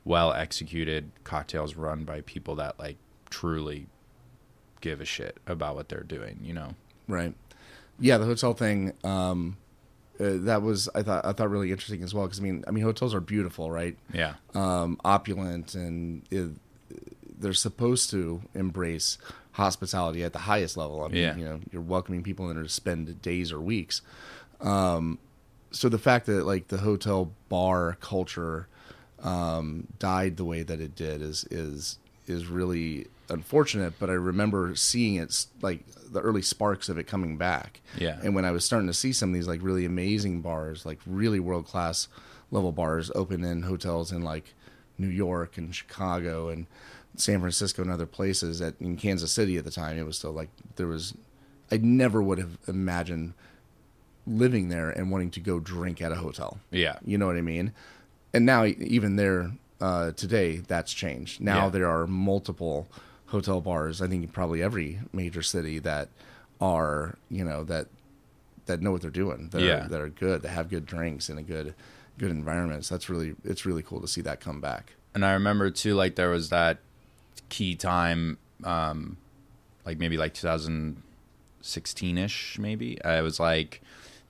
well 0.09 0.33
executed 0.33 1.11
cocktails 1.23 1.75
run 1.77 2.05
by 2.05 2.23
people 2.23 2.57
that 2.57 2.79
like 2.79 2.97
truly 3.29 3.87
give 4.81 5.01
a 5.01 5.05
shit 5.05 5.37
about 5.47 5.75
what 5.75 5.89
they're 5.91 6.03
doing, 6.03 6.39
you 6.43 6.55
know. 6.55 6.75
Right. 7.07 7.35
Yeah, 8.01 8.17
the 8.19 8.25
hotel 8.25 8.55
thing 8.55 8.95
um 9.05 9.57
uh, 10.21 10.35
that 10.49 10.63
was 10.63 10.89
I 10.95 11.03
thought 11.03 11.25
I 11.27 11.33
thought 11.33 11.51
really 11.51 11.71
interesting 11.71 12.03
as 12.03 12.15
well 12.15 12.25
because 12.27 12.41
I 12.41 12.43
mean 12.43 12.65
I 12.67 12.71
mean 12.71 12.85
hotels 12.85 13.15
are 13.15 13.21
beautiful, 13.21 13.71
right? 13.71 13.97
Yeah. 14.13 14.35
Um 14.55 14.99
opulent 15.05 15.75
and 15.75 16.23
it, 16.31 16.51
they're 17.39 17.53
supposed 17.53 18.09
to 18.11 18.43
embrace 18.55 19.19
hospitality 19.53 20.25
at 20.25 20.33
the 20.33 20.41
highest 20.41 20.77
level. 20.77 21.05
I 21.05 21.09
mean, 21.09 21.17
Yeah. 21.23 21.37
you 21.37 21.45
know, 21.45 21.61
you're 21.71 21.83
welcoming 21.83 22.23
people 22.23 22.49
in 22.49 22.57
there 22.57 22.63
to 22.65 22.69
spend 22.71 23.21
days 23.21 23.53
or 23.53 23.61
weeks. 23.61 24.01
Um 24.61 25.19
so 25.71 25.89
the 25.91 25.99
fact 25.99 26.25
that 26.27 26.47
like 26.47 26.69
the 26.69 26.79
hotel 26.79 27.31
bar 27.51 27.99
culture 28.01 28.69
um, 29.23 29.87
died 29.99 30.37
the 30.37 30.45
way 30.45 30.63
that 30.63 30.81
it 30.81 30.95
did 30.95 31.23
is 31.23 31.45
is 31.51 31.99
is 32.27 32.47
really 32.47 33.07
unfortunate. 33.29 33.95
But 33.99 34.11
I 34.11 34.15
remember 34.15 34.75
seeing 34.75 35.17
it 35.17 35.47
like 35.63 35.85
the 36.11 36.21
early 36.21 36.43
sparks 36.43 36.89
of 36.89 36.99
it 36.99 37.05
coming 37.05 37.37
back. 37.37 37.81
Yeah. 37.99 38.19
And 38.23 38.35
when 38.35 38.45
I 38.45 38.51
was 38.51 38.65
starting 38.65 38.89
to 38.89 38.95
see 38.95 39.13
some 39.13 39.31
of 39.31 39.35
these 39.35 39.49
like 39.49 39.63
really 39.63 39.85
amazing 39.85 40.41
bars, 40.41 40.87
like 40.87 41.01
really 41.07 41.41
world 41.41 41.67
class 41.67 42.09
level 42.51 42.73
bars, 42.73 43.11
open 43.15 43.45
in 43.45 43.63
hotels 43.63 44.13
in 44.13 44.23
like 44.23 44.55
New 44.97 45.09
York 45.09 45.57
and 45.57 45.75
Chicago 45.75 46.49
and 46.49 46.67
San 47.17 47.41
Francisco 47.41 47.83
and 47.83 47.91
other 47.91 48.07
places. 48.07 48.61
At 48.61 48.75
in 48.81 48.97
Kansas 48.97 49.33
City 49.33 49.57
at 49.57 49.65
the 49.65 49.71
time, 49.71 49.99
it 49.99 50.07
was 50.07 50.19
still 50.19 50.33
like 50.33 50.51
there 50.77 50.87
was. 50.87 51.15
I 51.71 51.77
never 51.77 52.23
would 52.23 52.39
have 52.39 52.57
imagined 52.67 53.35
living 54.27 54.69
there 54.69 54.91
and 54.91 55.11
wanting 55.11 55.31
to 55.33 55.41
go 55.41 55.61
drink 55.61 56.01
at 56.01 56.13
a 56.13 56.17
hotel. 56.17 56.59
Yeah. 56.71 56.99
You 57.05 57.19
know 57.19 57.27
what 57.27 57.37
I 57.37 57.43
mean? 57.43 57.73
And 58.35 58.45
now, 58.47 58.65
even 58.65 59.17
there 59.17 59.53
uh, 59.81 60.13
today, 60.13 60.57
that's 60.57 60.93
changed. 60.93 61.41
Now 61.41 61.65
Yeah. 61.65 61.71
there 61.71 61.89
are 61.89 62.07
multiple 62.07 62.89
hotel 63.27 63.61
bars. 63.61 64.01
I 64.03 64.07
think 64.09 64.33
probably 64.33 64.63
every 64.63 65.01
major 65.13 65.43
city 65.43 65.79
that 65.81 66.09
are 66.61 67.17
you 67.31 67.45
know 67.45 67.63
that 67.65 67.87
that 68.67 68.81
know 68.83 68.91
what 68.93 69.01
they're 69.03 69.11
doing. 69.11 69.49
That 69.51 69.61
Yeah. 69.63 69.85
are, 69.85 69.89
that 69.89 70.01
are 70.01 70.09
good. 70.09 70.43
That 70.43 70.49
have 70.51 70.69
good 70.69 70.85
drinks 70.87 71.29
and 71.29 71.39
a 71.39 71.43
good 71.43 71.75
good 72.19 72.31
environments. 72.31 72.89
That's 72.89 73.09
really 73.09 73.35
it's 73.45 73.65
really 73.65 73.83
cool 73.83 74.01
to 74.01 74.09
see 74.09 74.21
that 74.23 74.41
come 74.41 74.61
back. 74.61 74.95
And 75.15 75.25
I 75.25 75.33
remember 75.33 75.71
too, 75.71 75.95
like 75.95 76.17
there 76.17 76.31
was 76.31 76.51
that 76.51 76.79
key 77.49 77.75
time, 77.77 78.37
um, 78.65 79.17
like 79.87 79.99
maybe 79.99 80.17
like 80.19 80.35
2016 80.35 82.19
ish, 82.19 82.59
maybe. 82.59 83.03
I 83.05 83.23
was 83.23 83.41
like 83.41 83.81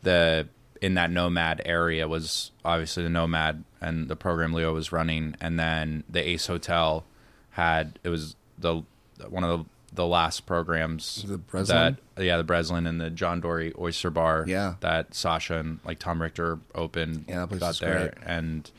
the 0.02 0.46
in 0.80 0.94
that 0.94 1.10
Nomad 1.10 1.62
area 1.64 2.06
was 2.08 2.50
obviously 2.64 3.02
the 3.02 3.08
Nomad 3.10 3.64
and 3.80 4.08
the 4.08 4.16
program 4.16 4.52
Leo 4.52 4.72
was 4.74 4.92
running, 4.92 5.34
and 5.40 5.58
then 5.58 6.04
the 6.08 6.26
Ace 6.28 6.46
Hotel 6.46 7.04
had 7.50 7.98
it 8.04 8.08
was 8.08 8.36
the 8.58 8.82
one 9.28 9.44
of 9.44 9.58
the 9.60 9.64
the 9.90 10.06
last 10.06 10.44
programs 10.46 11.24
The 11.26 11.38
Breslin? 11.38 11.96
that 12.16 12.22
yeah 12.24 12.36
the 12.36 12.44
Breslin 12.44 12.86
and 12.86 13.00
the 13.00 13.08
John 13.10 13.40
Dory 13.40 13.72
Oyster 13.78 14.10
Bar 14.10 14.44
Yeah. 14.46 14.74
that 14.80 15.14
Sasha 15.14 15.54
and 15.58 15.80
like 15.84 15.98
Tom 15.98 16.20
Richter 16.20 16.58
opened 16.74 17.24
Yeah, 17.26 17.46
that 17.46 17.58
place 17.58 17.78
there 17.80 18.12
great. 18.14 18.24
and 18.26 18.70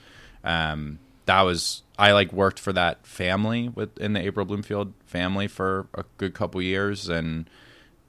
um 0.43 0.99
that 1.25 1.41
was 1.41 1.81
I 1.97 2.11
like 2.11 2.31
worked 2.31 2.59
for 2.59 2.71
that 2.73 3.05
family 3.07 3.69
with 3.69 3.97
in 3.97 4.13
the 4.13 4.21
April 4.21 4.45
Bloomfield 4.45 4.93
family 5.07 5.47
for 5.47 5.87
a 5.95 6.05
good 6.17 6.33
couple 6.35 6.61
years 6.61 7.09
and 7.09 7.49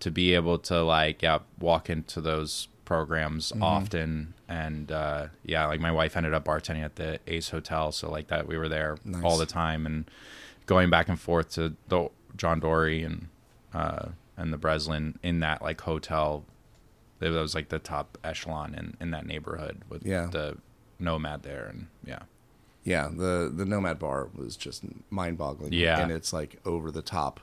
to 0.01 0.11
be 0.11 0.35
able 0.35 0.59
to 0.59 0.83
like 0.83 1.23
yeah 1.23 1.39
walk 1.59 1.89
into 1.91 2.21
those 2.21 2.69
programs 2.91 3.53
Mm-hmm. 3.53 3.63
often 3.63 4.35
and 4.49 4.91
uh 4.91 5.29
yeah 5.45 5.65
like 5.67 5.79
my 5.79 5.93
wife 5.93 6.17
ended 6.17 6.35
up 6.35 6.45
bartending 6.45 6.85
at 6.85 6.97
the 6.97 7.21
Ace 7.29 7.51
Hotel 7.51 7.93
so 7.93 8.11
like 8.11 8.27
that 8.29 8.49
we 8.49 8.59
were 8.59 8.69
there 8.69 8.99
Nice. 9.05 9.23
all 9.23 9.39
the 9.39 9.47
time 9.47 9.87
and 9.87 10.11
going 10.67 10.91
back 10.91 11.09
and 11.09 11.19
forth 11.19 11.51
to 11.53 11.77
the 11.89 12.09
John 12.37 12.59
Dory 12.59 13.05
and 13.05 13.29
uh 13.73 14.07
and 14.37 14.53
the 14.53 14.57
Breslin 14.59 15.19
in 15.23 15.39
that 15.39 15.63
like 15.63 15.81
hotel 15.83 16.45
it 17.21 17.29
was 17.29 17.55
like 17.55 17.69
the 17.69 17.79
top 17.79 18.19
echelon 18.25 18.75
in 18.75 18.97
in 19.01 19.13
that 19.13 19.25
neighborhood 19.25 19.83
with 19.89 20.05
Yeah. 20.05 20.27
the 20.27 20.57
nomad 20.99 21.45
there 21.45 21.67
and 21.67 21.87
yeah 22.05 22.23
Yeah, 22.83 23.09
the 23.09 23.53
the 23.55 23.65
Nomad 23.65 24.01
Bar 24.01 24.31
was 24.35 24.57
just 24.57 24.83
mind 25.11 25.39
boggling. 25.39 25.73
Yeah. 25.73 26.01
and 26.01 26.11
it's 26.11 26.33
like 26.33 26.59
over 26.65 26.91
the 26.91 27.03
top, 27.03 27.39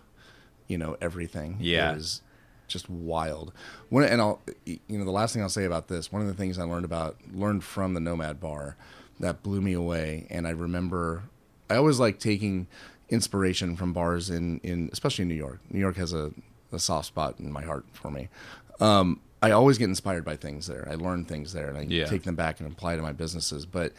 you 0.68 0.78
know, 0.78 0.98
everything. 1.00 1.58
Yeah. 1.62 1.94
was 1.94 2.22
just 2.68 2.90
wild. 2.90 3.52
One 3.90 4.04
and 4.04 4.22
I'll 4.22 4.42
you 4.66 4.80
know 4.90 5.06
the 5.06 5.12
last 5.12 5.34
thing 5.34 5.42
I'll 5.42 5.50
say 5.50 5.66
about 5.66 5.88
this. 5.88 6.12
One 6.12 6.22
of 6.22 6.28
the 6.28 6.34
things 6.34 6.58
I 6.60 6.64
learned 6.64 6.86
about 6.86 7.18
learned 7.34 7.64
from 7.64 7.94
the 7.94 8.00
Nomad 8.00 8.40
Bar 8.40 8.76
that 9.20 9.42
blew 9.44 9.62
me 9.62 9.74
away, 9.74 10.28
and 10.30 10.46
I 10.48 10.52
remember 10.52 11.24
I 11.70 11.76
always 11.76 12.00
like 12.00 12.20
taking 12.20 12.68
inspiration 13.10 13.76
from 13.76 13.94
bars 13.94 14.30
in 14.30 14.60
in 14.60 14.90
especially 14.92 15.24
in 15.24 15.30
New 15.30 15.36
York. 15.36 15.60
New 15.70 15.80
York 15.80 15.96
has 15.98 16.14
a 16.14 16.32
a 16.72 16.80
soft 16.80 17.08
spot 17.08 17.36
in 17.40 17.52
my 17.52 17.64
heart 17.64 17.86
for 17.94 18.12
me. 18.12 18.28
Um, 18.80 19.22
I 19.42 19.52
always 19.52 19.78
get 19.78 19.86
inspired 19.86 20.26
by 20.26 20.36
things 20.36 20.68
there. 20.68 20.88
I 20.92 20.96
learn 20.96 21.24
things 21.24 21.54
there, 21.54 21.70
and 21.70 21.78
I 21.78 21.82
Yeah. 21.84 22.06
take 22.06 22.24
them 22.24 22.36
back 22.36 22.60
and 22.60 22.72
apply 22.72 22.96
to 22.98 23.02
my 23.02 23.14
businesses. 23.14 23.66
But 23.66 23.94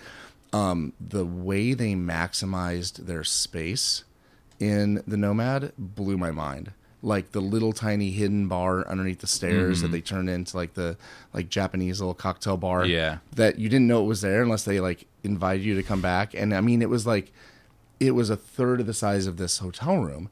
um, 0.52 0.92
the 1.00 1.24
way 1.24 1.74
they 1.74 1.94
maximized 1.94 3.06
their 3.06 3.24
space 3.24 4.04
in 4.60 5.02
the 5.06 5.16
Nomad 5.16 5.72
blew 5.78 6.18
my 6.18 6.30
mind. 6.30 6.72
Like 7.02 7.30
the 7.32 7.40
little 7.40 7.72
tiny 7.72 8.10
hidden 8.10 8.48
bar 8.48 8.86
underneath 8.88 9.20
the 9.20 9.26
stairs 9.28 9.78
Mm-hmm. 9.78 9.86
that 9.86 9.92
they 9.92 10.00
turned 10.00 10.28
into 10.28 10.56
like 10.56 10.74
the 10.74 10.96
like 11.32 11.48
Japanese 11.48 12.00
little 12.00 12.14
cocktail 12.14 12.56
bar. 12.56 12.84
Yeah. 12.86 13.18
That 13.36 13.58
you 13.58 13.68
didn't 13.68 13.86
know 13.86 14.02
it 14.02 14.06
was 14.08 14.20
there 14.20 14.42
unless 14.42 14.64
they 14.64 14.80
like 14.80 15.06
invited 15.22 15.64
you 15.64 15.74
to 15.76 15.82
come 15.82 16.00
back. 16.00 16.34
And 16.34 16.52
I 16.54 16.60
mean 16.60 16.82
it 16.82 16.88
was 16.90 17.06
like 17.06 17.32
it 18.00 18.12
was 18.12 18.30
a 18.30 18.36
third 18.36 18.80
of 18.80 18.86
the 18.86 18.94
size 18.94 19.26
of 19.26 19.36
this 19.36 19.58
hotel 19.58 19.98
room. 19.98 20.28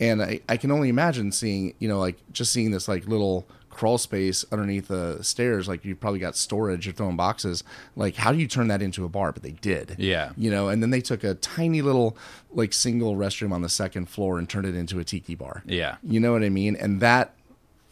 And 0.00 0.22
I, 0.22 0.40
I 0.48 0.56
can 0.56 0.70
only 0.70 0.88
imagine 0.88 1.32
seeing, 1.32 1.74
you 1.80 1.88
know, 1.88 1.98
like 1.98 2.16
just 2.32 2.52
seeing 2.52 2.70
this 2.70 2.86
like 2.88 3.06
little 3.06 3.46
crawl 3.78 3.96
space 3.96 4.44
underneath 4.50 4.88
the 4.88 5.22
stairs, 5.22 5.68
like 5.68 5.84
you've 5.84 6.00
probably 6.00 6.18
got 6.18 6.34
storage, 6.34 6.84
you're 6.84 6.92
throwing 6.92 7.16
boxes. 7.16 7.62
Like, 7.94 8.16
how 8.16 8.32
do 8.32 8.38
you 8.38 8.48
turn 8.48 8.66
that 8.68 8.82
into 8.82 9.04
a 9.04 9.08
bar? 9.08 9.30
But 9.30 9.44
they 9.44 9.52
did. 9.52 9.94
Yeah. 9.98 10.32
You 10.36 10.50
know, 10.50 10.68
and 10.68 10.82
then 10.82 10.90
they 10.90 11.00
took 11.00 11.22
a 11.22 11.34
tiny 11.34 11.80
little 11.80 12.16
like 12.50 12.72
single 12.72 13.14
restroom 13.14 13.52
on 13.52 13.62
the 13.62 13.68
second 13.68 14.06
floor 14.06 14.36
and 14.36 14.48
turned 14.48 14.66
it 14.66 14.74
into 14.74 14.98
a 14.98 15.04
tiki 15.04 15.36
bar. 15.36 15.62
Yeah. 15.64 15.94
You 16.02 16.18
know 16.18 16.32
what 16.32 16.42
I 16.42 16.48
mean? 16.48 16.74
And 16.74 17.00
that 17.00 17.34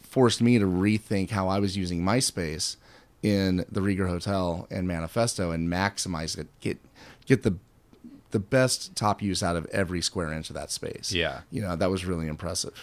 forced 0.00 0.42
me 0.42 0.58
to 0.58 0.66
rethink 0.66 1.30
how 1.30 1.46
I 1.46 1.60
was 1.60 1.76
using 1.76 2.02
my 2.02 2.18
space 2.18 2.78
in 3.22 3.64
the 3.70 3.80
Rieger 3.80 4.08
Hotel 4.08 4.66
and 4.68 4.88
Manifesto 4.88 5.52
and 5.52 5.68
maximize 5.68 6.36
it, 6.36 6.48
get 6.60 6.78
get 7.26 7.44
the 7.44 7.58
the 8.32 8.40
best 8.40 8.96
top 8.96 9.22
use 9.22 9.40
out 9.40 9.54
of 9.54 9.66
every 9.66 10.02
square 10.02 10.32
inch 10.32 10.50
of 10.50 10.54
that 10.54 10.72
space. 10.72 11.12
Yeah. 11.12 11.42
You 11.52 11.62
know, 11.62 11.76
that 11.76 11.90
was 11.90 12.04
really 12.04 12.26
impressive. 12.26 12.74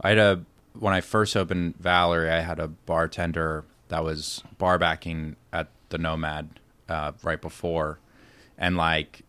I 0.00 0.08
had 0.08 0.18
a 0.18 0.44
when 0.78 0.94
I 0.94 1.00
first 1.00 1.36
opened 1.36 1.76
Valerie, 1.78 2.30
I 2.30 2.40
had 2.40 2.58
a 2.58 2.68
bartender 2.68 3.64
that 3.88 4.04
was 4.04 4.42
bar 4.58 4.78
backing 4.78 5.36
at 5.52 5.68
the 5.88 5.98
Nomad 5.98 6.60
uh, 6.88 7.12
right 7.22 7.40
before, 7.40 7.98
and 8.56 8.76
like, 8.76 9.22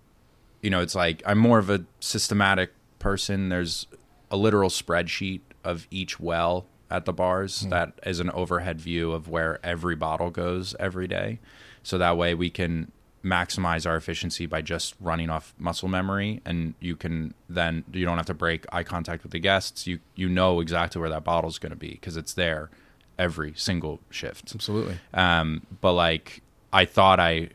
you 0.61 0.69
know, 0.69 0.81
it's 0.81 0.95
like 0.95 1.21
I'm 1.25 1.37
more 1.37 1.59
of 1.59 1.69
a 1.69 1.85
systematic 1.99 2.71
person. 2.99 3.49
There's 3.49 3.87
a 4.29 4.37
literal 4.37 4.69
spreadsheet 4.69 5.41
of 5.63 5.87
each 5.89 6.19
well 6.19 6.65
at 6.91 7.05
the 7.05 7.13
bars 7.13 7.61
that 7.69 7.93
is 8.05 8.19
an 8.19 8.29
overhead 8.31 8.81
view 8.81 9.11
of 9.11 9.27
where 9.27 9.59
every 9.63 9.95
bottle 9.95 10.29
goes 10.31 10.75
every 10.79 11.07
day, 11.07 11.39
so 11.83 11.97
that 11.97 12.17
way 12.17 12.33
we 12.33 12.49
can 12.49 12.91
maximize 13.23 13.85
our 13.85 13.97
efficiency 13.97 14.45
by 14.45 14.61
just 14.61 14.95
running 15.01 15.29
off 15.29 15.53
muscle 15.57 15.89
memory 15.89 16.41
and 16.45 16.73
you 16.79 16.95
can 16.95 17.33
then 17.49 17.83
you 17.91 18.05
don't 18.05 18.17
have 18.17 18.25
to 18.25 18.33
break 18.33 18.65
eye 18.71 18.83
contact 18.83 19.23
with 19.23 19.31
the 19.31 19.39
guests. 19.39 19.85
You 19.87 19.99
you 20.15 20.29
know 20.29 20.61
exactly 20.61 20.99
where 21.01 21.09
that 21.09 21.23
bottle 21.23 21.49
is 21.49 21.59
going 21.59 21.71
to 21.71 21.75
be 21.75 21.91
because 21.91 22.15
it's 22.15 22.33
there 22.33 22.69
every 23.17 23.53
single 23.55 23.99
shift. 24.09 24.53
Absolutely. 24.55 24.97
um 25.13 25.65
but 25.81 25.93
like 25.93 26.41
i 26.71 26.85
thought 26.85 27.19
i 27.19 27.49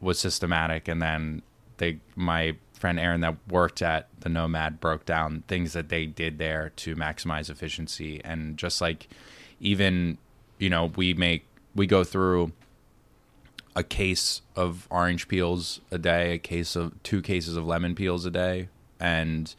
was 0.00 0.18
systematic 0.18 0.86
and 0.86 1.02
then 1.02 1.42
they 1.78 1.98
my 2.14 2.54
friend 2.74 3.00
aaron 3.00 3.20
that 3.20 3.34
worked 3.48 3.82
at 3.82 4.08
the 4.20 4.28
nomad 4.28 4.80
broke 4.80 5.04
down 5.04 5.42
things 5.48 5.72
that 5.72 5.88
they 5.88 6.06
did 6.06 6.38
there 6.38 6.72
to 6.76 6.94
maximize 6.96 7.50
efficiency. 7.50 8.20
And 8.24 8.56
just 8.56 8.80
like 8.80 9.08
even 9.60 10.18
you 10.58 10.70
know 10.70 10.92
we 10.96 11.14
make 11.14 11.44
we 11.74 11.86
go 11.86 12.04
through 12.04 12.52
a 13.78 13.82
case 13.84 14.42
of 14.56 14.86
orange 14.90 15.28
peels 15.28 15.80
a 15.90 15.98
day, 15.98 16.34
a 16.34 16.38
case 16.38 16.74
of 16.74 17.00
two 17.02 17.22
cases 17.22 17.56
of 17.56 17.64
lemon 17.64 17.94
peels 17.94 18.26
a 18.26 18.30
day, 18.30 18.68
and 18.98 19.54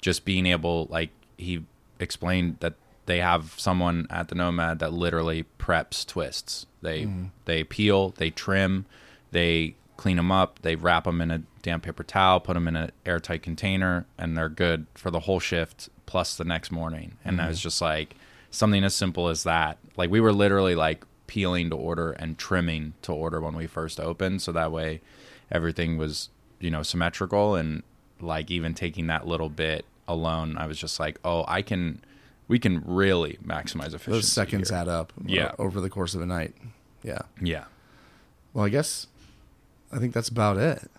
just 0.00 0.24
being 0.24 0.46
able 0.46 0.86
like 0.90 1.10
he 1.36 1.64
explained 1.98 2.56
that 2.60 2.74
they 3.06 3.18
have 3.20 3.54
someone 3.56 4.06
at 4.10 4.28
the 4.28 4.34
nomad 4.34 4.78
that 4.78 4.92
literally 4.92 5.44
preps 5.58 6.06
twists. 6.06 6.66
They 6.82 7.02
Mm. 7.06 7.30
they 7.46 7.64
peel 7.64 8.10
they 8.10 8.30
trim 8.30 8.86
they 9.32 9.74
clean 9.96 10.16
them 10.16 10.30
up 10.30 10.60
they 10.62 10.76
wrap 10.76 11.04
them 11.04 11.20
in 11.20 11.30
a 11.32 11.42
damp 11.62 11.82
paper 11.82 12.04
towel 12.04 12.38
put 12.38 12.54
them 12.54 12.68
in 12.68 12.76
an 12.76 12.92
airtight 13.04 13.42
container 13.42 14.06
and 14.16 14.36
they're 14.36 14.48
good 14.48 14.86
for 14.94 15.10
the 15.10 15.20
whole 15.20 15.40
shift 15.40 15.88
plus 16.06 16.36
the 16.36 16.44
next 16.44 16.70
morning. 16.70 17.16
And 17.24 17.40
I 17.40 17.48
was 17.48 17.60
just 17.60 17.82
like 17.82 18.14
something 18.50 18.84
as 18.84 18.94
simple 18.94 19.28
as 19.28 19.42
that. 19.42 19.76
Like 19.96 20.08
we 20.10 20.20
were 20.20 20.32
literally 20.32 20.74
like 20.76 21.04
peeling 21.28 21.70
to 21.70 21.76
order 21.76 22.10
and 22.12 22.36
trimming 22.38 22.94
to 23.02 23.12
order 23.12 23.40
when 23.40 23.54
we 23.54 23.66
first 23.68 24.00
opened 24.00 24.42
so 24.42 24.50
that 24.50 24.72
way 24.72 25.00
everything 25.52 25.96
was 25.96 26.28
you 26.58 26.70
know 26.70 26.82
symmetrical 26.82 27.54
and 27.54 27.82
like 28.20 28.50
even 28.50 28.74
taking 28.74 29.06
that 29.06 29.26
little 29.28 29.48
bit 29.48 29.84
alone 30.08 30.56
i 30.58 30.66
was 30.66 30.76
just 30.78 30.98
like 30.98 31.20
oh 31.24 31.44
i 31.46 31.62
can 31.62 32.02
we 32.48 32.58
can 32.58 32.82
really 32.84 33.38
maximize 33.46 33.88
efficiency 33.94 34.10
Those 34.10 34.32
seconds 34.32 34.70
here. 34.70 34.78
add 34.78 34.88
up. 34.88 35.12
Yeah. 35.24 35.52
over 35.58 35.82
the 35.82 35.90
course 35.90 36.14
of 36.14 36.22
a 36.22 36.26
night. 36.26 36.54
Yeah. 37.02 37.18
yeah 37.42 37.64
Well, 38.54 38.64
I 38.64 38.70
guess 38.70 39.06
I 39.92 39.98
think 39.98 40.14
that's 40.14 40.30
about 40.30 40.56
it. 40.56 40.90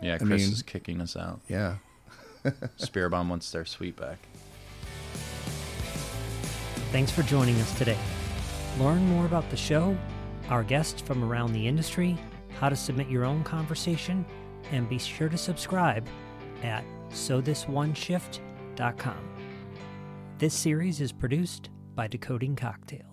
yeah 0.00 0.14
I 0.14 0.18
chris 0.18 0.42
mean- 0.44 0.52
is 0.52 0.62
kicking 0.62 1.00
us 1.00 1.16
out 1.16 1.40
Yeah. 1.48 1.76
spear 2.76 3.08
bomb 3.08 3.28
wants 3.28 3.50
their 3.50 3.64
suite 3.64 3.96
back 3.96 4.18
Thanks 6.92 7.10
for 7.10 7.22
joining 7.22 7.58
us 7.58 7.76
today. 7.78 7.96
Learn 8.78 9.06
more 9.06 9.26
about 9.26 9.50
the 9.50 9.56
show, 9.56 9.96
our 10.48 10.62
guests 10.62 11.00
from 11.00 11.22
around 11.22 11.52
the 11.52 11.68
industry, 11.68 12.16
how 12.58 12.68
to 12.68 12.76
submit 12.76 13.08
your 13.08 13.24
own 13.24 13.44
conversation, 13.44 14.24
and 14.70 14.88
be 14.88 14.98
sure 14.98 15.28
to 15.28 15.36
subscribe 15.36 16.08
at 16.62 16.84
sothisoneshift.com. 17.10 19.28
This 20.38 20.54
series 20.54 21.00
is 21.00 21.12
produced 21.12 21.70
by 21.94 22.08
Decoding 22.08 22.56
Cocktails. 22.56 23.11